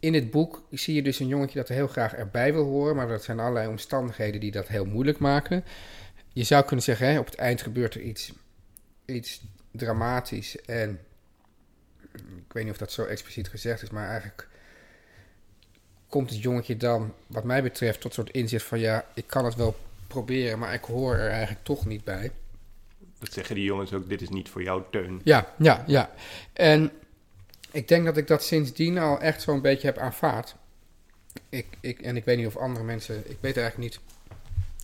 in 0.00 0.14
het 0.14 0.30
boek 0.30 0.66
zie 0.70 0.94
je 0.94 1.02
dus 1.02 1.20
een 1.20 1.26
jongetje 1.26 1.58
dat 1.58 1.68
er 1.68 1.74
heel 1.74 1.88
graag 1.88 2.14
erbij 2.14 2.52
wil 2.52 2.64
horen. 2.64 2.96
Maar 2.96 3.08
dat 3.08 3.24
zijn 3.24 3.40
allerlei 3.40 3.68
omstandigheden 3.68 4.40
die 4.40 4.50
dat 4.50 4.68
heel 4.68 4.84
moeilijk 4.84 5.18
maken. 5.18 5.64
Je 6.32 6.44
zou 6.44 6.64
kunnen 6.64 6.84
zeggen, 6.84 7.06
hè, 7.06 7.18
op 7.18 7.26
het 7.26 7.34
eind 7.34 7.62
gebeurt 7.62 7.94
er 7.94 8.00
iets, 8.00 8.32
iets 9.04 9.42
dramatisch. 9.72 10.60
En 10.60 11.00
ik 12.12 12.52
weet 12.52 12.64
niet 12.64 12.72
of 12.72 12.78
dat 12.78 12.92
zo 12.92 13.04
expliciet 13.04 13.48
gezegd 13.48 13.82
is, 13.82 13.90
maar 13.90 14.08
eigenlijk 14.08 14.48
komt 16.08 16.30
het 16.30 16.42
jongetje 16.42 16.76
dan, 16.76 17.14
wat 17.26 17.44
mij 17.44 17.62
betreft, 17.62 18.00
tot 18.00 18.14
soort 18.14 18.30
inzicht 18.30 18.64
van 18.64 18.78
ja, 18.78 19.04
ik 19.14 19.26
kan 19.26 19.44
het 19.44 19.54
wel 19.54 19.76
proberen, 20.06 20.58
maar 20.58 20.74
ik 20.74 20.84
hoor 20.84 21.14
er 21.14 21.30
eigenlijk 21.30 21.64
toch 21.64 21.86
niet 21.86 22.04
bij. 22.04 22.32
Dat 23.18 23.32
zeggen 23.32 23.54
die 23.54 23.64
jongens 23.64 23.92
ook, 23.92 24.08
dit 24.08 24.22
is 24.22 24.28
niet 24.28 24.48
voor 24.48 24.62
jou, 24.62 24.82
Teun. 24.90 25.20
Ja, 25.24 25.54
ja, 25.58 25.84
ja. 25.86 26.10
En 26.52 26.92
ik 27.70 27.88
denk 27.88 28.04
dat 28.04 28.16
ik 28.16 28.26
dat 28.26 28.42
sindsdien 28.42 28.98
al 28.98 29.20
echt 29.20 29.42
zo'n 29.42 29.60
beetje 29.60 29.86
heb 29.86 29.98
aanvaard. 29.98 30.56
Ik, 31.48 31.66
ik, 31.80 32.00
en 32.00 32.16
ik 32.16 32.24
weet 32.24 32.36
niet 32.36 32.46
of 32.46 32.56
andere 32.56 32.84
mensen, 32.84 33.16
ik 33.30 33.38
weet 33.40 33.56
eigenlijk 33.56 33.90
niet 33.90 34.00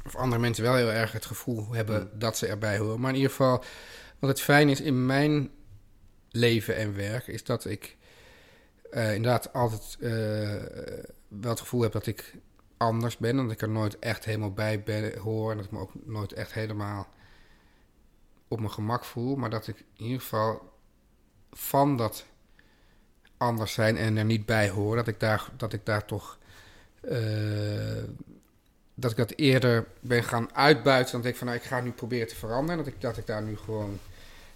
of 0.06 0.16
andere 0.16 0.40
mensen 0.40 0.64
wel 0.64 0.76
heel 0.76 0.92
erg 0.92 1.12
het 1.12 1.24
gevoel 1.24 1.72
hebben 1.72 1.96
hmm. 1.96 2.18
dat 2.18 2.36
ze 2.36 2.46
erbij 2.46 2.78
horen. 2.78 3.00
Maar 3.00 3.10
in 3.10 3.16
ieder 3.16 3.30
geval, 3.30 3.64
wat 4.18 4.30
het 4.30 4.40
fijn 4.40 4.68
is 4.68 4.80
in 4.80 5.06
mijn 5.06 5.50
leven 6.30 6.76
en 6.76 6.96
werk, 6.96 7.26
is 7.26 7.44
dat 7.44 7.64
ik 7.64 7.96
uh, 8.94 9.14
inderdaad 9.14 9.52
altijd 9.52 9.96
uh, 10.00 10.10
wel 11.28 11.50
het 11.50 11.60
gevoel 11.60 11.82
heb 11.82 11.92
dat 11.92 12.06
ik 12.06 12.34
anders 12.76 13.16
ben. 13.16 13.36
Dat 13.36 13.50
ik 13.50 13.62
er 13.62 13.68
nooit 13.68 13.98
echt 13.98 14.24
helemaal 14.24 14.52
bij 14.52 14.82
ben, 14.82 15.18
hoor. 15.18 15.50
En 15.50 15.56
dat 15.56 15.66
ik 15.66 15.72
me 15.72 15.78
ook 15.78 15.92
nooit 16.04 16.32
echt 16.32 16.52
helemaal 16.52 17.08
op 18.48 18.58
mijn 18.58 18.72
gemak 18.72 19.04
voel. 19.04 19.36
Maar 19.36 19.50
dat 19.50 19.68
ik 19.68 19.84
in 19.96 20.04
ieder 20.04 20.20
geval 20.20 20.72
van 21.52 21.96
dat 21.96 22.24
anders 23.36 23.72
zijn 23.72 23.96
en 23.96 24.16
er 24.16 24.24
niet 24.24 24.46
bij 24.46 24.68
hoor, 24.68 24.96
dat 24.96 25.08
ik 25.08 25.20
daar, 25.20 25.50
dat 25.56 25.72
ik 25.72 25.86
daar 25.86 26.04
toch. 26.04 26.38
Uh, 27.10 28.02
dat 28.94 29.10
ik 29.10 29.16
dat 29.16 29.32
eerder 29.36 29.86
ben 30.00 30.24
gaan 30.24 30.54
uitbuiten. 30.54 31.12
Dan 31.12 31.20
denk 31.20 31.34
ik 31.34 31.38
van 31.38 31.48
nou, 31.48 31.58
ik 31.58 31.66
ga 31.66 31.80
nu 31.80 31.90
proberen 31.90 32.28
te 32.28 32.34
veranderen. 32.34 32.84
Dat 32.84 32.92
ik, 32.92 33.00
dat 33.00 33.16
ik 33.16 33.26
daar 33.26 33.42
nu 33.42 33.56
gewoon 33.56 33.98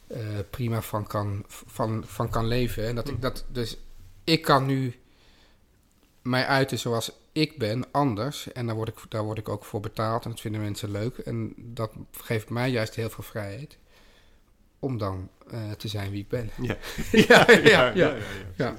uh, 0.06 0.18
prima 0.50 0.82
van 0.82 1.06
kan, 1.06 1.44
van, 1.48 2.04
van 2.06 2.30
kan 2.30 2.46
leven. 2.46 2.86
En 2.86 2.94
dat 2.94 3.08
ik 3.08 3.22
dat 3.22 3.44
dus. 3.48 3.78
Ik 4.28 4.42
kan 4.42 4.66
nu 4.66 4.94
mij 6.22 6.46
uiten 6.46 6.78
zoals 6.78 7.12
ik 7.32 7.58
ben, 7.58 7.84
anders. 7.90 8.52
En 8.52 8.66
daar 8.66 8.74
word, 8.74 8.88
ik, 8.88 8.96
daar 9.08 9.24
word 9.24 9.38
ik 9.38 9.48
ook 9.48 9.64
voor 9.64 9.80
betaald. 9.80 10.24
En 10.24 10.30
dat 10.30 10.40
vinden 10.40 10.60
mensen 10.60 10.90
leuk. 10.90 11.18
En 11.18 11.52
dat 11.56 11.92
geeft 12.12 12.50
mij 12.50 12.70
juist 12.70 12.94
heel 12.94 13.10
veel 13.10 13.24
vrijheid. 13.24 13.78
Om 14.78 14.98
dan 14.98 15.28
uh, 15.52 15.70
te 15.70 15.88
zijn 15.88 16.10
wie 16.10 16.20
ik 16.20 16.28
ben. 16.28 16.50
Ja, 16.58 16.76
ja, 17.12 17.50
ja. 17.50 17.50
ja, 17.60 17.92
ja, 17.94 17.94
ja, 17.94 18.16
ja 18.56 18.74